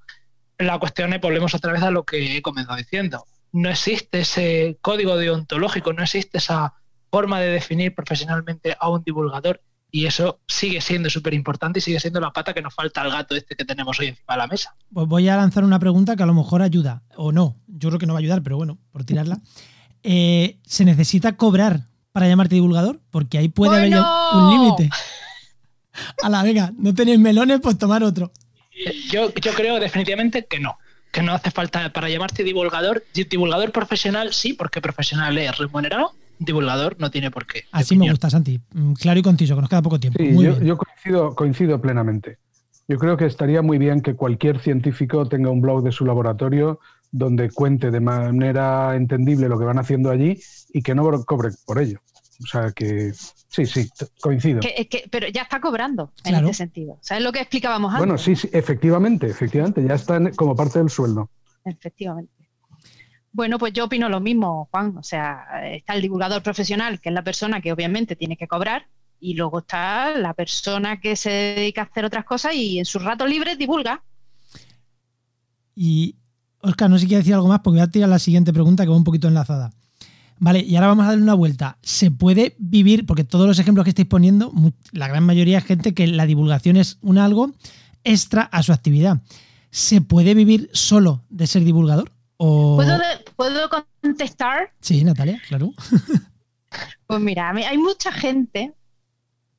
La 0.58 0.78
cuestión 0.78 1.12
es, 1.12 1.20
volvemos 1.20 1.54
otra 1.54 1.72
vez 1.72 1.82
a 1.82 1.90
lo 1.90 2.04
que 2.04 2.36
he 2.36 2.42
comenzado 2.42 2.76
diciendo. 2.76 3.24
No 3.52 3.70
existe 3.70 4.20
ese 4.20 4.78
código 4.80 5.16
deontológico, 5.16 5.92
no 5.92 6.02
existe 6.02 6.38
esa 6.38 6.74
forma 7.16 7.40
de 7.40 7.48
definir 7.48 7.94
profesionalmente 7.94 8.76
a 8.78 8.90
un 8.90 9.02
divulgador 9.02 9.62
y 9.90 10.04
eso 10.04 10.38
sigue 10.46 10.82
siendo 10.82 11.08
súper 11.08 11.32
importante 11.32 11.78
y 11.78 11.82
sigue 11.82 11.98
siendo 11.98 12.20
la 12.20 12.30
pata 12.30 12.52
que 12.52 12.60
nos 12.60 12.74
falta 12.74 13.00
al 13.00 13.10
gato 13.10 13.34
este 13.34 13.56
que 13.56 13.64
tenemos 13.64 13.98
hoy 13.98 14.08
encima 14.08 14.34
de 14.34 14.36
la 14.36 14.46
mesa. 14.46 14.76
Pues 14.92 15.06
voy 15.06 15.26
a 15.26 15.36
lanzar 15.38 15.64
una 15.64 15.78
pregunta 15.78 16.14
que 16.14 16.22
a 16.22 16.26
lo 16.26 16.34
mejor 16.34 16.60
ayuda, 16.60 17.04
o 17.16 17.32
no. 17.32 17.56
Yo 17.68 17.88
creo 17.88 17.98
que 17.98 18.04
no 18.04 18.12
va 18.12 18.18
a 18.18 18.20
ayudar, 18.20 18.42
pero 18.42 18.58
bueno, 18.58 18.78
por 18.92 19.04
tirarla. 19.04 19.38
Eh, 20.08 20.60
¿Se 20.64 20.84
necesita 20.84 21.36
cobrar 21.36 21.88
para 22.12 22.28
llamarte 22.28 22.54
divulgador? 22.54 23.00
Porque 23.10 23.38
ahí 23.38 23.48
puede 23.48 23.76
haber 23.76 23.98
un 24.34 24.50
límite. 24.50 24.88
A 26.22 26.28
la 26.28 26.44
venga, 26.44 26.72
no 26.78 26.94
tenéis 26.94 27.18
melones, 27.18 27.58
pues 27.60 27.76
tomar 27.76 28.04
otro. 28.04 28.30
Yo, 29.10 29.34
yo 29.34 29.52
creo 29.52 29.80
definitivamente 29.80 30.46
que 30.46 30.60
no. 30.60 30.78
Que 31.10 31.22
no 31.22 31.32
hace 31.32 31.50
falta 31.50 31.92
para 31.92 32.08
llamarte 32.08 32.44
divulgador. 32.44 33.02
Divulgador 33.14 33.72
profesional, 33.72 34.32
sí, 34.32 34.52
porque 34.52 34.80
profesional 34.80 35.36
es 35.38 35.58
remunerado 35.58 36.12
divulgador 36.38 36.96
no 36.98 37.10
tiene 37.10 37.30
por 37.30 37.46
qué. 37.46 37.64
Así 37.72 37.96
me 37.96 38.10
gusta, 38.10 38.30
Santi. 38.30 38.60
Mm, 38.72 38.92
claro 38.94 39.20
y 39.20 39.22
conciso, 39.22 39.54
que 39.54 39.60
nos 39.60 39.70
queda 39.70 39.82
poco 39.82 40.00
tiempo. 40.00 40.22
yo, 40.22 40.76
coincido, 40.76 41.34
coincido 41.34 41.80
plenamente. 41.80 42.38
Yo 42.88 42.98
creo 42.98 43.16
que 43.16 43.26
estaría 43.26 43.62
muy 43.62 43.78
bien 43.78 44.00
que 44.00 44.14
cualquier 44.14 44.60
científico 44.60 45.28
tenga 45.28 45.50
un 45.50 45.60
blog 45.60 45.82
de 45.82 45.92
su 45.92 46.04
laboratorio 46.04 46.78
donde 47.10 47.50
cuente 47.50 47.90
de 47.90 48.00
manera 48.00 48.94
entendible 48.94 49.48
lo 49.48 49.58
que 49.58 49.64
van 49.64 49.78
haciendo 49.78 50.10
allí 50.10 50.40
y 50.72 50.82
que 50.82 50.94
no 50.94 51.02
cobre 51.24 51.50
por 51.66 51.80
ello. 51.80 52.00
O 52.42 52.46
sea 52.46 52.70
que 52.72 53.12
sí, 53.14 53.64
sí, 53.64 53.88
coincido. 54.20 54.60
pero 55.10 55.28
ya 55.28 55.42
está 55.42 55.60
cobrando 55.60 56.12
en 56.24 56.34
este 56.34 56.54
sentido. 56.54 56.98
¿Sabes 57.00 57.24
lo 57.24 57.32
que 57.32 57.40
explicábamos 57.40 57.90
antes? 57.90 57.98
Bueno, 57.98 58.18
sí, 58.18 58.36
sí, 58.36 58.48
efectivamente, 58.52 59.26
efectivamente, 59.26 59.82
ya 59.82 59.94
está 59.94 60.20
como 60.32 60.54
parte 60.54 60.78
del 60.78 60.90
sueldo. 60.90 61.30
Efectivamente. 61.64 62.35
Bueno, 63.36 63.58
pues 63.58 63.74
yo 63.74 63.84
opino 63.84 64.08
lo 64.08 64.18
mismo, 64.18 64.66
Juan. 64.70 64.96
O 64.96 65.02
sea, 65.02 65.44
está 65.70 65.92
el 65.92 66.00
divulgador 66.00 66.42
profesional, 66.42 67.02
que 67.02 67.10
es 67.10 67.14
la 67.14 67.22
persona 67.22 67.60
que 67.60 67.70
obviamente 67.70 68.16
tiene 68.16 68.34
que 68.34 68.48
cobrar, 68.48 68.86
y 69.20 69.34
luego 69.34 69.58
está 69.58 70.16
la 70.16 70.32
persona 70.32 71.00
que 71.00 71.16
se 71.16 71.28
dedica 71.28 71.82
a 71.82 71.84
hacer 71.84 72.06
otras 72.06 72.24
cosas 72.24 72.54
y 72.54 72.78
en 72.78 72.86
sus 72.86 73.04
ratos 73.04 73.28
libres 73.28 73.58
divulga. 73.58 74.02
Y, 75.74 76.16
Oscar, 76.62 76.88
no 76.88 76.96
sé 76.96 77.02
si 77.02 77.08
quieres 77.08 77.26
decir 77.26 77.34
algo 77.34 77.48
más, 77.48 77.60
porque 77.60 77.76
voy 77.78 77.86
a 77.86 77.90
tirar 77.90 78.08
la 78.08 78.18
siguiente 78.18 78.54
pregunta 78.54 78.84
que 78.84 78.88
va 78.88 78.96
un 78.96 79.04
poquito 79.04 79.28
enlazada. 79.28 79.70
Vale, 80.38 80.60
y 80.60 80.74
ahora 80.76 80.86
vamos 80.88 81.04
a 81.04 81.08
darle 81.08 81.22
una 81.22 81.34
vuelta. 81.34 81.76
¿Se 81.82 82.10
puede 82.10 82.56
vivir, 82.58 83.04
porque 83.04 83.24
todos 83.24 83.46
los 83.46 83.58
ejemplos 83.58 83.84
que 83.84 83.90
estáis 83.90 84.08
poniendo, 84.08 84.50
la 84.92 85.08
gran 85.08 85.24
mayoría 85.24 85.58
es 85.58 85.64
gente 85.64 85.92
que 85.92 86.06
la 86.06 86.24
divulgación 86.24 86.78
es 86.78 86.96
un 87.02 87.18
algo 87.18 87.52
extra 88.02 88.44
a 88.44 88.62
su 88.62 88.72
actividad. 88.72 89.20
¿Se 89.70 90.00
puede 90.00 90.32
vivir 90.32 90.70
solo 90.72 91.22
de 91.28 91.46
ser 91.46 91.64
divulgador? 91.64 92.15
¿Puedo, 92.38 93.68
contestar? 94.00 94.70
Sí, 94.80 95.04
Natalia, 95.04 95.40
claro. 95.48 95.70
pues 97.06 97.20
mira, 97.20 97.50
hay 97.50 97.78
mucha 97.78 98.12
gente, 98.12 98.74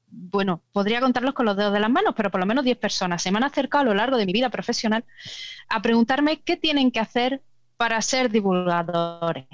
bueno, 0.09 0.61
podría 0.71 1.01
contarlos 1.01 1.33
con 1.33 1.45
los 1.45 1.57
dedos 1.57 1.73
de 1.73 1.79
las 1.79 1.89
manos, 1.89 2.13
pero 2.15 2.29
por 2.29 2.39
lo 2.39 2.45
menos 2.45 2.63
10 2.63 2.77
personas 2.77 3.21
se 3.21 3.31
me 3.31 3.37
han 3.37 3.43
acercado 3.43 3.83
a 3.83 3.85
lo 3.85 3.93
largo 3.93 4.17
de 4.17 4.25
mi 4.25 4.33
vida 4.33 4.49
profesional 4.49 5.05
a 5.69 5.81
preguntarme 5.81 6.41
qué 6.41 6.57
tienen 6.57 6.91
que 6.91 6.99
hacer 6.99 7.41
para 7.77 8.01
ser 8.01 8.29
divulgadores. 8.31 9.47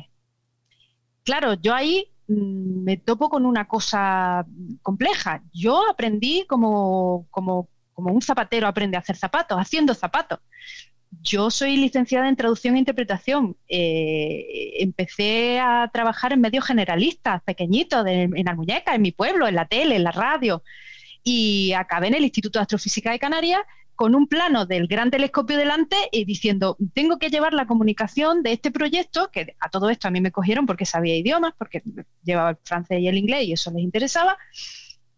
Claro, 1.23 1.53
yo 1.53 1.73
ahí 1.73 2.11
mm, 2.27 2.83
me 2.83 2.97
topo 2.97 3.29
con 3.29 3.45
una 3.45 3.67
cosa 3.67 4.45
compleja. 4.81 5.41
Yo 5.53 5.89
aprendí 5.89 6.45
como, 6.47 7.27
como, 7.31 7.69
como 7.93 8.13
un 8.13 8.21
zapatero 8.21 8.67
aprende 8.67 8.97
a 8.97 8.99
hacer 8.99 9.15
zapatos, 9.15 9.57
haciendo 9.57 9.93
zapatos 9.93 10.39
yo 11.23 11.49
soy 11.49 11.77
licenciada 11.77 12.27
en 12.27 12.35
traducción 12.35 12.75
e 12.75 12.79
interpretación. 12.79 13.55
Eh, 13.67 14.73
empecé 14.79 15.59
a 15.59 15.89
trabajar 15.91 16.33
en 16.33 16.41
medios 16.41 16.65
generalistas, 16.65 17.41
pequeñitos, 17.43 18.05
en 18.05 18.47
Almuñeca, 18.47 18.93
en 18.93 19.01
mi 19.01 19.11
pueblo, 19.11 19.47
en 19.47 19.55
la 19.55 19.65
tele, 19.65 19.95
en 19.95 20.03
la 20.03 20.11
radio. 20.11 20.63
Y 21.23 21.71
acabé 21.73 22.07
en 22.07 22.15
el 22.15 22.23
Instituto 22.23 22.59
de 22.59 22.63
Astrofísica 22.63 23.11
de 23.11 23.19
Canarias 23.19 23.61
con 23.95 24.15
un 24.15 24.27
plano 24.27 24.65
del 24.65 24.87
gran 24.87 25.11
telescopio 25.11 25.55
delante 25.55 25.95
y 26.11 26.25
diciendo, 26.25 26.77
tengo 26.93 27.19
que 27.19 27.29
llevar 27.29 27.53
la 27.53 27.67
comunicación 27.67 28.43
de 28.43 28.51
este 28.51 28.71
proyecto, 28.71 29.29
que 29.31 29.55
a 29.59 29.69
todo 29.69 29.89
esto 29.89 30.07
a 30.07 30.11
mí 30.11 30.19
me 30.19 30.31
cogieron 30.31 30.65
porque 30.65 30.85
sabía 30.85 31.15
idiomas, 31.15 31.53
porque 31.57 31.83
llevaba 32.23 32.51
el 32.51 32.57
francés 32.63 32.99
y 32.99 33.07
el 33.07 33.17
inglés 33.17 33.45
y 33.45 33.53
eso 33.53 33.71
les 33.71 33.83
interesaba, 33.83 34.37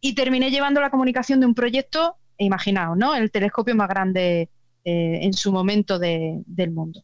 y 0.02 0.14
terminé 0.14 0.52
llevando 0.52 0.82
la 0.82 0.92
comunicación 0.92 1.40
de 1.40 1.46
un 1.46 1.56
proyecto, 1.56 2.18
imaginaos, 2.38 2.98
¿no? 2.98 3.16
El 3.16 3.32
telescopio 3.32 3.76
más 3.76 3.88
grande 3.88 4.50
eh, 4.86 5.20
en 5.24 5.34
su 5.34 5.52
momento 5.52 5.98
del 5.98 6.72
mundo. 6.72 7.04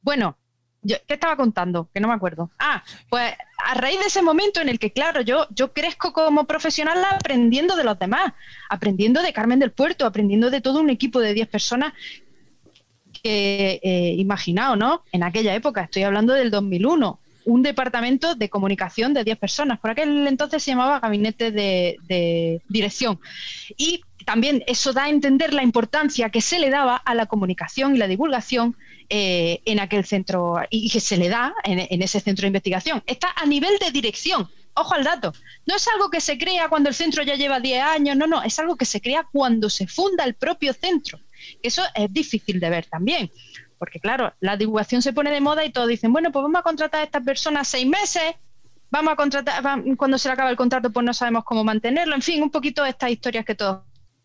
Bueno, 0.00 0.38
¿qué 0.82 1.02
estaba 1.06 1.36
contando? 1.36 1.90
Que 1.92 2.00
no 2.00 2.08
me 2.08 2.14
acuerdo. 2.14 2.50
Ah, 2.58 2.82
pues 3.10 3.34
a 3.58 3.74
raíz 3.74 4.00
de 4.00 4.06
ese 4.06 4.22
momento 4.22 4.62
en 4.62 4.70
el 4.70 4.78
que, 4.78 4.90
claro, 4.90 5.20
yo, 5.20 5.46
yo 5.50 5.74
crezco 5.74 6.14
como 6.14 6.44
profesional 6.44 7.04
aprendiendo 7.04 7.76
de 7.76 7.84
los 7.84 7.98
demás, 7.98 8.32
aprendiendo 8.70 9.20
de 9.20 9.34
Carmen 9.34 9.58
del 9.58 9.72
Puerto, 9.72 10.06
aprendiendo 10.06 10.48
de 10.48 10.62
todo 10.62 10.80
un 10.80 10.88
equipo 10.88 11.20
de 11.20 11.34
10 11.34 11.48
personas 11.48 11.92
que, 13.22 13.78
eh, 13.82 14.14
imaginaos, 14.16 14.78
¿no? 14.78 15.04
En 15.12 15.22
aquella 15.22 15.54
época, 15.54 15.82
estoy 15.82 16.04
hablando 16.04 16.32
del 16.32 16.50
2001, 16.50 17.20
un 17.44 17.62
departamento 17.62 18.34
de 18.34 18.48
comunicación 18.48 19.12
de 19.12 19.24
10 19.24 19.38
personas. 19.38 19.80
Por 19.80 19.90
aquel 19.90 20.26
entonces 20.26 20.62
se 20.62 20.70
llamaba 20.70 21.00
gabinete 21.00 21.50
de, 21.50 21.98
de 22.08 22.62
dirección. 22.68 23.20
Y 23.76 24.00
también 24.24 24.62
eso 24.66 24.92
da 24.92 25.04
a 25.04 25.08
entender 25.08 25.54
la 25.54 25.62
importancia 25.62 26.30
que 26.30 26.40
se 26.40 26.58
le 26.58 26.70
daba 26.70 26.96
a 26.96 27.14
la 27.14 27.26
comunicación 27.26 27.94
y 27.94 27.98
la 27.98 28.06
divulgación 28.06 28.76
eh, 29.08 29.60
en 29.64 29.80
aquel 29.80 30.04
centro 30.04 30.60
y 30.70 30.90
que 30.90 31.00
se 31.00 31.16
le 31.16 31.28
da 31.28 31.54
en, 31.64 32.02
ese 32.02 32.20
centro 32.20 32.42
de 32.42 32.48
investigación. 32.48 33.02
Está 33.06 33.32
a 33.36 33.46
nivel 33.46 33.78
de 33.78 33.90
dirección. 33.90 34.48
Ojo 34.74 34.94
al 34.94 35.04
dato. 35.04 35.32
No 35.66 35.76
es 35.76 35.86
algo 35.88 36.10
que 36.10 36.20
se 36.20 36.38
crea 36.38 36.68
cuando 36.68 36.88
el 36.88 36.94
centro 36.94 37.22
ya 37.22 37.34
lleva 37.34 37.60
10 37.60 37.82
años, 37.82 38.16
no, 38.16 38.26
no, 38.26 38.42
es 38.42 38.58
algo 38.58 38.76
que 38.76 38.84
se 38.84 39.00
crea 39.00 39.26
cuando 39.32 39.68
se 39.68 39.86
funda 39.86 40.24
el 40.24 40.34
propio 40.34 40.72
centro. 40.72 41.18
Eso 41.62 41.82
es 41.94 42.12
difícil 42.12 42.60
de 42.60 42.70
ver 42.70 42.86
también. 42.86 43.30
Porque 43.78 43.98
claro, 43.98 44.32
la 44.40 44.56
divulgación 44.56 45.02
se 45.02 45.12
pone 45.12 45.30
de 45.30 45.40
moda 45.40 45.64
y 45.64 45.70
todos 45.70 45.88
dicen, 45.88 46.12
bueno, 46.12 46.30
pues 46.30 46.42
vamos 46.42 46.60
a 46.60 46.62
contratar 46.62 47.00
a 47.00 47.04
estas 47.04 47.24
personas 47.24 47.66
seis 47.66 47.86
meses, 47.86 48.34
vamos 48.90 49.12
a 49.12 49.16
contratar, 49.16 49.62
cuando 49.96 50.18
se 50.18 50.28
le 50.28 50.34
acaba 50.34 50.50
el 50.50 50.56
contrato, 50.56 50.90
pues 50.90 51.04
no 51.04 51.14
sabemos 51.14 51.44
cómo 51.44 51.64
mantenerlo, 51.64 52.14
en 52.14 52.22
fin, 52.22 52.42
un 52.42 52.50
poquito 52.50 52.84
estas 52.84 53.10
historias 53.10 53.44
que 53.44 53.54
todos 53.54 53.80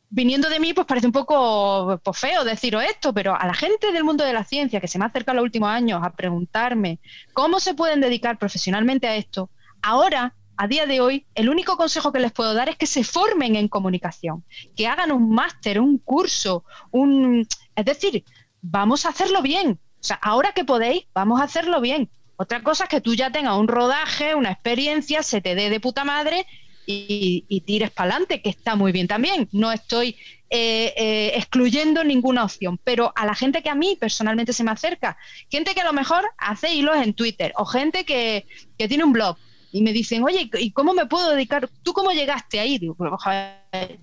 viniendo 0.09 0.49
de 0.49 0.59
mí, 0.59 0.73
pues 0.73 0.87
parece 0.87 1.07
un 1.07 1.13
poco 1.13 1.99
pues, 2.03 2.17
feo 2.17 2.43
deciros 2.43 2.83
esto, 2.83 3.13
pero 3.13 3.39
a 3.39 3.45
la 3.45 3.53
gente 3.53 3.91
del 3.91 4.03
mundo 4.03 4.23
de 4.23 4.33
la 4.33 4.43
ciencia 4.43 4.79
que 4.79 4.87
se 4.87 4.97
me 4.97 5.05
ha 5.05 5.09
acercado 5.09 5.37
los 5.37 5.43
últimos 5.43 5.69
años 5.69 6.01
a 6.03 6.11
preguntarme 6.11 6.99
cómo 7.33 7.59
se 7.59 7.73
pueden 7.73 8.01
dedicar 8.01 8.37
profesionalmente 8.37 9.07
a 9.07 9.15
esto, 9.15 9.49
ahora, 9.81 10.33
a 10.57 10.67
día 10.67 10.85
de 10.85 11.01
hoy, 11.01 11.25
el 11.35 11.49
único 11.49 11.75
consejo 11.75 12.11
que 12.11 12.19
les 12.19 12.31
puedo 12.31 12.53
dar 12.53 12.69
es 12.69 12.77
que 12.77 12.87
se 12.87 13.03
formen 13.03 13.55
en 13.55 13.67
comunicación, 13.67 14.43
que 14.75 14.87
hagan 14.87 15.11
un 15.11 15.29
máster, 15.31 15.79
un 15.79 15.97
curso, 15.97 16.63
un... 16.91 17.47
Es 17.75 17.85
decir, 17.85 18.23
vamos 18.61 19.05
a 19.05 19.09
hacerlo 19.09 19.41
bien. 19.41 19.79
O 19.99 20.03
sea, 20.07 20.19
ahora 20.21 20.53
que 20.53 20.63
podéis, 20.63 21.07
vamos 21.13 21.41
a 21.41 21.43
hacerlo 21.43 21.81
bien. 21.81 22.09
Otra 22.37 22.63
cosa 22.63 22.85
es 22.85 22.89
que 22.89 23.01
tú 23.01 23.15
ya 23.15 23.31
tengas 23.31 23.57
un 23.57 23.67
rodaje, 23.67 24.35
una 24.35 24.51
experiencia, 24.51 25.23
se 25.23 25.41
te 25.41 25.55
dé 25.55 25.69
de 25.69 25.79
puta 25.79 26.03
madre 26.03 26.45
y, 26.85 27.61
tires 27.65 27.91
para 27.91 28.11
adelante, 28.11 28.41
que 28.41 28.49
está 28.49 28.75
muy 28.75 28.91
bien 28.91 29.07
también. 29.07 29.49
No 29.51 29.71
estoy 29.71 30.15
eh, 30.49 30.93
eh, 30.95 31.31
excluyendo 31.35 32.03
ninguna 32.03 32.43
opción, 32.43 32.79
pero 32.83 33.11
a 33.15 33.25
la 33.25 33.35
gente 33.35 33.61
que 33.63 33.69
a 33.69 33.75
mí 33.75 33.97
personalmente 33.99 34.53
se 34.53 34.63
me 34.63 34.71
acerca, 34.71 35.17
gente 35.49 35.73
que 35.73 35.81
a 35.81 35.85
lo 35.85 35.93
mejor 35.93 36.23
hace 36.37 36.73
hilos 36.73 36.97
en 36.97 37.13
Twitter 37.13 37.53
o 37.57 37.65
gente 37.65 38.05
que, 38.05 38.45
tiene 38.77 39.03
un 39.03 39.13
blog 39.13 39.37
y 39.71 39.81
me 39.81 39.91
dicen, 39.91 40.23
oye, 40.23 40.49
¿y 40.59 40.71
cómo 40.71 40.93
me 40.93 41.05
puedo 41.05 41.31
dedicar? 41.31 41.69
¿Tú 41.83 41.93
cómo 41.93 42.11
llegaste 42.11 42.59
ahí? 42.59 42.77
Digo, 42.77 42.95
pues, 42.95 43.11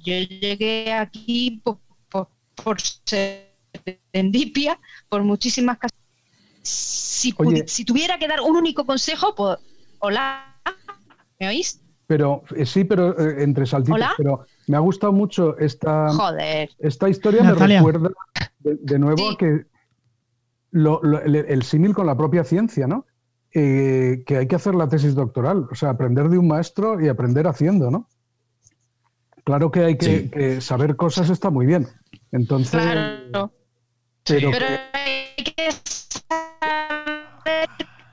yo 0.04 0.14
llegué 0.18 0.92
aquí 0.92 1.62
por, 1.62 1.78
por, 2.54 2.78
serendipia, 4.12 4.78
por 5.08 5.22
muchísimas 5.22 5.78
casas. 5.78 5.98
Si, 6.62 7.34
si 7.66 7.84
tuviera 7.84 8.18
que 8.18 8.28
dar 8.28 8.40
un 8.40 8.56
único 8.56 8.84
consejo, 8.84 9.34
pues, 9.34 9.58
hola, 10.00 10.60
¿me 11.40 11.48
oís? 11.48 11.81
Pero 12.06 12.42
eh, 12.56 12.66
sí, 12.66 12.84
pero 12.84 13.18
eh, 13.18 13.42
entre 13.42 13.66
saltitos. 13.66 14.00
Pero 14.16 14.44
me 14.66 14.76
ha 14.76 14.80
gustado 14.80 15.12
mucho 15.12 15.56
esta, 15.58 16.08
esta 16.78 17.08
historia. 17.08 17.42
Me 17.42 17.54
recuerda 17.54 18.10
de, 18.60 18.98
nuevo 18.98 19.30
a 19.30 19.36
que 19.36 19.64
el, 20.72 21.62
símil 21.62 21.94
con 21.94 22.06
la 22.06 22.16
propia 22.16 22.44
ciencia, 22.44 22.86
¿no? 22.86 23.06
eh, 23.54 24.22
que 24.26 24.38
hay 24.38 24.46
que 24.46 24.56
hacer 24.56 24.74
la 24.74 24.88
tesis 24.88 25.14
doctoral, 25.14 25.68
o 25.70 25.74
sea, 25.74 25.90
aprender 25.90 26.28
de 26.28 26.38
un 26.38 26.48
maestro 26.48 27.00
y 27.00 27.08
aprender 27.08 27.46
haciendo, 27.46 27.90
¿no? 27.90 28.08
Claro 29.44 29.70
que 29.70 29.80
hay 29.80 29.98
que, 29.98 30.60
saber 30.60 30.96
cosas 30.96 31.28
está 31.28 31.50
muy 31.50 31.66
bien. 31.66 31.88
Entonces. 32.30 32.80
Claro. 32.80 33.52
Pero, 34.24 34.50
hay 34.92 35.44
que 35.44 35.68
saber 35.72 36.81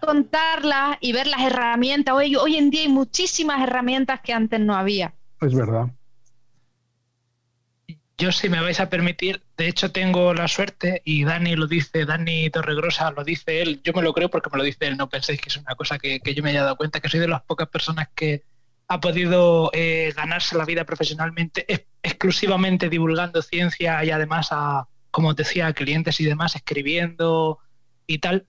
contarlas 0.09 0.97
y 1.01 1.13
ver 1.13 1.27
las 1.27 1.41
herramientas. 1.41 2.15
Hoy, 2.15 2.35
hoy 2.35 2.55
en 2.55 2.71
día 2.71 2.81
hay 2.81 2.87
muchísimas 2.87 3.61
herramientas 3.61 4.21
que 4.21 4.33
antes 4.33 4.59
no 4.59 4.75
había. 4.75 5.13
Es 5.39 5.53
verdad. 5.53 5.87
Yo, 8.17 8.31
si 8.31 8.49
me 8.49 8.59
vais 8.59 8.79
a 8.79 8.89
permitir, 8.89 9.43
de 9.55 9.67
hecho 9.67 9.91
tengo 9.91 10.33
la 10.33 10.47
suerte, 10.47 11.03
y 11.05 11.23
Dani 11.25 11.55
lo 11.55 11.67
dice, 11.67 12.05
Dani 12.05 12.49
Torregrosa 12.49 13.11
lo 13.11 13.23
dice 13.23 13.61
él, 13.61 13.81
yo 13.83 13.93
me 13.93 14.01
lo 14.01 14.11
creo 14.13 14.29
porque 14.29 14.49
me 14.51 14.57
lo 14.57 14.63
dice 14.63 14.87
él, 14.87 14.97
no 14.97 15.07
penséis 15.07 15.39
que 15.39 15.49
es 15.49 15.57
una 15.57 15.75
cosa 15.75 15.99
que, 15.99 16.19
yo 16.35 16.43
me 16.43 16.49
haya 16.49 16.63
dado 16.63 16.75
cuenta, 16.75 16.99
que 16.99 17.07
soy 17.07 17.19
de 17.19 17.27
las 17.27 17.43
pocas 17.43 17.69
personas 17.69 18.09
que 18.15 18.43
ha 18.87 18.99
podido 18.99 19.69
eh, 19.73 20.11
ganarse 20.17 20.57
la 20.57 20.65
vida 20.65 20.83
profesionalmente 20.85 21.65
exclusivamente 22.01 22.89
divulgando 22.89 23.43
ciencia 23.43 24.03
y 24.03 24.09
además 24.09 24.47
a, 24.51 24.87
como 25.11 25.35
decía, 25.35 25.67
a 25.67 25.73
clientes 25.73 26.19
y 26.19 26.25
demás, 26.25 26.55
escribiendo 26.55 27.59
y 28.07 28.17
tal. 28.17 28.47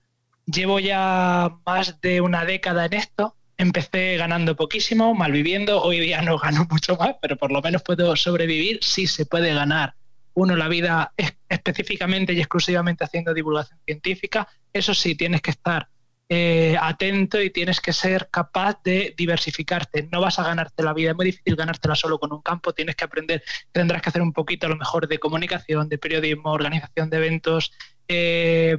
Llevo 0.53 0.79
ya 0.79 1.57
más 1.65 2.01
de 2.01 2.21
una 2.21 2.45
década 2.45 2.85
en 2.85 2.93
esto 2.93 3.35
Empecé 3.61 4.17
ganando 4.17 4.55
poquísimo, 4.55 5.13
mal 5.13 5.31
viviendo, 5.31 5.83
hoy 5.83 5.99
día 5.99 6.23
no 6.23 6.39
gano 6.39 6.65
mucho 6.71 6.95
más, 6.95 7.17
pero 7.21 7.37
por 7.37 7.51
lo 7.51 7.61
menos 7.61 7.83
puedo 7.83 8.15
sobrevivir. 8.15 8.79
Sí 8.81 9.05
se 9.05 9.27
puede 9.27 9.53
ganar 9.53 9.93
uno 10.33 10.55
la 10.55 10.67
vida 10.67 11.13
específicamente 11.47 12.33
y 12.33 12.39
exclusivamente 12.39 13.03
haciendo 13.03 13.35
divulgación 13.35 13.79
científica. 13.85 14.47
Eso 14.73 14.95
sí, 14.95 15.13
tienes 15.13 15.41
que 15.41 15.51
estar 15.51 15.87
eh, 16.27 16.75
atento 16.81 17.39
y 17.39 17.51
tienes 17.51 17.79
que 17.79 17.93
ser 17.93 18.29
capaz 18.31 18.81
de 18.83 19.13
diversificarte. 19.15 20.09
No 20.11 20.21
vas 20.21 20.39
a 20.39 20.43
ganarte 20.43 20.81
la 20.81 20.95
vida, 20.95 21.11
es 21.11 21.15
muy 21.15 21.27
difícil 21.27 21.55
ganártela 21.55 21.93
solo 21.93 22.17
con 22.17 22.33
un 22.33 22.41
campo, 22.41 22.73
tienes 22.73 22.95
que 22.95 23.03
aprender, 23.03 23.43
tendrás 23.71 24.01
que 24.01 24.09
hacer 24.09 24.23
un 24.23 24.33
poquito 24.33 24.65
a 24.65 24.69
lo 24.69 24.75
mejor 24.75 25.07
de 25.07 25.19
comunicación, 25.19 25.87
de 25.87 25.99
periodismo, 25.99 26.51
organización 26.51 27.11
de 27.11 27.17
eventos, 27.17 27.73
eh, 28.07 28.75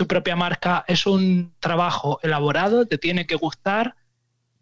tu 0.00 0.06
propia 0.06 0.34
marca 0.34 0.82
es 0.88 1.04
un 1.04 1.52
trabajo 1.60 2.20
elaborado, 2.22 2.86
te 2.86 2.96
tiene 2.96 3.26
que 3.26 3.34
gustar, 3.34 3.96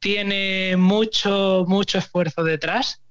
tiene 0.00 0.76
mucho, 0.76 1.64
mucho 1.68 1.98
esfuerzo 1.98 2.42
detrás, 2.42 3.02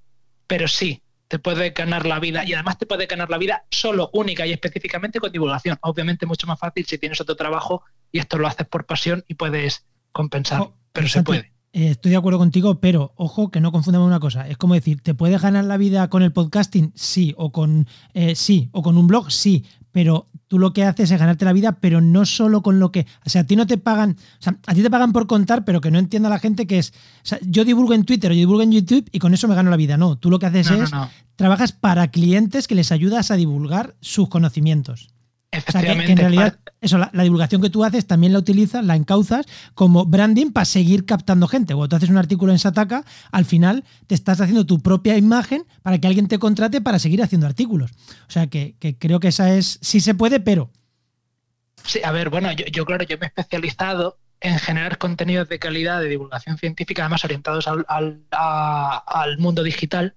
pero 0.46 0.68
sí, 0.68 1.02
te 1.30 1.40
puede 1.40 1.70
ganar 1.70 2.06
la 2.06 2.20
vida 2.20 2.44
y 2.44 2.54
además 2.54 2.80
te 2.80 2.86
puede 2.86 3.06
ganar 3.06 3.30
la 3.30 3.38
vida 3.38 3.64
solo, 3.72 4.10
única 4.12 4.46
y 4.46 4.52
específicamente 4.52 5.22
con 5.22 5.32
divulgación. 5.32 5.78
Obviamente 5.84 6.26
mucho 6.26 6.48
más 6.48 6.60
fácil 6.60 6.86
si 6.86 6.98
tienes 6.98 7.22
otro 7.22 7.38
trabajo 7.38 7.84
y 8.12 8.20
esto 8.20 8.38
lo 8.38 8.46
haces 8.46 8.68
por 8.68 8.86
pasión 8.86 9.24
y 9.30 9.36
puedes 9.36 9.86
compensar, 10.12 10.68
pero 10.92 11.08
se 11.08 11.24
puede. 11.24 11.54
Eh, 11.72 11.92
estoy 11.92 12.12
de 12.12 12.18
acuerdo 12.18 12.40
contigo, 12.40 12.82
pero 12.82 13.14
ojo 13.16 13.52
que 13.52 13.62
no 13.62 13.72
confundamos 13.72 14.06
una 14.06 14.20
cosa. 14.20 14.50
Es 14.50 14.58
como 14.58 14.74
decir, 14.74 15.00
¿te 15.00 15.14
puedes 15.14 15.42
ganar 15.42 15.64
la 15.64 15.78
vida 15.78 16.10
con 16.10 16.24
el 16.24 16.34
podcasting? 16.34 16.92
Sí, 16.94 17.34
o 17.38 17.54
con 17.54 17.88
eh, 18.14 18.36
sí, 18.36 18.68
o 18.74 18.82
con 18.82 18.98
un 18.98 19.08
blog, 19.08 19.32
sí, 19.32 19.66
pero 19.94 20.28
tú 20.48 20.60
lo 20.60 20.74
que 20.74 20.84
haces 20.84 21.12
es 21.12 21.20
ganarte 21.20 21.46
la 21.46 21.54
vida, 21.54 21.74
pero 21.80 22.02
no 22.02 22.26
solo 22.26 22.62
con 22.62 22.80
lo 22.80 22.92
que. 22.92 23.06
O 23.26 23.30
sea, 23.30 23.42
a 23.42 23.44
ti 23.46 23.56
no 23.56 23.68
te 23.68 23.78
pagan. 23.78 24.18
O 24.40 24.42
sea, 24.42 24.58
a 24.66 24.74
ti 24.74 24.82
te 24.82 24.90
pagan 24.90 25.14
por 25.14 25.28
contar, 25.28 25.66
pero 25.66 25.82
que 25.82 25.92
no 25.92 26.00
entienda 26.00 26.30
la 26.30 26.40
gente 26.40 26.68
que 26.68 26.80
es. 26.80 26.92
O 26.92 26.94
sea, 27.24 27.40
yo 27.42 27.66
divulgo 27.66 27.94
en 27.94 28.06
Twitter 28.06 28.32
yo 28.32 28.38
divulgo 28.38 28.62
en 28.62 28.72
YouTube 28.72 29.10
y 29.12 29.20
con 29.20 29.34
eso 29.34 29.48
me 29.48 29.56
gano 29.56 29.70
la 29.70 29.78
vida. 29.78 29.98
No, 29.98 30.18
tú 30.18 30.30
lo 30.30 30.40
que 30.40 30.46
haces 30.46 30.70
es. 30.72 30.92
Trabajas 31.36 31.72
para 31.72 32.10
clientes 32.10 32.68
que 32.68 32.76
les 32.76 32.92
ayudas 32.92 33.32
a 33.32 33.36
divulgar 33.36 33.96
sus 34.02 34.30
conocimientos. 34.30 35.10
Efectivamente. 35.52 36.12
en 36.12 36.18
realidad, 36.18 36.60
eso, 36.82 36.98
la, 36.98 37.24
divulgación 37.24 37.62
que 37.62 37.70
tú 37.70 37.84
haces 37.84 38.06
también 38.06 38.34
la 38.34 38.40
utilizas, 38.40 38.84
la 38.84 38.96
encauzas 38.96 39.46
como 39.74 40.06
branding 40.06 40.52
para 40.52 40.66
seguir 40.66 41.06
captando 41.06 41.48
gente. 41.48 41.74
Cuando 41.74 41.90
tú 41.90 41.96
haces 41.96 42.10
un 42.10 42.18
artículo 42.18 42.52
en 42.52 42.60
Sataka, 42.60 43.04
al 43.32 43.46
final 43.46 43.86
te 44.08 44.16
estás 44.16 44.42
haciendo 44.42 44.66
tu 44.66 44.82
propia 44.82 45.18
imagen 45.18 45.66
para 45.84 46.00
que 46.00 46.08
alguien 46.08 46.28
te 46.28 46.38
contrate 46.38 46.82
para 46.82 47.00
seguir 47.00 47.24
haciendo 47.24 47.48
artículos. 47.48 47.92
O 48.28 48.32
sea 48.32 48.48
que, 48.48 48.76
creo 49.00 49.20
que 49.20 49.30
esa 49.30 49.54
es, 49.54 49.80
sí 49.82 50.02
se 50.02 50.14
puede, 50.14 50.40
pero. 50.40 50.70
Sí, 51.86 52.02
a 52.04 52.12
ver, 52.12 52.30
bueno, 52.30 52.52
yo, 52.52 52.86
claro, 52.86 53.06
yo 53.06 53.18
me 53.18 53.26
he 53.26 53.30
especializado 53.30 54.20
en 54.42 54.60
generar 54.60 54.98
contenidos 54.98 55.48
de 55.48 55.60
calidad 55.60 56.02
de 56.02 56.10
divulgación 56.10 56.58
científica, 56.58 57.04
además 57.04 57.24
orientados 57.24 57.68
al, 57.68 57.86
al 58.30 59.38
mundo 59.38 59.64
digital 59.64 60.16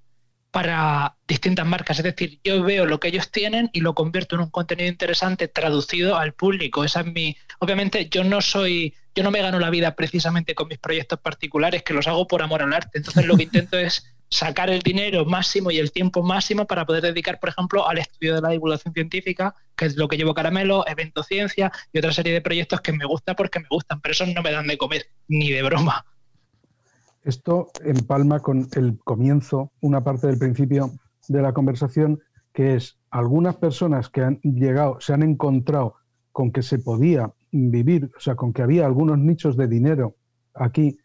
para 0.51 1.17
distintas 1.29 1.67
marcas. 1.67 1.99
Es 1.99 2.05
decir, 2.05 2.41
yo 2.43 2.63
veo 2.63 2.87
lo 2.87 3.01
que 3.01 3.09
ellos 3.09 3.31
tienen 3.31 3.71
y 3.73 3.81
lo 3.81 3.95
convierto 3.95 4.35
en 4.35 4.43
un 4.43 4.51
contenido 4.51 4.89
interesante 4.89 5.49
traducido 5.49 6.17
al 6.17 6.33
público. 6.33 6.85
Esa 6.85 7.01
es 7.01 7.07
mi. 7.07 7.37
Obviamente, 7.59 8.09
yo 8.09 8.25
no 8.25 8.41
soy. 8.41 8.95
Yo 9.15 9.25
no 9.25 9.31
me 9.31 9.43
gano 9.43 9.59
la 9.59 9.71
vida 9.71 9.97
precisamente 9.97 10.55
con 10.55 10.69
mis 10.69 10.79
proyectos 10.79 11.19
particulares, 11.21 11.83
que 11.83 11.95
los 11.95 12.07
hago 12.07 12.27
por 12.27 12.43
amor 12.43 12.63
al 12.63 12.73
arte. 12.73 12.99
Entonces, 12.99 13.27
lo 13.27 13.37
que 13.37 13.45
intento 13.45 13.79
es 13.79 14.05
sacar 14.31 14.71
el 14.71 14.81
dinero 14.81 15.25
máximo 15.25 15.71
y 15.71 15.79
el 15.79 15.91
tiempo 15.91 16.23
máximo 16.23 16.67
para 16.67 16.87
poder 16.87 17.03
dedicar, 17.03 17.41
por 17.41 17.49
ejemplo, 17.49 17.89
al 17.89 17.99
estudio 17.99 18.37
de 18.37 18.41
la 18.41 18.51
divulgación 18.51 18.95
científica, 18.95 19.55
que 19.77 19.87
es 19.87 19.97
lo 19.97 20.07
que 20.07 20.17
llevo 20.17 20.35
caramelo, 20.35 20.87
evento 20.87 21.25
ciencia 21.25 21.73
y 21.93 21.99
otra 21.99 22.13
serie 22.13 22.33
de 22.33 22.41
proyectos 22.41 22.81
que 22.81 22.93
me 22.93 23.05
gusta 23.05 23.35
porque 23.35 23.59
me 23.59 23.67
gustan, 23.69 24.01
pero 24.01 24.13
esos 24.13 24.29
no 24.29 24.43
me 24.43 24.53
dan 24.53 24.69
de 24.69 24.79
comer, 24.79 25.09
ni 25.27 25.51
de 25.51 25.63
broma. 25.65 26.07
Esto 27.23 27.69
empalma 27.85 28.41
con 28.41 28.69
el 28.73 28.99
comienzo, 29.05 29.73
una 29.81 30.03
parte 30.03 30.27
del 30.27 30.39
principio 30.39 30.91
de 31.29 31.43
la 31.43 31.53
conversación, 31.53 32.21
que 32.53 32.77
es 32.77 32.99
algunas 33.11 33.57
personas 33.57 34.09
que 34.09 34.23
han 34.23 34.41
llegado, 34.43 35.01
se 35.01 35.13
han 35.13 35.23
encontrado 35.23 35.95
con 36.33 36.51
que 36.51 36.63
se 36.63 36.79
podía 36.79 37.33
vivir, 37.53 38.11
o 38.17 38.21
sea, 38.21 38.37
con 38.37 38.53
que 38.53 38.63
había 38.63 38.87
algunos 38.87 39.19
nichos 39.19 39.57
de 39.57 39.69
dinero 39.69 40.17
aquí 40.55 40.97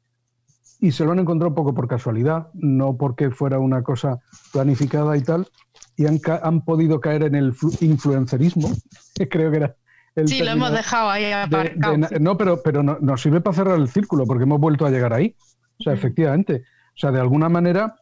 y 0.80 0.92
se 0.92 1.06
lo 1.06 1.12
han 1.12 1.20
encontrado 1.20 1.50
un 1.50 1.56
poco 1.56 1.74
por 1.74 1.88
casualidad, 1.88 2.50
no 2.54 2.98
porque 2.98 3.32
fuera 3.32 3.60
una 3.60 3.82
cosa 3.84 4.20
planificada 4.52 5.16
y 5.18 5.22
tal, 5.22 5.48
y 5.96 6.06
han, 6.06 6.20
han 6.44 6.64
podido 6.64 7.00
caer 7.00 7.24
en 7.24 7.36
el 7.36 7.54
influencerismo, 7.82 8.70
que 9.16 9.28
creo 9.30 9.52
que 9.52 9.58
era 9.58 9.76
el 10.16 10.28
Sí, 10.28 10.44
lo 10.44 10.52
hemos 10.52 10.72
dejado 10.72 11.10
ahí 11.10 11.32
aparcado. 11.32 11.98
no, 12.20 12.38
pero, 12.38 12.62
pero 12.64 12.84
no, 12.84 12.98
nos 13.02 13.22
sirve 13.22 13.42
para 13.42 13.56
cerrar 13.56 13.80
el 13.80 13.90
círculo, 13.90 14.26
porque 14.26 14.44
hemos 14.44 14.60
vuelto 14.60 14.86
a 14.86 14.90
llegar 14.90 15.14
ahí. 15.14 15.36
O 15.80 15.84
sea, 15.84 15.94
efectivamente. 15.94 16.64
O 16.96 16.98
sea, 16.98 17.12
de 17.12 17.20
alguna 17.20 17.50
manera, 17.50 17.96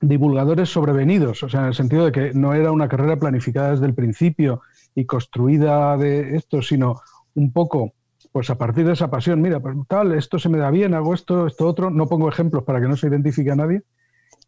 divulgadores 0.00 0.70
sobrevenidos, 0.70 1.42
o 1.42 1.48
sea, 1.48 1.60
en 1.60 1.66
el 1.66 1.74
sentido 1.74 2.04
de 2.04 2.12
que 2.12 2.32
no 2.34 2.54
era 2.54 2.72
una 2.72 2.88
carrera 2.88 3.16
planificada 3.16 3.70
desde 3.72 3.86
el 3.86 3.94
principio 3.94 4.62
y 4.94 5.04
construida 5.04 5.96
de 5.96 6.36
esto, 6.36 6.62
sino 6.62 7.00
un 7.34 7.52
poco, 7.52 7.92
pues 8.32 8.50
a 8.50 8.56
partir 8.56 8.86
de 8.86 8.92
esa 8.92 9.10
pasión, 9.10 9.40
mira, 9.40 9.60
pues 9.60 9.76
tal, 9.88 10.12
esto 10.12 10.38
se 10.38 10.48
me 10.48 10.58
da 10.58 10.70
bien, 10.70 10.94
hago 10.94 11.14
esto, 11.14 11.46
esto 11.46 11.66
otro, 11.66 11.90
no 11.90 12.06
pongo 12.06 12.28
ejemplos 12.28 12.64
para 12.64 12.80
que 12.80 12.88
no 12.88 12.96
se 12.96 13.08
identifique 13.08 13.50
a 13.50 13.56
nadie. 13.56 13.82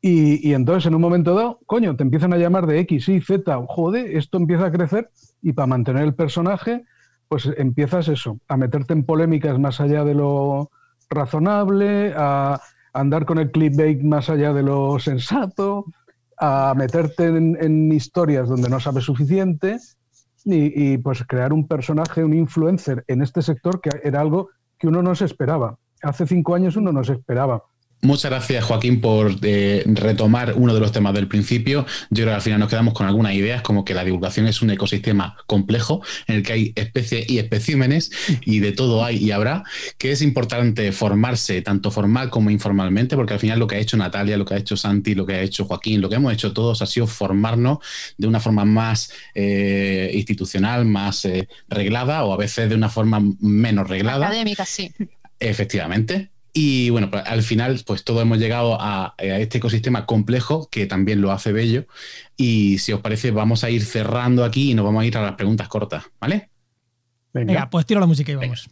Y, 0.01 0.49
y 0.49 0.55
entonces 0.55 0.87
en 0.87 0.95
un 0.95 1.01
momento 1.01 1.35
dado, 1.35 1.61
coño, 1.67 1.97
te 1.97 2.05
empiezan 2.05 2.33
a 2.33 2.39
llamar 2.39 2.67
de 2.67 2.79
X, 2.81 3.09
Y, 3.09 3.21
Z, 3.21 3.65
joder, 3.67 4.17
esto 4.17 4.39
empieza 4.39 4.67
a 4.67 4.73
crecer 4.73 5.11
y 5.43 5.53
para 5.53 5.67
mantener 5.67 6.05
el 6.05 6.15
personaje, 6.15 6.85
pues 7.29 7.51
empiezas 7.57 8.09
eso, 8.09 8.39
a 8.49 8.57
meterte 8.57 8.93
en 8.93 9.05
polémicas 9.05 9.59
más 9.59 9.81
allá 9.81 10.05
de 10.05 10.15
lo, 10.15 10.71
razonable, 11.11 12.13
a 12.17 12.61
andar 12.93 13.25
con 13.25 13.39
el 13.39 13.51
clickbait 13.51 14.03
más 14.03 14.29
allá 14.29 14.53
de 14.53 14.63
lo 14.63 14.99
sensato, 14.99 15.87
a 16.39 16.75
meterte 16.77 17.27
en, 17.27 17.93
historias 17.93 18.49
donde 18.49 18.69
no 18.69 18.81
sabes 18.81 19.05
suficiente 19.05 19.79
y, 20.45 20.93
y, 20.93 20.99
pues 20.99 21.25
crear 21.25 21.53
un 21.53 21.67
personaje, 21.67 22.25
un 22.25 22.35
influencer 22.35 23.05
en 23.09 23.23
este 23.23 23.43
sector 23.43 23.81
que 23.81 23.91
era 24.05 24.21
algo 24.21 24.51
que 24.79 24.87
uno 24.87 25.03
no 25.03 25.15
se 25.15 25.25
esperaba. 25.25 25.77
Hace 26.03 26.27
cinco 26.27 26.55
años 26.55 26.77
uno 26.77 26.93
no 26.93 27.03
se 27.03 27.15
esperaba. 27.15 27.65
Muchas 28.01 28.31
gracias, 28.31 28.65
Joaquín, 28.65 29.01
por 29.01 29.37
eh, 29.43 29.83
retomar 29.87 30.55
uno 30.57 30.73
de 30.73 30.79
los 30.79 30.93
temas 30.93 31.15
del 31.15 31.27
principio. 31.27 31.85
Yo 32.11 32.23
creo 32.23 32.29
que 32.29 32.35
al 32.35 32.43
final 32.43 32.61
nos 32.61 32.69
quedamos 32.69 32.95
con 32.95 33.09
algunas 33.09 33.35
ideas, 33.35 33.61
como 33.63 33.85
que 33.85 33.93
la 33.93 34.05
divulgación 34.05 34.47
es 34.47 34.63
un 34.63 34.71
ecosistema 34.71 35.37
complejo 35.47 36.01
en 36.29 36.37
el 36.37 36.43
que 36.45 36.53
hay 36.53 36.73
especies 36.77 37.29
y 37.29 37.39
especímenes 37.39 38.13
y 38.43 38.61
de 38.61 38.71
todo 38.71 39.05
hay 39.05 39.17
y 39.17 39.33
habrá, 39.33 39.65
que 39.99 40.13
es 40.13 40.23
importante 40.23 40.93
formarse 40.93 41.61
tanto 41.61 41.91
formal 41.91 42.31
como 42.31 42.51
informalmente, 42.51 43.17
porque 43.17 43.35
al 43.35 43.41
final 43.41 43.59
lo 43.59 43.67
que 43.67 43.75
ha 43.75 43.79
hecho 43.79 43.97
Natalia, 43.97 44.37
lo 44.37 44.45
que 44.45 44.55
ha 44.55 44.59
hecho 44.59 44.77
Santi, 44.77 45.17
lo 45.17 45.27
que 45.27 45.35
ha 45.35 45.43
hecho 45.43 45.65
Joaquín, 45.65 46.01
lo 46.01 46.09
que 46.09 46.17
hemos 46.17 46.33
hecho 46.33 46.53
todos 46.53 46.81
ha 46.83 46.87
sido 46.87 47.09
formarnos 47.09 47.79
de 48.17 48.29
una 48.29 48.39
forma 48.39 48.65
más 48.65 49.11
eh, 49.35 50.13
institucional, 50.15 50.85
más 50.85 51.25
eh, 51.25 51.49
reglada 51.69 52.25
o 52.25 52.33
a 52.33 52.37
veces 52.37 52.69
de 52.69 52.77
una 52.77 52.91
forma 52.91 53.21
menos 53.41 53.89
reglada. 53.89 54.27
Académica, 54.29 54.65
sí. 54.65 54.93
Efectivamente. 55.41 56.31
Y 56.61 56.91
bueno, 56.91 57.09
pues, 57.09 57.23
al 57.25 57.43
final, 57.45 57.81
pues 57.87 58.03
todos 58.03 58.21
hemos 58.21 58.39
llegado 58.39 58.77
a, 58.81 59.15
este 59.17 59.59
ecosistema 59.59 60.07
complejo 60.07 60.69
que 60.69 60.87
también 60.87 61.21
lo 61.21 61.31
hace 61.31 61.53
bello. 61.53 61.87
Y 62.37 62.79
si 62.79 62.93
os 62.93 63.01
parece, 63.01 63.31
vamos 63.31 63.63
a 63.63 63.71
ir 63.71 63.85
cerrando 63.85 64.45
aquí 64.45 64.73
y 64.73 64.75
nos 64.75 64.85
vamos 64.85 65.05
a 65.05 65.07
ir 65.07 65.17
a 65.17 65.23
las 65.23 65.37
preguntas 65.37 65.69
cortas, 65.69 66.07
¿vale? 66.21 66.51
Venga, 67.33 67.71
pues 67.71 67.87
tiro 67.87 68.01
la 68.01 68.07
música 68.07 68.33
y 68.33 68.35
vamos. 68.35 68.69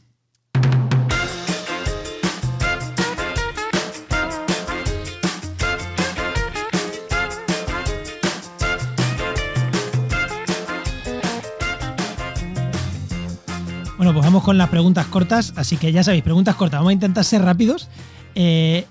Vamos 14.36 14.44
con 14.44 14.58
las 14.58 14.68
preguntas 14.68 15.06
cortas. 15.06 15.54
Así 15.56 15.78
que 15.78 15.92
ya 15.92 16.04
sabéis, 16.04 16.22
preguntas 16.22 16.56
cortas. 16.56 16.80
Vamos 16.80 16.90
a 16.90 16.92
intentar 16.92 17.24
ser 17.24 17.40
rápidos. 17.40 17.88
Eh, 18.34 18.84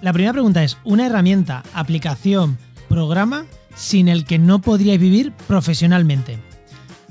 la 0.00 0.12
primera 0.12 0.32
pregunta 0.32 0.62
es: 0.62 0.78
¿una 0.84 1.06
herramienta, 1.06 1.64
aplicación, 1.74 2.56
programa 2.88 3.46
sin 3.74 4.06
el 4.08 4.24
que 4.24 4.38
no 4.38 4.60
podríais 4.60 5.00
vivir 5.00 5.32
profesionalmente? 5.48 6.38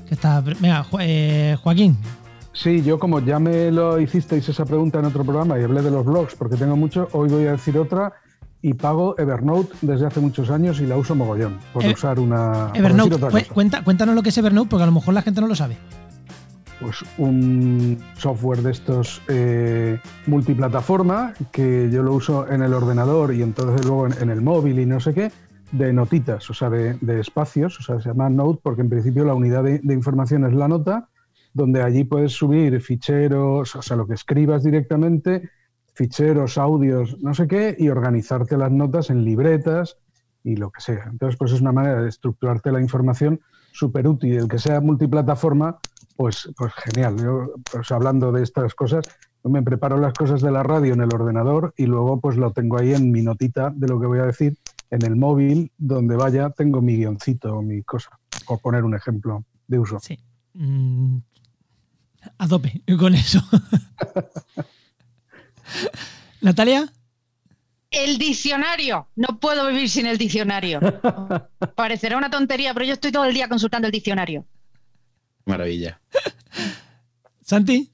está, 0.08 0.40
venga, 0.40 0.86
eh, 1.00 1.56
Joaquín. 1.62 1.98
Sí, 2.54 2.82
yo 2.82 2.98
como 2.98 3.20
ya 3.20 3.38
me 3.38 3.70
lo 3.70 4.00
hicisteis 4.00 4.48
esa 4.48 4.64
pregunta 4.64 4.98
en 4.98 5.06
otro 5.06 5.22
programa 5.22 5.58
y 5.58 5.62
hablé 5.62 5.82
de 5.82 5.90
los 5.90 6.04
blogs 6.04 6.34
porque 6.34 6.56
tengo 6.56 6.76
mucho, 6.76 7.08
hoy 7.12 7.28
voy 7.28 7.46
a 7.46 7.52
decir 7.52 7.76
otra 7.78 8.12
y 8.62 8.74
pago 8.74 9.18
Evernote 9.18 9.74
desde 9.82 10.06
hace 10.06 10.20
muchos 10.20 10.50
años 10.50 10.80
y 10.80 10.86
la 10.86 10.96
uso 10.96 11.14
mogollón 11.14 11.58
por 11.72 11.84
eh, 11.84 11.92
usar 11.92 12.18
una. 12.18 12.70
Evernote, 12.74 13.18
cuenta, 13.52 13.82
cuéntanos 13.84 14.14
lo 14.14 14.22
que 14.22 14.30
es 14.30 14.38
Evernote 14.38 14.68
porque 14.70 14.82
a 14.82 14.86
lo 14.86 14.92
mejor 14.92 15.14
la 15.14 15.22
gente 15.22 15.40
no 15.40 15.46
lo 15.46 15.54
sabe. 15.54 15.76
Pues 16.80 17.04
un 17.18 17.98
software 18.16 18.62
de 18.62 18.72
estos 18.72 19.22
eh, 19.28 19.98
multiplataforma 20.26 21.34
que 21.52 21.88
yo 21.90 22.02
lo 22.02 22.14
uso 22.14 22.48
en 22.48 22.62
el 22.62 22.74
ordenador 22.74 23.34
y 23.34 23.42
entonces 23.42 23.86
luego 23.86 24.08
en, 24.08 24.30
el 24.30 24.40
móvil 24.40 24.80
y 24.80 24.86
no 24.86 24.98
sé 24.98 25.14
qué, 25.14 25.30
de 25.70 25.92
notitas, 25.92 26.48
o 26.50 26.54
sea, 26.54 26.70
de, 26.70 27.20
espacios, 27.20 27.78
o 27.78 27.82
sea, 27.82 28.00
se 28.00 28.08
llama 28.08 28.28
Note 28.28 28.60
porque 28.62 28.82
en 28.82 28.90
principio 28.90 29.24
la 29.24 29.34
unidad 29.34 29.62
de, 29.62 29.80
información 29.94 30.44
es 30.44 30.54
la 30.54 30.68
nota, 30.68 31.08
donde 31.54 31.82
allí 31.82 32.04
puedes 32.04 32.32
subir 32.32 32.80
ficheros, 32.80 33.76
o 33.76 33.82
sea, 33.82 33.96
lo 33.96 34.06
que 34.06 34.14
escribas 34.14 34.64
directamente, 34.64 35.50
ficheros, 35.94 36.58
audios, 36.58 37.16
no 37.22 37.32
sé 37.34 37.46
qué, 37.46 37.76
y 37.78 37.88
organizarte 37.88 38.56
las 38.56 38.72
notas 38.72 39.10
en 39.10 39.24
libretas 39.24 39.98
y 40.44 40.56
lo 40.56 40.70
que 40.70 40.80
sea. 40.80 41.04
Entonces, 41.10 41.36
pues 41.38 41.52
es 41.52 41.60
una 41.60 41.72
manera 41.72 42.02
de 42.02 42.08
estructurarte 42.08 42.72
la 42.72 42.80
información 42.80 43.40
súper 43.72 44.06
útil. 44.06 44.36
El 44.36 44.48
que 44.48 44.58
sea 44.58 44.80
multiplataforma, 44.80 45.78
pues, 46.16 46.50
pues 46.56 46.72
genial. 46.74 47.16
Yo, 47.18 47.54
pues 47.70 47.90
hablando 47.90 48.32
de 48.32 48.42
estas 48.42 48.74
cosas, 48.74 49.04
yo 49.42 49.50
me 49.50 49.62
preparo 49.62 49.98
las 49.98 50.14
cosas 50.14 50.40
de 50.40 50.50
la 50.50 50.62
radio 50.62 50.94
en 50.94 51.00
el 51.00 51.12
ordenador 51.12 51.74
y 51.76 51.86
luego 51.86 52.20
pues 52.20 52.36
lo 52.36 52.52
tengo 52.52 52.78
ahí 52.78 52.94
en 52.94 53.10
mi 53.10 53.22
notita 53.22 53.72
de 53.74 53.88
lo 53.88 54.00
que 54.00 54.06
voy 54.06 54.20
a 54.20 54.26
decir 54.26 54.56
en 54.90 55.04
el 55.04 55.16
móvil, 55.16 55.72
donde 55.78 56.16
vaya, 56.16 56.50
tengo 56.50 56.82
mi 56.82 56.96
guioncito 56.96 57.56
o 57.56 57.62
mi 57.62 57.82
cosa, 57.82 58.10
por 58.46 58.60
poner 58.60 58.84
un 58.84 58.94
ejemplo 58.94 59.42
de 59.66 59.78
uso. 59.78 59.98
Sí. 60.00 60.18
Mm, 60.52 61.16
a 62.38 62.46
tope 62.46 62.82
con 62.98 63.14
eso. 63.14 63.40
Natalia. 66.42 66.92
El 67.92 68.18
diccionario. 68.18 69.08
No 69.14 69.38
puedo 69.38 69.66
vivir 69.68 69.88
sin 69.88 70.06
el 70.06 70.18
diccionario. 70.18 70.80
Parecerá 71.76 72.16
una 72.16 72.30
tontería, 72.30 72.74
pero 72.74 72.86
yo 72.86 72.94
estoy 72.94 73.12
todo 73.12 73.24
el 73.26 73.34
día 73.34 73.48
consultando 73.48 73.86
el 73.86 73.92
diccionario. 73.92 74.46
Maravilla. 75.44 76.00
Santi. 77.42 77.90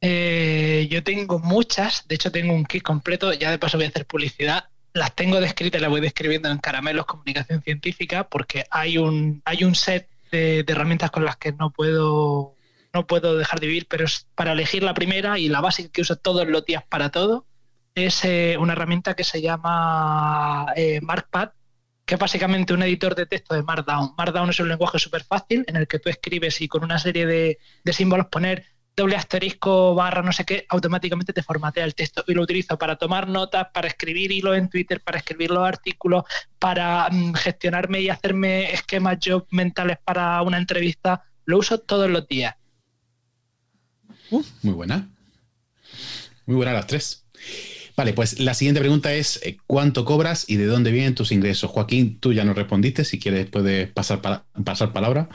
Eh, 0.00 0.88
yo 0.90 1.02
tengo 1.02 1.38
muchas, 1.38 2.06
de 2.08 2.16
hecho 2.16 2.32
tengo 2.32 2.52
un 2.52 2.64
kit 2.64 2.82
completo, 2.82 3.32
ya 3.32 3.52
de 3.52 3.58
paso 3.58 3.78
voy 3.78 3.86
a 3.86 3.88
hacer 3.88 4.04
publicidad 4.04 4.64
las 4.94 5.14
tengo 5.14 5.40
descritas, 5.40 5.80
las 5.80 5.90
voy 5.90 6.00
describiendo 6.00 6.50
en 6.50 6.58
Caramelos 6.58 7.06
Comunicación 7.06 7.62
Científica, 7.62 8.28
porque 8.28 8.64
hay 8.70 8.98
un, 8.98 9.42
hay 9.44 9.64
un 9.64 9.74
set 9.74 10.08
de, 10.30 10.64
herramientas 10.66 11.10
con 11.10 11.24
las 11.24 11.36
que 11.36 11.52
no 11.52 11.70
puedo, 11.70 12.56
no 12.92 13.06
puedo 13.06 13.36
dejar 13.36 13.60
de 13.60 13.68
vivir, 13.68 13.86
pero 13.88 14.04
es 14.04 14.26
para 14.34 14.52
elegir 14.52 14.82
la 14.82 14.94
primera 14.94 15.38
y 15.38 15.48
la 15.48 15.60
básica 15.60 15.90
que 15.90 16.02
uso 16.02 16.16
todos 16.16 16.46
los 16.46 16.64
días 16.64 16.84
para 16.88 17.10
todo. 17.10 17.46
Es 17.94 18.24
eh, 18.24 18.56
una 18.58 18.72
herramienta 18.72 19.14
que 19.14 19.24
se 19.24 19.42
llama 19.42 20.66
eh, 20.76 21.00
MarkPad, 21.02 21.50
que 22.04 22.14
es 22.14 22.20
básicamente 22.20 22.72
un 22.72 22.82
editor 22.82 23.14
de 23.14 23.26
texto 23.26 23.54
de 23.54 23.62
Markdown. 23.62 24.14
Markdown 24.16 24.50
es 24.50 24.60
un 24.60 24.68
lenguaje 24.68 24.98
súper 24.98 25.24
fácil 25.24 25.64
en 25.68 25.76
el 25.76 25.86
que 25.86 25.98
tú 25.98 26.08
escribes 26.08 26.60
y 26.60 26.68
con 26.68 26.84
una 26.84 26.98
serie 26.98 27.26
de, 27.26 27.58
símbolos 27.92 28.26
poner 28.26 28.66
doble 28.96 29.16
asterisco, 29.16 29.94
barra, 29.94 30.22
no 30.22 30.32
sé 30.32 30.44
qué, 30.44 30.66
automáticamente 30.68 31.32
te 31.32 31.42
formatea 31.42 31.84
el 31.84 31.94
texto. 31.94 32.24
Y 32.26 32.34
lo 32.34 32.42
utilizo 32.42 32.78
para 32.78 32.96
tomar 32.96 33.28
notas, 33.28 33.68
para 33.72 33.88
escribir 33.88 34.32
hilo 34.32 34.54
en 34.54 34.68
Twitter, 34.68 35.00
para 35.00 35.18
escribir 35.18 35.50
los 35.50 35.66
artículos, 35.66 36.24
para 36.58 37.08
mm, 37.10 37.34
gestionarme 37.34 38.00
y 38.00 38.08
hacerme 38.08 38.72
esquemas 38.72 39.18
yo 39.20 39.46
mentales 39.50 39.98
para 40.04 40.40
una 40.42 40.58
entrevista. 40.58 41.24
Lo 41.44 41.58
uso 41.58 41.78
todos 41.78 42.10
los 42.10 42.26
días. 42.26 42.54
muy 44.30 44.72
buena. 44.74 45.08
Muy 46.46 46.56
buena 46.56 46.72
las 46.72 46.86
tres. 46.86 47.24
Vale, 47.96 48.12
pues 48.14 48.40
la 48.40 48.54
siguiente 48.54 48.80
pregunta 48.80 49.12
es 49.12 49.40
eh, 49.42 49.58
¿cuánto 49.66 50.04
cobras 50.04 50.48
y 50.48 50.56
de 50.56 50.66
dónde 50.66 50.90
vienen 50.90 51.14
tus 51.14 51.32
ingresos? 51.32 51.70
Joaquín, 51.70 52.18
tú 52.20 52.32
ya 52.32 52.44
no 52.44 52.54
respondiste, 52.54 53.04
si 53.04 53.18
quieres 53.18 53.46
puedes 53.46 53.90
pasar, 53.92 54.20
pasar 54.64 54.92
palabra. 54.92 55.28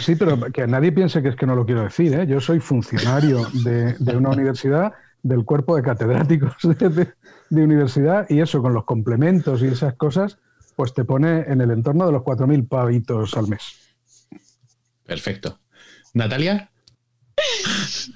Sí, 0.00 0.14
pero 0.14 0.40
que 0.52 0.66
nadie 0.66 0.92
piense 0.92 1.22
que 1.22 1.28
es 1.28 1.36
que 1.36 1.46
no 1.46 1.56
lo 1.56 1.66
quiero 1.66 1.82
decir. 1.82 2.14
¿eh? 2.14 2.26
Yo 2.26 2.40
soy 2.40 2.60
funcionario 2.60 3.46
de, 3.64 3.96
una 4.16 4.30
universidad, 4.30 4.92
del 5.22 5.44
cuerpo 5.44 5.76
de 5.76 5.82
catedráticos 5.82 6.54
de, 6.62 7.62
universidad 7.62 8.26
y 8.28 8.40
eso 8.40 8.62
con 8.62 8.72
los 8.72 8.84
complementos 8.84 9.62
y 9.62 9.66
esas 9.66 9.94
cosas, 9.94 10.38
pues 10.76 10.94
te 10.94 11.04
pone 11.04 11.40
en 11.40 11.60
el 11.60 11.70
entorno 11.70 12.06
de 12.06 12.12
los 12.12 12.22
4.000 12.22 12.68
pavitos 12.68 13.36
al 13.36 13.48
mes. 13.48 13.62
Perfecto. 15.04 15.58
Natalia. 16.14 16.70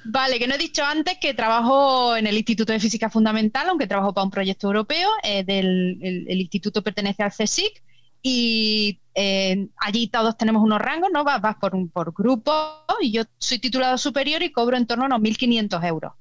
Vale, 0.05 0.39
que 0.39 0.47
no 0.47 0.55
he 0.55 0.59
dicho 0.59 0.85
antes 0.85 1.19
que 1.21 1.35
trabajo 1.35 2.17
en 2.17 2.27
el 2.27 2.37
Instituto 2.37 2.73
de 2.73 2.81
Física 2.81 3.11
Fundamental, 3.11 3.69
aunque 3.69 3.87
trabajo 3.87 4.15
para 4.15 4.25
un 4.25 4.31
proyecto 4.31 4.69
europeo. 4.69 5.09
Eh, 5.23 5.45
del, 5.45 5.99
el, 6.03 6.41
instituto 6.41 6.83
pertenece 6.83 7.23
al 7.23 7.33
CSIC 7.33 7.83
y 8.23 9.01
eh, 9.15 9.69
allí 9.77 10.09
todos 10.09 10.37
tenemos 10.37 10.63
unos 10.63 10.81
rangos, 10.81 11.11
¿no? 11.13 11.25
Vas, 11.25 11.57
por, 11.61 11.75
un, 11.75 11.89
por 11.89 12.13
grupo 12.13 12.53
y 13.01 13.13
yo 13.13 13.25
soy 13.39 13.59
titulado 13.59 13.99
superior 13.99 14.43
y 14.43 14.53
cobro 14.53 14.77
en 14.77 14.87
torno 14.87 15.05
a 15.05 15.07
unos 15.07 15.21
1.500 15.21 15.85
euros. 15.87 16.13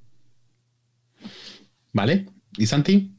Vale. 1.92 2.26
¿Y 2.56 2.66
Santi? 2.66 3.17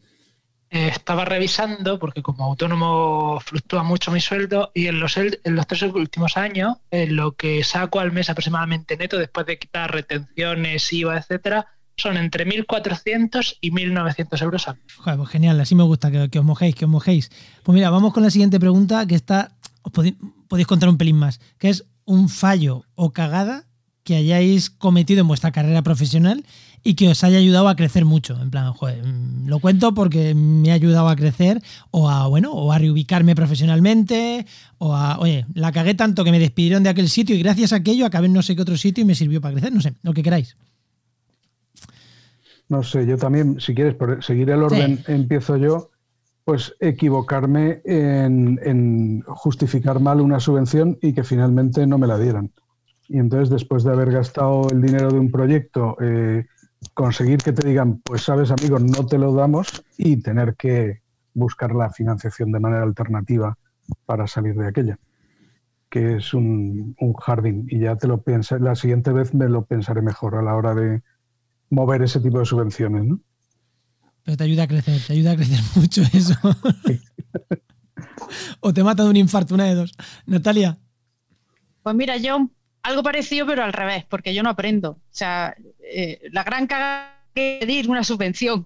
Estaba 0.70 1.26
revisando, 1.26 1.98
porque 1.98 2.22
como 2.22 2.46
autónomo 2.46 3.40
fluctúa 3.44 3.84
mucho 3.84 4.12
mi 4.12 4.22
sueldo, 4.22 4.72
y 4.74 4.88
en 4.88 5.00
los, 5.00 5.18
en 5.18 5.56
los 5.56 5.68
tres 5.68 5.84
últimos 5.84 6.38
años, 6.38 6.78
lo 6.92 7.32
que 7.32 7.64
saco 7.64 8.00
al 8.00 8.12
mes 8.12 8.30
aproximadamente 8.30 8.96
neto, 8.96 9.18
después 9.18 9.46
de 9.48 9.58
quitar 9.58 9.92
retenciones, 9.92 10.94
IVA, 10.94 11.18
etcétera, 11.18 11.68
son 12.00 12.18
entre 12.18 12.48
1.400 12.48 13.58
y 13.62 13.72
1.900 13.72 14.42
euros 14.42 14.68
al 14.68 14.76
mes. 14.76 14.96
Joder, 14.96 15.18
pues 15.18 15.30
genial, 15.30 15.60
así 15.60 15.76
me 15.76 15.84
gusta 15.84 16.12
que, 16.12 16.40
os 16.40 16.46
mojéis, 16.46 16.76
que 16.76 16.86
os 16.86 16.92
mojéis. 16.92 17.32
Pues 17.64 17.74
mira, 17.74 17.90
vamos 17.90 18.14
con 18.14 18.24
la 18.24 18.30
siguiente 18.30 18.60
pregunta, 18.60 19.06
que 19.06 19.16
está, 19.16 19.52
os 19.84 19.92
podéis, 19.92 20.16
podéis 20.48 20.68
contar 20.68 20.90
un 20.90 20.98
pelín 20.98 21.18
más, 21.18 21.40
que 21.58 21.70
es 21.70 21.86
un 22.06 22.30
fallo 22.30 22.86
o 22.96 23.12
cagada 23.12 23.66
que 24.04 24.16
hayáis 24.16 24.70
cometido 24.70 25.22
en 25.22 25.28
vuestra 25.28 25.52
carrera 25.52 25.84
profesional 25.84 26.44
y 26.84 26.96
que 26.96 27.10
os 27.10 27.24
haya 27.24 27.38
ayudado 27.38 27.68
a 27.68 27.76
crecer 27.76 28.06
mucho. 28.06 28.40
En 28.42 28.50
plan, 28.50 28.74
joder, 28.74 29.06
mm, 29.06 29.48
lo 29.48 29.60
cuento 29.60 29.94
porque 29.94 30.34
me 30.36 30.72
ha 30.72 30.76
ayudado 30.76 31.10
a 31.10 31.16
crecer 31.16 31.62
o 31.92 32.10
a, 32.10 32.28
bueno, 32.28 32.52
o 32.52 32.72
a 32.72 32.78
reubicarme 32.78 33.36
profesionalmente 33.36 34.46
o 34.78 34.96
a, 34.96 35.20
oye, 35.20 35.46
la 35.54 35.72
cagué 35.72 35.94
tanto 35.94 36.24
que 36.24 36.32
me 36.32 36.40
despidieron 36.40 36.84
de 36.84 36.90
aquel 36.90 37.10
sitio 37.10 37.36
y 37.36 37.40
gracias 37.44 37.74
a 37.74 37.78
aquello 37.78 38.06
acabé 38.06 38.28
en 38.28 38.34
no 38.34 38.42
sé 38.42 38.56
qué 38.56 38.62
otro 38.62 38.78
sitio 38.78 39.02
y 39.02 39.06
me 39.06 39.16
sirvió 39.16 39.42
para 39.42 39.54
crecer. 39.54 39.74
No 39.74 39.82
sé, 39.82 39.94
lo 40.04 40.14
que 40.14 40.24
queráis. 40.24 40.56
No 42.70 42.84
sé, 42.84 43.08
yo 43.08 43.18
también, 43.18 43.60
si 43.60 43.74
quieres, 43.74 43.96
por 43.96 44.24
seguir 44.24 44.52
el 44.52 44.62
orden, 44.62 45.04
empiezo 45.08 45.58
yo, 45.58 45.90
pues 46.46 46.76
equivocarme 46.80 47.82
en, 47.84 49.22
justificar 49.22 50.00
mal 50.00 50.22
una 50.22 50.40
subvención 50.40 50.98
y 51.02 51.14
que 51.14 51.24
finalmente 51.24 51.86
no 51.88 51.98
me 51.98 52.08
la 52.08 52.20
dieran. 52.20 52.52
Y 53.08 53.18
entonces, 53.18 53.50
después 53.50 53.84
de 53.84 53.92
haber 53.92 54.12
gastado 54.12 54.68
el 54.72 54.82
dinero 54.82 55.12
de 55.12 55.20
un 55.20 55.32
proyecto, 55.32 55.98
eh, 56.00 56.46
conseguir 57.00 57.38
que 57.38 57.54
te 57.54 57.66
digan, 57.66 58.02
pues 58.04 58.24
sabes, 58.24 58.52
amigo, 58.52 58.78
no 58.78 59.06
te 59.06 59.18
lo 59.18 59.34
damos 59.34 59.86
y 59.98 60.18
tener 60.18 60.58
que 60.58 61.02
buscar 61.34 61.74
la 61.74 61.90
financiación 61.90 62.52
de 62.52 62.60
manera 62.60 62.84
alternativa 62.84 63.58
para 64.06 64.28
salir 64.28 64.56
de 64.56 64.68
aquella, 64.68 65.00
que 65.90 66.18
es 66.18 66.34
un, 66.34 66.98
jardín. 67.18 67.68
Y 67.70 67.80
ya 67.80 67.96
te 67.96 68.06
lo 68.06 68.22
piensas, 68.22 68.60
la 68.60 68.76
siguiente 68.76 69.14
vez 69.14 69.34
me 69.34 69.48
lo 69.48 69.64
pensaré 69.64 70.02
mejor 70.02 70.36
a 70.36 70.42
la 70.42 70.54
hora 70.54 70.76
de 70.76 71.02
mover 71.70 72.02
ese 72.02 72.20
tipo 72.20 72.40
de 72.40 72.46
subvenciones, 72.46 73.06
¿no? 73.06 73.22
Pero 74.24 74.36
te 74.36 74.44
ayuda 74.44 74.64
a 74.64 74.68
crecer, 74.68 75.00
te 75.08 75.14
ayuda 75.14 75.32
a 75.32 75.36
crecer 75.38 75.60
mucho 75.78 76.02
eso. 76.02 76.36
o 78.60 78.74
te 78.74 78.84
mata 78.84 79.04
de 79.04 79.10
un 79.10 79.16
infarto, 79.16 79.56
una 79.56 79.68
de 79.68 79.76
dos. 79.76 79.94
Natalia. 80.26 80.78
Pues 81.82 81.96
mira, 81.96 82.18
yo 82.18 82.50
algo 82.84 83.04
parecido, 83.04 83.46
pero 83.46 83.64
al 83.64 83.74
revés, 83.74 84.06
porque 84.10 84.34
yo 84.34 84.44
no 84.44 84.50
aprendo. 84.50 84.92
O 84.92 85.02
sea, 85.12 85.56
eh, 85.84 86.22
la 86.32 86.44
gran 86.44 86.68
cagada 86.68 87.24
que 87.34 87.58
pedir 87.62 87.90
una 87.90 88.04
subvención 88.04 88.66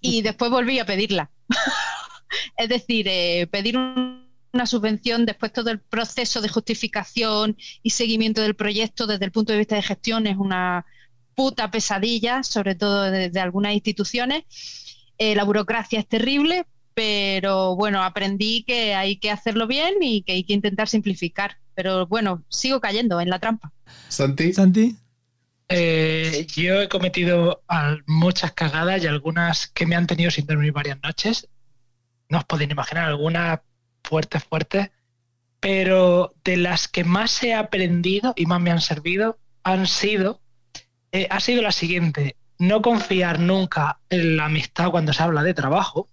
y 0.00 0.22
después 0.22 0.50
volví 0.50 0.78
a 0.78 0.86
pedirla. 0.86 1.30
es 2.56 2.68
decir, 2.68 3.06
eh, 3.08 3.46
pedir 3.50 3.76
una 3.76 4.66
subvención 4.66 5.26
después 5.26 5.52
todo 5.52 5.70
el 5.70 5.80
proceso 5.80 6.40
de 6.40 6.48
justificación 6.48 7.56
y 7.82 7.90
seguimiento 7.90 8.40
del 8.42 8.54
proyecto 8.54 9.06
desde 9.06 9.24
el 9.24 9.32
punto 9.32 9.52
de 9.52 9.58
vista 9.58 9.76
de 9.76 9.82
gestión 9.82 10.26
es 10.26 10.36
una 10.36 10.86
puta 11.34 11.70
pesadilla, 11.70 12.42
sobre 12.42 12.74
todo 12.74 13.10
desde 13.10 13.40
algunas 13.40 13.74
instituciones. 13.74 14.44
Eh, 15.18 15.34
la 15.34 15.44
burocracia 15.44 15.98
es 15.98 16.08
terrible, 16.08 16.66
pero 16.94 17.74
bueno, 17.76 18.02
aprendí 18.02 18.62
que 18.62 18.94
hay 18.94 19.16
que 19.16 19.30
hacerlo 19.30 19.66
bien 19.66 19.94
y 20.00 20.22
que 20.22 20.32
hay 20.32 20.44
que 20.44 20.52
intentar 20.52 20.88
simplificar. 20.88 21.58
Pero 21.74 22.06
bueno, 22.06 22.44
sigo 22.48 22.80
cayendo 22.80 23.20
en 23.20 23.30
la 23.30 23.38
trampa. 23.38 23.72
Santi. 24.08 24.52
Santi. 24.52 24.96
Eh, 25.68 26.46
yo 26.54 26.82
he 26.82 26.88
cometido 26.88 27.62
muchas 28.06 28.52
cagadas 28.52 29.02
y 29.02 29.06
algunas 29.06 29.68
que 29.68 29.86
me 29.86 29.96
han 29.96 30.06
tenido 30.06 30.30
sin 30.30 30.46
dormir 30.46 30.72
varias 30.72 31.02
noches. 31.02 31.48
No 32.28 32.38
os 32.38 32.44
podéis 32.44 32.70
imaginar, 32.70 33.06
algunas 33.06 33.60
fuertes, 34.02 34.44
fuertes. 34.44 34.90
Pero 35.60 36.34
de 36.44 36.58
las 36.58 36.88
que 36.88 37.04
más 37.04 37.42
he 37.42 37.54
aprendido 37.54 38.34
y 38.36 38.46
más 38.46 38.60
me 38.60 38.70
han 38.70 38.80
servido 38.80 39.38
han 39.62 39.86
sido, 39.86 40.42
eh, 41.10 41.26
ha 41.30 41.40
sido 41.40 41.62
la 41.62 41.72
siguiente. 41.72 42.36
No 42.58 42.82
confiar 42.82 43.40
nunca 43.40 44.00
en 44.10 44.36
la 44.36 44.46
amistad 44.46 44.90
cuando 44.90 45.12
se 45.12 45.22
habla 45.22 45.42
de 45.42 45.54
trabajo 45.54 46.10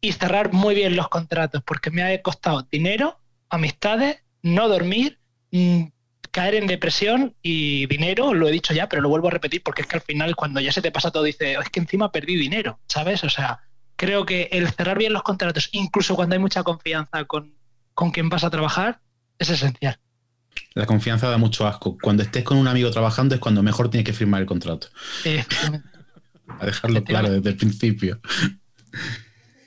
y 0.00 0.12
cerrar 0.12 0.52
muy 0.52 0.74
bien 0.74 0.96
los 0.96 1.08
contratos, 1.08 1.62
porque 1.64 1.90
me 1.90 2.02
ha 2.02 2.22
costado 2.22 2.66
dinero, 2.70 3.20
amistades, 3.50 4.22
no 4.42 4.68
dormir, 4.68 5.18
mm, 5.50 5.84
caer 6.30 6.54
en 6.54 6.66
depresión 6.66 7.34
y 7.42 7.86
dinero, 7.86 8.34
lo 8.34 8.48
he 8.48 8.52
dicho 8.52 8.74
ya, 8.74 8.88
pero 8.88 9.02
lo 9.02 9.08
vuelvo 9.08 9.28
a 9.28 9.32
repetir 9.32 9.62
porque 9.62 9.82
es 9.82 9.88
que 9.88 9.96
al 9.96 10.02
final 10.02 10.36
cuando 10.36 10.60
ya 10.60 10.72
se 10.72 10.82
te 10.82 10.92
pasa 10.92 11.10
todo 11.10 11.24
dice, 11.24 11.54
es 11.54 11.70
que 11.70 11.80
encima 11.80 12.12
perdí 12.12 12.36
dinero, 12.36 12.78
¿sabes? 12.86 13.24
O 13.24 13.30
sea, 13.30 13.60
creo 13.96 14.26
que 14.26 14.48
el 14.52 14.68
cerrar 14.70 14.98
bien 14.98 15.12
los 15.12 15.22
contratos, 15.22 15.68
incluso 15.72 16.14
cuando 16.14 16.34
hay 16.34 16.40
mucha 16.40 16.62
confianza 16.62 17.24
con, 17.24 17.54
con 17.94 18.10
quien 18.10 18.28
vas 18.28 18.44
a 18.44 18.50
trabajar, 18.50 19.00
es 19.38 19.50
esencial. 19.50 19.98
La 20.74 20.86
confianza 20.86 21.28
da 21.28 21.38
mucho 21.38 21.66
asco. 21.66 21.96
Cuando 22.00 22.22
estés 22.22 22.44
con 22.44 22.58
un 22.58 22.68
amigo 22.68 22.90
trabajando 22.90 23.34
es 23.34 23.40
cuando 23.40 23.62
mejor 23.62 23.90
tienes 23.90 24.06
que 24.06 24.12
firmar 24.12 24.40
el 24.40 24.46
contrato. 24.46 24.88
a 26.60 26.66
dejarlo 26.66 27.04
claro 27.04 27.30
desde 27.30 27.50
el 27.50 27.56
principio. 27.56 28.20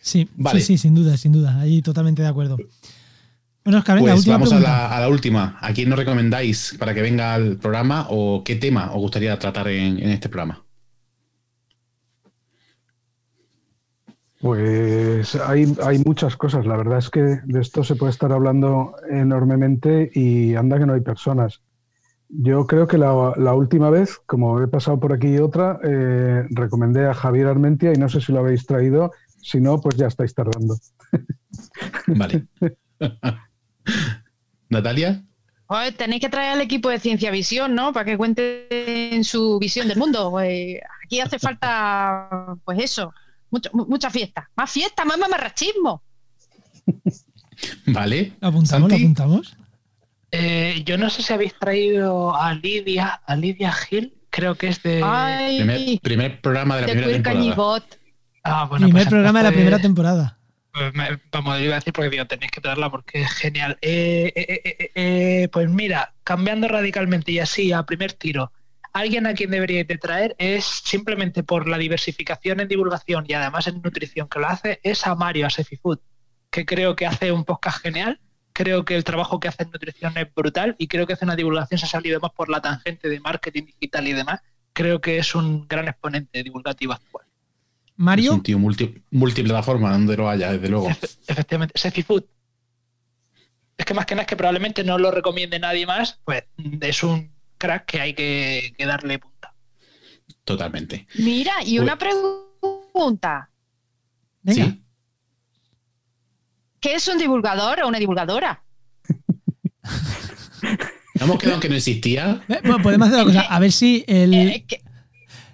Sí, 0.02 0.28
sí, 0.52 0.62
sí, 0.62 0.78
sin 0.78 0.96
duda, 0.96 1.18
sin 1.18 1.32
duda. 1.32 1.60
Ahí 1.60 1.82
totalmente 1.82 2.22
de 2.22 2.28
acuerdo. 2.28 2.58
Bueno, 3.64 3.80
Oscar, 3.80 3.98
venga, 3.98 4.14
pues 4.14 4.26
vamos 4.26 4.54
a 4.54 4.60
la, 4.60 5.08
última. 5.08 5.58
¿A 5.62 5.72
quién 5.72 5.90
nos 5.90 6.00
recomendáis 6.00 6.76
para 6.80 6.94
que 6.94 7.02
venga 7.02 7.36
al 7.36 7.58
programa 7.58 8.08
o 8.10 8.44
qué 8.44 8.56
tema 8.56 8.92
os 8.92 9.00
gustaría 9.00 9.38
tratar 9.38 9.68
en, 9.68 10.00
este 10.00 10.30
programa? 10.30 10.64
Pues 14.40 15.36
hay, 15.36 15.72
hay, 15.84 16.00
muchas 16.04 16.36
cosas. 16.36 16.66
La 16.66 16.76
verdad 16.76 16.98
es 16.98 17.12
que 17.12 17.22
de 17.22 17.62
esto 17.62 17.84
se 17.84 17.96
puede 17.96 18.10
estar 18.10 18.32
hablando 18.32 18.96
enormemente 19.08 20.10
y 20.12 20.56
anda 20.56 20.80
que 20.80 20.88
no 20.88 20.94
hay 20.94 21.02
personas. 21.02 21.62
Yo 22.30 22.66
creo 22.66 22.88
que 22.88 22.98
la, 22.98 23.54
última 23.54 23.92
vez, 23.92 24.18
como 24.26 24.60
he 24.62 24.68
pasado 24.68 25.00
por 25.00 25.14
aquí 25.14 25.38
otra, 25.38 25.80
eh, 25.84 26.46
recomendé 26.50 27.06
a 27.06 27.14
Javier 27.14 27.48
Armentia 27.48 27.92
y 27.94 27.98
no 27.98 28.10
sé 28.10 28.22
si 28.22 28.32
lo 28.32 28.40
habéis 28.40 28.66
traído. 28.66 29.12
Si 29.44 29.60
no, 29.60 29.80
pues 29.80 29.98
ya 29.98 30.08
estáis 30.08 30.34
tardando. 30.34 30.78
Vale. 32.08 32.48
Natalia. 34.70 35.24
tenéis 35.98 36.22
que 36.22 36.30
traer 36.30 36.54
al 36.54 36.62
equipo 36.62 36.90
de 36.90 37.00
Ciencia 37.00 37.32
Visión, 37.32 37.76
¿no? 37.76 37.94
Para 37.94 38.06
que 38.06 38.18
cuenten 38.18 39.24
su 39.24 39.60
visión 39.60 39.88
del 39.88 39.98
mundo. 39.98 40.32
Pues, 40.32 40.80
aquí 41.04 41.20
hace 41.20 41.40
falta, 41.40 42.56
pues 42.64 42.80
eso, 42.80 43.14
mucha 43.74 44.10
fiesta. 44.10 44.50
Más 44.56 44.72
fiesta, 44.72 45.06
más 45.06 45.18
mamarrachismo. 45.18 46.04
Vale. 47.88 48.34
¿Apuntamos? 48.42 48.92
apuntamos? 48.92 49.56
Eh, 50.32 50.82
yo 50.86 50.98
no 50.98 51.10
sé 51.10 51.22
si 51.22 51.34
habéis 51.34 51.54
traído 51.60 52.36
a 52.36 52.54
Lidia, 52.54 53.22
a 53.26 53.36
Lidia 53.36 53.72
Gil, 53.72 54.14
creo 54.30 54.56
que 54.56 54.70
es 54.70 54.82
de... 54.82 56.00
primer, 56.02 56.42
programa 56.42 56.78
de 56.78 56.82
la 56.82 56.88
primera 56.88 57.12
temporada. 57.12 57.84
Ah, 58.44 58.70
primer 58.72 58.92
pues 58.92 59.08
programa 59.08 59.40
de 59.40 59.44
la 59.44 59.52
primera 59.52 59.80
temporada. 59.80 60.40
Pues 60.74 60.94
vamos, 61.32 61.60
iba 61.60 61.74
a 61.74 61.80
decir 61.80 61.92
porque 61.92 62.10
digo, 62.10 62.26
tenéis 62.26 62.52
que 62.52 62.62
traerla 62.62 62.90
porque 62.90 63.22
es 63.22 63.32
genial. 63.32 63.78
Eh, 63.82 64.32
eh, 64.36 64.92
eh, 64.96 65.50
pues 65.52 65.70
mira, 65.70 66.14
cambiando 66.24 66.68
radicalmente 66.68 67.34
y 67.34 67.40
así 67.40 67.74
a 67.74 67.84
primer 67.84 68.14
tiro, 68.14 68.52
alguien 68.94 69.28
a 69.28 69.34
quien 69.34 69.52
deberíais 69.52 69.88
de 69.88 69.98
traer 69.98 70.36
es 70.38 70.66
simplemente 70.66 71.44
por 71.44 71.68
la 71.68 71.78
diversificación 71.78 72.62
en 72.62 72.70
divulgación 72.70 73.26
y 73.28 73.34
además 73.34 73.68
en 73.68 73.82
nutrición 73.82 74.30
que 74.30 74.40
lo 74.40 74.48
hace, 74.48 74.80
es 74.84 75.06
a 75.06 75.16
Mario, 75.16 75.48
a 75.48 75.50
Sefifood, 75.50 76.00
que 76.50 76.66
creo 76.66 76.96
que 76.96 77.06
hace 77.06 77.32
un 77.32 77.44
podcast 77.44 77.80
genial. 77.80 78.20
Creo 78.54 78.84
que 78.84 78.96
el 78.96 79.04
trabajo 79.06 79.40
que 79.40 79.48
hace 79.48 79.64
en 79.64 79.72
nutrición 79.72 80.18
es 80.18 80.34
brutal 80.34 80.76
y 80.78 80.88
creo 80.88 81.08
que 81.08 81.14
hace 81.14 81.26
una 81.26 81.36
divulgación, 81.36 81.80
se 81.80 81.86
ha 81.86 81.90
salido 81.90 82.20
más 82.20 82.32
por 82.32 82.50
la 82.50 82.62
tangente 82.62 83.10
de 83.10 83.20
marketing 83.20 83.66
digital 83.66 84.08
y 84.08 84.14
demás. 84.14 84.42
Creo 84.74 85.02
que 85.02 85.18
es 85.18 85.36
un 85.36 85.68
gran 85.68 85.88
exponente 85.88 86.44
divulgativo 86.44 86.94
actual. 86.94 87.31
Mario. 88.02 88.32
Es 88.32 88.38
un 88.38 88.44
tío 88.44 88.60
multiplataforma, 89.12 89.92
donde 89.92 90.18
lo 90.18 90.28
haya, 90.28 90.52
desde 90.52 90.70
luego. 90.70 90.90
Efectivamente, 91.28 91.74
Sefi 91.78 92.02
Food. 92.04 92.24
Es 93.78 93.86
que 93.86 93.94
más 93.94 94.06
que 94.06 94.16
nada 94.16 94.24
es 94.24 94.28
que 94.28 94.36
probablemente 94.36 94.84
no 94.84 94.98
lo 94.98 95.12
recomiende 95.12 95.60
nadie 95.60 95.86
más, 95.86 96.20
pues 96.24 96.44
es 96.82 97.04
un 97.04 97.32
crack 97.58 97.86
que 97.86 98.02
hay 98.02 98.14
que, 98.14 98.74
darle 98.80 99.20
punta. 99.20 99.54
Totalmente. 100.44 101.08
Mira, 101.20 101.54
y 101.66 101.80
una 101.80 101.98
pregunta. 101.98 103.50
¿Sí? 104.48 104.84
¿Qué 106.80 106.96
es 106.96 107.08
un 107.08 107.20
divulgador 107.20 107.82
o 107.82 107.88
una 107.88 108.00
divulgadora? 108.00 108.64
hemos 111.14 111.40
quedado 111.40 111.60
que 111.60 111.70
no 111.70 111.76
existía? 111.76 112.42
Eh, 112.48 112.60
bueno, 112.64 112.82
podemos 112.82 113.08
hacer 113.08 113.24
una 113.24 113.34
cosa. 113.34 113.42
A 113.42 113.60
ver 113.60 113.72
si 113.72 114.04
el. 114.08 114.34
Eh, 114.34 114.66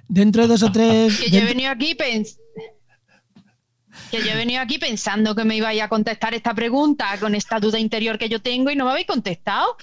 Dentro 0.08 0.44
de 0.44 0.48
dos 0.48 0.64
o 0.64 0.72
tres. 0.72 1.20
Que 1.20 1.30
yo 1.30 1.40
he 1.40 1.46
venido 1.46 1.70
aquí 1.70 1.96
que 4.12 4.20
yo 4.20 4.32
he 4.32 4.36
venido 4.36 4.62
aquí 4.62 4.78
pensando 4.78 5.36
que 5.36 5.44
me 5.44 5.58
ibais 5.58 5.82
a 5.82 5.90
contestar 5.90 6.34
esta 6.34 6.54
pregunta 6.54 7.18
con 7.20 7.36
esta 7.36 7.60
duda 7.60 7.80
interior 7.80 8.18
que 8.18 8.30
yo 8.30 8.42
tengo 8.42 8.72
y 8.72 8.76
no 8.76 8.86
me 8.86 8.92
habéis 8.92 9.08
contestado. 9.08 9.76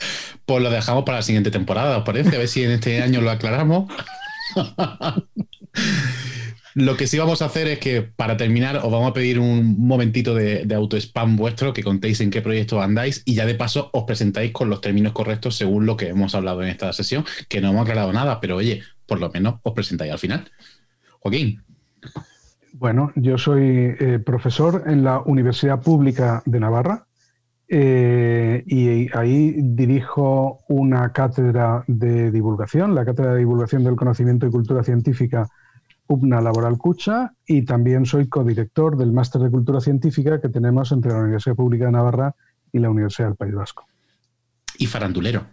Pues 0.47 0.63
lo 0.63 0.71
dejamos 0.71 1.05
para 1.05 1.19
la 1.19 1.23
siguiente 1.23 1.51
temporada, 1.51 1.99
¿os 1.99 2.05
parece? 2.05 2.37
A 2.37 2.39
ver 2.39 2.49
si 2.49 2.63
en 2.63 2.71
este 2.71 3.03
año 3.03 3.21
lo 3.21 3.31
aclaramos. 3.31 3.93
Lo 6.75 6.97
que 6.97 7.07
sí 7.07 7.19
vamos 7.19 7.41
a 7.41 7.45
hacer 7.45 7.69
es 7.69 7.79
que 7.79 8.03
para 8.03 8.37
terminar 8.37 8.79
os 8.79 8.91
vamos 8.91 9.11
a 9.11 9.15
pedir 9.15 9.39
un 9.39 9.79
momentito 9.79 10.35
de, 10.35 10.65
de 10.65 10.75
auto-spam 10.75 11.37
vuestro, 11.37 11.73
que 11.73 11.85
contéis 11.85 12.21
en 12.21 12.33
qué 12.33 12.43
proyecto 12.43 12.83
andáis 12.83 13.23
y 13.25 13.37
ya 13.37 13.47
de 13.47 13.55
paso 13.55 13.91
os 13.93 14.03
presentáis 14.05 14.51
con 14.51 14.69
los 14.71 14.81
términos 14.81 15.13
correctos 15.13 15.55
según 15.55 15.87
lo 15.87 15.97
que 15.97 16.09
hemos 16.09 16.35
hablado 16.35 16.65
en 16.65 16.69
esta 16.71 16.93
sesión, 16.93 17.25
que 17.49 17.61
no 17.61 17.71
hemos 17.71 17.83
aclarado 17.83 18.13
nada, 18.13 18.41
pero 18.41 18.57
oye, 18.57 18.83
por 19.07 19.21
lo 19.21 19.31
menos 19.31 19.57
os 19.63 19.73
presentáis 19.73 20.13
al 20.13 20.19
final. 20.19 20.51
Joaquín. 21.21 21.63
Bueno, 22.73 23.13
yo 23.15 23.39
soy 23.39 23.95
eh, 23.99 24.19
profesor 24.25 24.85
en 24.87 25.05
la 25.05 25.21
Universidad 25.21 25.81
Pública 25.81 26.43
de 26.45 26.61
Navarra 26.61 27.07
eh, 27.69 28.63
y 28.67 29.17
ahí 29.17 29.55
dirijo 29.59 30.59
una 30.69 31.13
cátedra 31.13 31.85
de 31.87 32.31
divulgación, 32.31 32.95
la 32.95 33.05
Cátedra 33.05 33.33
de 33.33 33.39
Divulgación 33.39 33.85
del 33.85 33.97
Conocimiento 33.97 34.47
y 34.47 34.51
Cultura 34.51 34.83
Científica 34.83 35.49
UPNA 36.07 36.41
Laboral 36.41 36.77
Cucha 36.77 37.33
y 37.47 37.65
también 37.65 38.05
soy 38.05 38.29
codirector 38.29 38.97
del 38.97 39.13
Máster 39.13 39.41
de 39.43 39.51
Cultura 39.51 39.81
Científica 39.81 40.41
que 40.41 40.49
tenemos 40.49 40.93
entre 40.93 41.13
la 41.13 41.21
Universidad 41.21 41.57
Pública 41.57 41.87
de 41.87 41.93
Navarra 41.93 42.35
y 42.73 42.79
la 42.79 42.91
Universidad 42.91 43.29
del 43.29 43.37
País 43.37 43.55
Vasco. 43.55 43.87
Y 44.79 44.87
farandulero. 44.87 45.47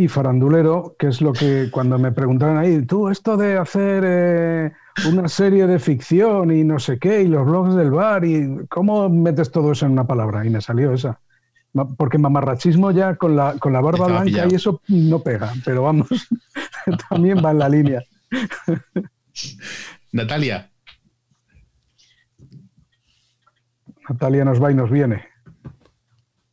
Y 0.00 0.06
farandulero, 0.06 0.94
que 0.96 1.08
es 1.08 1.20
lo 1.20 1.32
que 1.32 1.70
cuando 1.72 1.98
me 1.98 2.12
preguntaron 2.12 2.56
ahí, 2.56 2.82
tú, 2.86 3.08
esto 3.08 3.36
de 3.36 3.58
hacer 3.58 4.04
eh, 4.06 4.72
una 5.10 5.26
serie 5.28 5.66
de 5.66 5.80
ficción 5.80 6.52
y 6.52 6.62
no 6.62 6.78
sé 6.78 7.00
qué, 7.00 7.22
y 7.22 7.26
los 7.26 7.44
blogs 7.44 7.74
del 7.74 7.90
bar, 7.90 8.24
y 8.24 8.64
cómo 8.68 9.08
metes 9.08 9.50
todo 9.50 9.72
eso 9.72 9.86
en 9.86 9.92
una 9.92 10.06
palabra, 10.06 10.46
y 10.46 10.50
me 10.50 10.60
salió 10.60 10.92
esa. 10.92 11.18
Porque 11.96 12.16
mamarrachismo 12.16 12.92
ya 12.92 13.16
con 13.16 13.34
la, 13.34 13.58
con 13.58 13.72
la 13.72 13.80
barba 13.80 14.06
blanca 14.06 14.46
y 14.48 14.54
eso 14.54 14.80
no 14.86 15.18
pega, 15.18 15.52
pero 15.64 15.82
vamos, 15.82 16.06
también 17.10 17.44
va 17.44 17.50
en 17.50 17.58
la 17.58 17.68
línea. 17.68 18.04
Natalia. 20.12 20.70
Natalia 24.08 24.44
nos 24.44 24.62
va 24.62 24.70
y 24.70 24.74
nos 24.76 24.92
viene. 24.92 25.24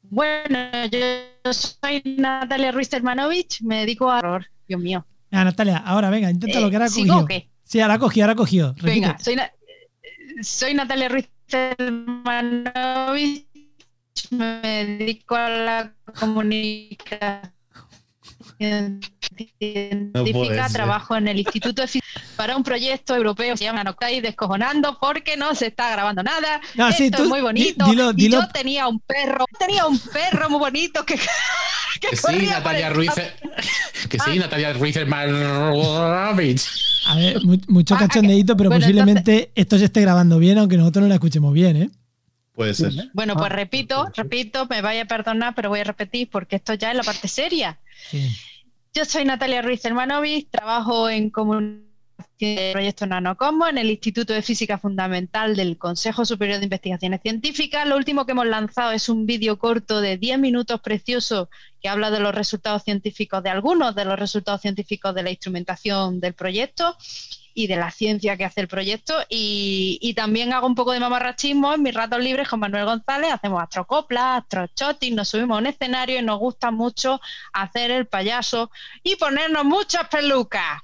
Bueno, 0.10 0.58
yo 0.92 1.54
soy 1.54 2.02
Natalia 2.18 2.72
Ruiz 2.72 2.92
Hermanovich, 2.94 3.62
me 3.62 3.82
dedico 3.82 4.10
a 4.10 4.20
error, 4.20 4.46
Dios 4.68 4.82
mío. 4.82 5.06
Ah, 5.32 5.44
Natalia, 5.44 5.78
ahora 5.78 6.10
venga, 6.10 6.30
intenta 6.30 6.60
lo 6.60 6.70
que 6.70 6.76
ahora 6.76 6.90
cogió. 6.90 7.28
Sí, 7.64 7.80
ahora 7.80 7.98
cogió, 7.98 8.24
ahora 8.24 8.36
cogió. 8.36 8.76
Venga, 8.82 9.18
soy, 9.20 9.38
soy 10.42 10.74
Natalia 10.74 11.10
Ruiz 11.10 11.30
Hermanovich, 11.50 13.46
me 14.32 14.62
dedico 14.86 15.36
a 15.36 15.50
la 15.50 15.94
comunicación 16.20 17.55
científica, 18.58 20.70
trabajo 20.72 21.16
en 21.16 21.28
el 21.28 21.40
Instituto 21.40 21.82
de 21.82 21.88
para 22.36 22.56
un 22.56 22.64
proyecto 22.64 23.16
europeo 23.16 23.58
se 23.58 23.64
llama 23.64 23.84
Noctai 23.84 24.22
descojonando 24.22 24.98
porque 25.00 25.38
no 25.38 25.56
se 25.56 25.68
está 25.68 25.92
grabando 25.92 26.24
nada. 26.24 26.62
Esto 26.98 27.24
es 27.24 27.30
muy 27.30 27.42
bonito. 27.42 27.86
Y 28.16 28.30
yo 28.30 28.48
tenía 28.50 28.88
un 28.88 29.00
perro, 29.00 29.46
tenía 29.58 29.86
un 29.86 30.00
perro 30.00 30.50
muy 30.50 30.60
bonito 30.60 31.06
que, 31.06 31.16
que, 32.02 32.16
sí, 32.16 32.46
Natalia 32.46 32.90
Ruiz, 32.90 33.12
que 34.10 34.20
sí, 34.20 34.40
Natalia 34.40 34.74
Ruiz 34.74 34.98
A 37.08 37.16
ver, 37.16 37.38
mucho 37.68 37.96
ah, 37.96 38.00
cachondeito, 38.00 38.58
pero 38.58 38.70
posiblemente 38.70 39.52
esto 39.56 39.78
se 39.78 39.86
esté 39.86 40.02
grabando 40.02 40.40
bien, 40.40 40.58
aunque 40.58 40.78
nosotros 40.78 41.04
no 41.04 41.10
la 41.10 41.16
escuchemos 41.16 41.54
bien, 41.54 41.78
¿eh? 41.78 41.90
Puede 42.56 42.74
ser. 42.74 42.94
Bueno, 43.14 43.36
pues 43.36 43.52
ah, 43.52 43.56
repito, 43.56 44.08
repito, 44.16 44.66
me 44.68 44.82
vaya 44.82 45.04
a 45.04 45.06
perdonar, 45.06 45.54
pero 45.56 45.70
voy 45.70 45.82
a 45.82 45.84
repetir 45.84 46.30
porque 46.30 46.56
esto 46.56 46.74
ya 46.74 46.92
es 46.92 46.98
la 46.98 47.04
parte 47.04 47.28
seria. 47.28 47.78
Yo 48.94 49.04
soy 49.04 49.26
Natalia 49.26 49.62
Ruiz 49.62 49.84
Hermanovic, 49.84 50.50
trabajo 50.50 51.10
en 51.10 51.30
comunicación 51.30 51.86
del 52.40 52.74
proyecto 52.74 53.06
NanoCosmo 53.06 53.68
en 53.68 53.78
el 53.78 53.90
Instituto 53.90 54.34
de 54.34 54.42
Física 54.42 54.78
Fundamental 54.78 55.56
del 55.56 55.78
Consejo 55.78 56.26
Superior 56.26 56.60
de 56.60 56.66
Investigaciones 56.66 57.22
Científicas. 57.22 57.88
Lo 57.88 57.98
último 57.98 58.26
que 58.26 58.32
hemos 58.32 58.48
lanzado 58.48 58.92
es 58.92 59.10
un 59.10 59.26
vídeo 59.26 59.58
corto 59.58 60.00
de 60.00 60.18
10 60.18 60.40
minutos 60.40 60.80
precioso 60.82 61.50
que 61.82 61.90
habla 61.90 62.12
de 62.12 62.20
los 62.20 62.34
resultados 62.34 62.84
científicos, 62.84 63.44
de 63.44 63.50
algunos 63.50 63.96
de 63.96 64.06
los 64.06 64.18
resultados 64.18 64.62
científicos 64.62 65.14
de 65.14 65.24
la 65.24 65.30
instrumentación 65.32 66.20
del 66.20 66.34
proyecto 66.34 66.98
y 67.56 67.68
de 67.68 67.78
la 67.78 67.90
ciencia 67.90 68.38
que 68.38 68.46
hace 68.46 68.62
el 68.62 68.68
proyecto. 68.68 69.16
Y, 69.30 70.14
también 70.16 70.54
hago 70.54 70.68
un 70.68 70.76
poco 70.76 70.92
de 70.92 71.00
mamarrachismo 71.00 71.74
en 71.74 71.82
mis 71.82 71.94
ratos 71.94 72.22
libres 72.22 72.48
con 72.48 72.60
Manuel 72.60 72.86
González. 72.86 73.32
Hacemos 73.34 73.64
astrocoplas, 73.64 74.44
astrochotis, 74.44 75.14
nos 75.14 75.30
subimos 75.30 75.58
a 75.58 75.62
un 75.62 75.68
escenario 75.68 76.20
y 76.20 76.22
nos 76.24 76.38
gusta 76.38 76.70
mucho 76.70 77.20
hacer 77.54 77.92
el 77.92 78.06
payaso 78.06 78.70
y 79.04 79.16
ponernos 79.16 79.66
muchas 79.66 80.08
pelucas. 80.10 80.82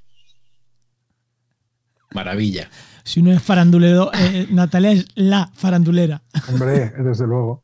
Maravilla. 2.13 2.69
Si 3.03 3.19
uno 3.19 3.31
es 3.31 3.41
farandulero, 3.43 4.11
eh, 4.13 4.47
Natalia 4.51 4.91
es 4.91 5.07
la 5.15 5.49
farandulera. 5.53 6.21
Hombre, 6.49 6.89
desde 6.97 7.27
luego. 7.27 7.63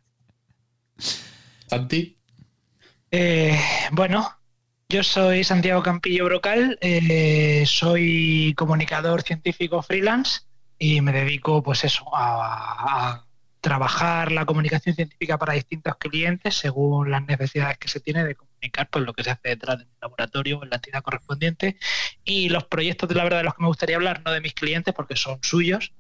Santi. 1.68 2.18
Eh, 3.12 3.58
bueno, 3.92 4.37
yo 4.90 5.04
soy 5.04 5.44
Santiago 5.44 5.84
Campillo 5.84 6.26
Brocal, 6.26 6.78
eh, 6.82 7.66
soy 7.66 8.54
comunicador 8.56 9.22
científico 9.22 9.82
freelance 9.82 10.42
y 10.80 11.02
me 11.02 11.12
dedico, 11.12 11.62
pues 11.62 11.84
eso, 11.84 12.06
a, 12.14 13.26
trabajar 13.60 14.32
la 14.32 14.46
comunicación 14.46 14.96
científica 14.96 15.38
para 15.38 15.54
distintos 15.54 15.98
clientes 15.98 16.56
según 16.56 17.12
las 17.12 17.26
necesidades 17.26 17.78
que 17.78 17.90
se 17.90 18.00
tiene 18.00 18.24
de 18.24 18.36
comunicar 18.36 18.88
pues, 18.90 19.04
lo 19.04 19.12
que 19.14 19.24
se 19.24 19.32
hace 19.32 19.50
detrás 19.50 19.80
del 19.80 19.90
laboratorio 20.02 20.60
o 20.60 20.64
en 20.64 20.70
la 20.70 20.78
entidad 20.78 21.02
correspondiente. 21.02 21.78
Y 22.24 22.48
los 22.48 22.64
proyectos, 22.66 23.10
de 23.10 23.16
la 23.16 23.24
verdad, 23.24 23.40
de 23.40 23.44
los 23.44 23.56
que 23.56 23.64
me 23.64 23.68
gustaría 23.68 23.98
hablar, 23.98 24.22
no 24.24 24.32
de 24.32 24.40
mis 24.40 24.54
clientes, 24.54 24.94
porque 24.94 25.18
son 25.18 25.40
suyos. 25.42 25.92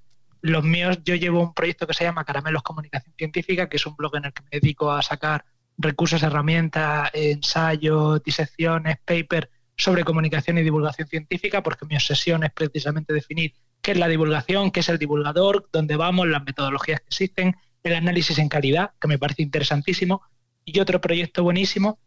Los 0.41 0.63
míos, 0.63 0.99
yo 1.03 1.15
llevo 1.15 1.41
un 1.41 1.53
proyecto 1.53 1.87
que 1.87 1.93
se 1.93 2.05
llama 2.05 2.23
Caramelos 2.23 2.63
Comunicación 2.63 3.13
Científica, 3.17 3.67
que 3.67 3.77
es 3.77 3.85
un 3.85 3.97
blog 3.97 4.15
en 4.15 4.25
el 4.25 4.33
que 4.33 4.43
me 4.43 4.49
dedico 4.61 4.91
a 4.91 5.01
sacar 5.01 5.43
recursos, 5.77 6.23
herramientas, 6.23 7.09
ensayos, 7.13 8.23
disecciones, 8.23 8.97
paper 9.05 9.49
sobre 9.75 10.03
comunicación 10.03 10.57
y 10.57 10.63
divulgación 10.63 11.07
científica, 11.07 11.61
porque 11.61 11.85
mi 11.85 11.95
obsesión 11.95 12.43
es 12.43 12.51
precisamente 12.51 13.13
definir 13.13 13.53
qué 13.81 13.91
es 13.91 13.97
la 13.97 14.07
divulgación, 14.07 14.71
qué 14.71 14.79
es 14.79 14.89
el 14.89 14.97
divulgador, 14.97 15.69
dónde 15.71 15.95
vamos, 15.95 16.27
las 16.27 16.43
metodologías 16.43 16.99
que 17.01 17.07
existen, 17.07 17.55
el 17.83 17.93
análisis 17.93 18.39
en 18.39 18.49
calidad, 18.49 18.91
que 18.99 19.07
me 19.07 19.19
parece 19.19 19.43
interesantísimo, 19.43 20.23
y 20.65 20.79
otro 20.79 20.99
proyecto 20.99 21.43
buenísimo 21.43 21.99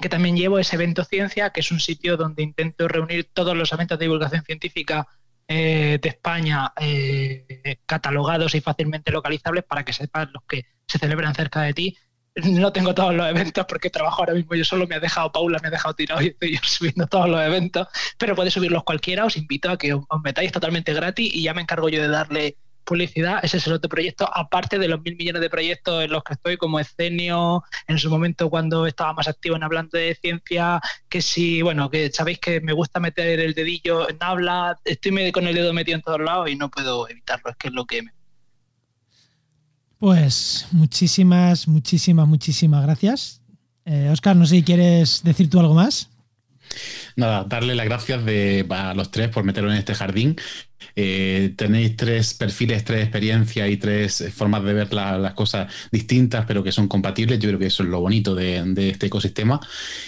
que 0.00 0.08
también 0.08 0.36
llevo 0.36 0.58
es 0.58 0.72
Evento 0.72 1.04
Ciencia, 1.04 1.50
que 1.50 1.60
es 1.60 1.72
un 1.72 1.80
sitio 1.80 2.16
donde 2.16 2.42
intento 2.42 2.86
reunir 2.86 3.30
todos 3.32 3.56
los 3.56 3.72
eventos 3.72 3.98
de 3.98 4.04
divulgación 4.04 4.44
científica 4.44 5.08
eh, 5.48 5.98
de 6.00 6.08
España 6.08 6.72
eh, 6.80 7.78
catalogados 7.84 8.54
y 8.54 8.60
fácilmente 8.60 9.10
localizables 9.10 9.64
para 9.64 9.84
que 9.84 9.92
sepas 9.92 10.28
los 10.32 10.44
que 10.44 10.66
se 10.86 10.98
celebran 10.98 11.34
cerca 11.34 11.62
de 11.62 11.74
ti 11.74 11.96
no 12.44 12.72
tengo 12.72 12.94
todos 12.94 13.14
los 13.14 13.28
eventos 13.28 13.66
porque 13.66 13.90
trabajo 13.90 14.22
ahora 14.22 14.34
mismo 14.34 14.54
yo 14.54 14.64
solo, 14.64 14.86
me 14.86 14.96
ha 14.96 15.00
dejado 15.00 15.32
Paula, 15.32 15.58
me 15.62 15.68
ha 15.68 15.70
dejado 15.70 15.94
tirado 15.94 16.20
y 16.22 16.28
estoy 16.28 16.58
subiendo 16.62 17.06
todos 17.06 17.28
los 17.28 17.40
eventos, 17.40 17.88
pero 18.18 18.34
puede 18.34 18.50
subirlos 18.50 18.84
cualquiera, 18.84 19.24
os 19.24 19.36
invito 19.36 19.70
a 19.70 19.78
que 19.78 19.94
os 19.94 20.04
metáis 20.22 20.52
totalmente 20.52 20.92
gratis 20.92 21.34
y 21.34 21.42
ya 21.42 21.54
me 21.54 21.62
encargo 21.62 21.88
yo 21.88 22.00
de 22.00 22.08
darle 22.08 22.56
publicidad, 22.88 23.40
ese 23.42 23.58
es 23.58 23.66
el 23.66 23.74
otro 23.74 23.90
proyecto, 23.90 24.28
aparte 24.34 24.78
de 24.78 24.88
los 24.88 25.02
mil 25.02 25.14
millones 25.14 25.42
de 25.42 25.50
proyectos 25.50 26.04
en 26.04 26.10
los 26.10 26.24
que 26.24 26.32
estoy, 26.32 26.56
como 26.56 26.80
Escenio, 26.80 27.62
en 27.86 27.98
su 27.98 28.08
momento 28.08 28.48
cuando 28.48 28.86
estaba 28.86 29.12
más 29.12 29.28
activo 29.28 29.56
en 29.56 29.62
hablando 29.62 29.98
de 29.98 30.16
ciencia, 30.20 30.80
que 31.10 31.20
si, 31.20 31.60
bueno, 31.60 31.90
que 31.90 32.10
sabéis 32.10 32.38
que 32.38 32.62
me 32.62 32.72
gusta 32.72 32.98
meter 32.98 33.40
el 33.40 33.52
dedillo 33.52 34.08
en 34.08 34.16
habla, 34.20 34.78
estoy 34.86 35.30
con 35.32 35.46
el 35.46 35.54
dedo 35.54 35.74
metido 35.74 35.96
en 35.96 36.02
todos 36.02 36.20
lados 36.20 36.48
y 36.48 36.56
no 36.56 36.70
puedo 36.70 37.06
evitarlo, 37.10 37.50
es 37.50 37.56
que 37.58 37.68
es 37.68 37.74
lo 37.74 37.84
que 37.84 38.02
me 38.02 38.10
pues 39.98 40.66
muchísimas, 40.72 41.68
muchísimas, 41.68 42.28
muchísimas 42.28 42.82
gracias. 42.82 43.42
Oscar, 44.10 44.36
eh, 44.36 44.38
no 44.38 44.46
sé 44.46 44.56
si 44.56 44.62
quieres 44.62 45.22
decir 45.24 45.48
tú 45.48 45.60
algo 45.60 45.74
más. 45.74 46.08
Nada, 47.16 47.44
darle 47.44 47.74
las 47.74 47.86
gracias 47.86 48.24
de, 48.24 48.66
a 48.70 48.94
los 48.94 49.10
tres 49.10 49.28
por 49.28 49.44
meterlo 49.44 49.70
en 49.70 49.78
este 49.78 49.94
jardín. 49.94 50.36
Eh, 50.96 51.54
tenéis 51.56 51.96
tres 51.96 52.34
perfiles, 52.34 52.84
tres 52.84 53.02
experiencias 53.02 53.70
y 53.70 53.76
tres 53.76 54.24
formas 54.34 54.64
de 54.64 54.72
ver 54.72 54.92
las 54.92 55.32
cosas 55.34 55.72
distintas, 55.92 56.44
pero 56.46 56.62
que 56.62 56.72
son 56.72 56.88
compatibles. 56.88 57.38
Yo 57.38 57.48
creo 57.48 57.58
que 57.58 57.66
eso 57.66 57.82
es 57.82 57.88
lo 57.88 58.00
bonito 58.00 58.34
de, 58.34 58.90
este 58.90 59.06
ecosistema. 59.06 59.60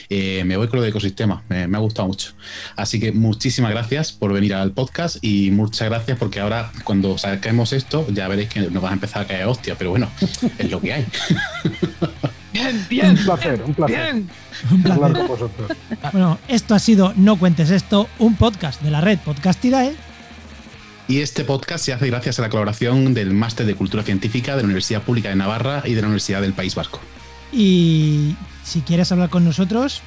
Eh, 0.08 0.42
me 0.44 0.56
voy 0.56 0.68
con 0.68 0.78
lo 0.78 0.82
de 0.82 0.90
ecosistema, 0.90 1.44
me, 1.48 1.62
ha 1.62 1.78
gustado 1.78 2.08
mucho. 2.08 2.32
Así 2.76 2.98
que 2.98 3.12
muchísimas 3.12 3.70
gracias 3.70 4.12
por 4.12 4.32
venir 4.32 4.54
al 4.54 4.72
podcast 4.72 5.18
y 5.22 5.50
muchas 5.50 5.88
gracias 5.88 6.18
porque 6.18 6.40
ahora 6.40 6.72
cuando 6.84 7.18
saquemos 7.18 7.72
esto 7.72 8.06
ya 8.12 8.28
veréis 8.28 8.48
que 8.48 8.60
nos 8.62 8.82
va 8.82 8.90
a 8.90 8.94
empezar 8.94 9.22
a 9.22 9.26
caer 9.26 9.46
hostia, 9.46 9.76
pero 9.76 9.90
bueno, 9.90 10.10
es 10.58 10.70
lo 10.70 10.80
que 10.80 10.92
hay. 10.92 11.06
Bien, 12.52 12.86
bien. 12.88 13.10
Un 13.10 13.24
placer, 13.24 13.62
un 13.64 13.74
placer. 13.74 14.14
Un 14.70 14.82
placer. 14.82 14.92
Hablar 14.92 15.12
con 15.12 15.28
vosotros. 15.28 15.70
Bueno, 16.12 16.38
esto 16.48 16.74
ha 16.74 16.78
sido 16.80 17.12
No 17.16 17.38
Cuentes 17.38 17.70
Esto, 17.70 18.08
un 18.18 18.34
podcast 18.34 18.82
de 18.82 18.90
la 18.90 19.00
red 19.00 19.18
Podcastidae. 19.20 20.09
Y 21.10 21.22
este 21.22 21.42
podcast 21.42 21.84
se 21.84 21.92
hace 21.92 22.06
gracias 22.06 22.38
a 22.38 22.42
la 22.42 22.50
colaboración 22.50 23.14
del 23.14 23.34
Máster 23.34 23.66
de 23.66 23.74
Cultura 23.74 24.04
Científica 24.04 24.54
de 24.54 24.62
la 24.62 24.66
Universidad 24.66 25.02
Pública 25.02 25.28
de 25.28 25.34
Navarra 25.34 25.82
y 25.84 25.94
de 25.94 26.02
la 26.02 26.06
Universidad 26.06 26.40
del 26.40 26.52
País 26.52 26.76
Vasco. 26.76 27.00
Y 27.52 28.36
si 28.62 28.82
quieres 28.82 29.10
hablar 29.10 29.28
con 29.28 29.44
nosotros, 29.44 30.02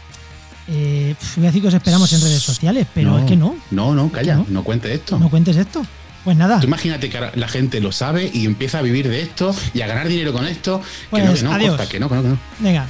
eh, 0.70 1.14
voy 1.36 1.43
a 1.43 1.47
decir 1.47 1.62
que 1.62 1.68
os 1.68 1.74
esperamos 1.74 2.14
en 2.14 2.22
redes 2.22 2.41
sociales, 2.41 2.88
pero 2.95 3.20
es 3.20 3.26
que 3.26 3.36
no. 3.36 3.58
No, 3.70 3.93
no, 3.93 4.10
calla, 4.14 4.36
no, 4.36 4.45
no 4.47 4.64
cuentes 4.64 4.91
esto. 4.91 5.20
No 5.20 5.30
cuentes 5.30 5.58
esto. 5.58 5.86
Pues 6.24 6.38
nada. 6.38 6.62
Tú 6.62 6.68
imagínate 6.68 7.10
que 7.10 7.20
la 7.36 7.47
gente 7.49 7.82
lo 7.82 7.91
sabe 7.91 8.32
y 8.34 8.45
empieza 8.45 8.80
a 8.80 8.82
vivir 8.82 9.10
de 9.10 9.24
esto 9.24 9.54
y 9.74 9.82
a 9.82 9.88
ganar 9.88 10.08
dinero 10.08 10.32
con 10.32 10.47
esto. 10.47 10.80
que 11.12 11.20
no, 11.20 11.26
pues 11.28 11.39
que 11.41 11.45
no, 11.45 11.54
adiós. 11.54 11.82
que 11.89 11.99
no, 11.99 12.08
que 12.08 12.16
no, 12.16 12.22
que 12.22 12.30
no. 12.30 12.39
Venga. 12.60 12.88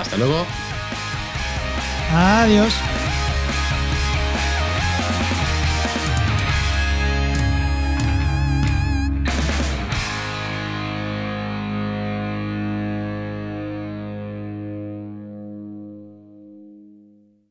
Hasta 0.00 0.16
luego. 0.16 0.46
Adiós. 2.10 2.72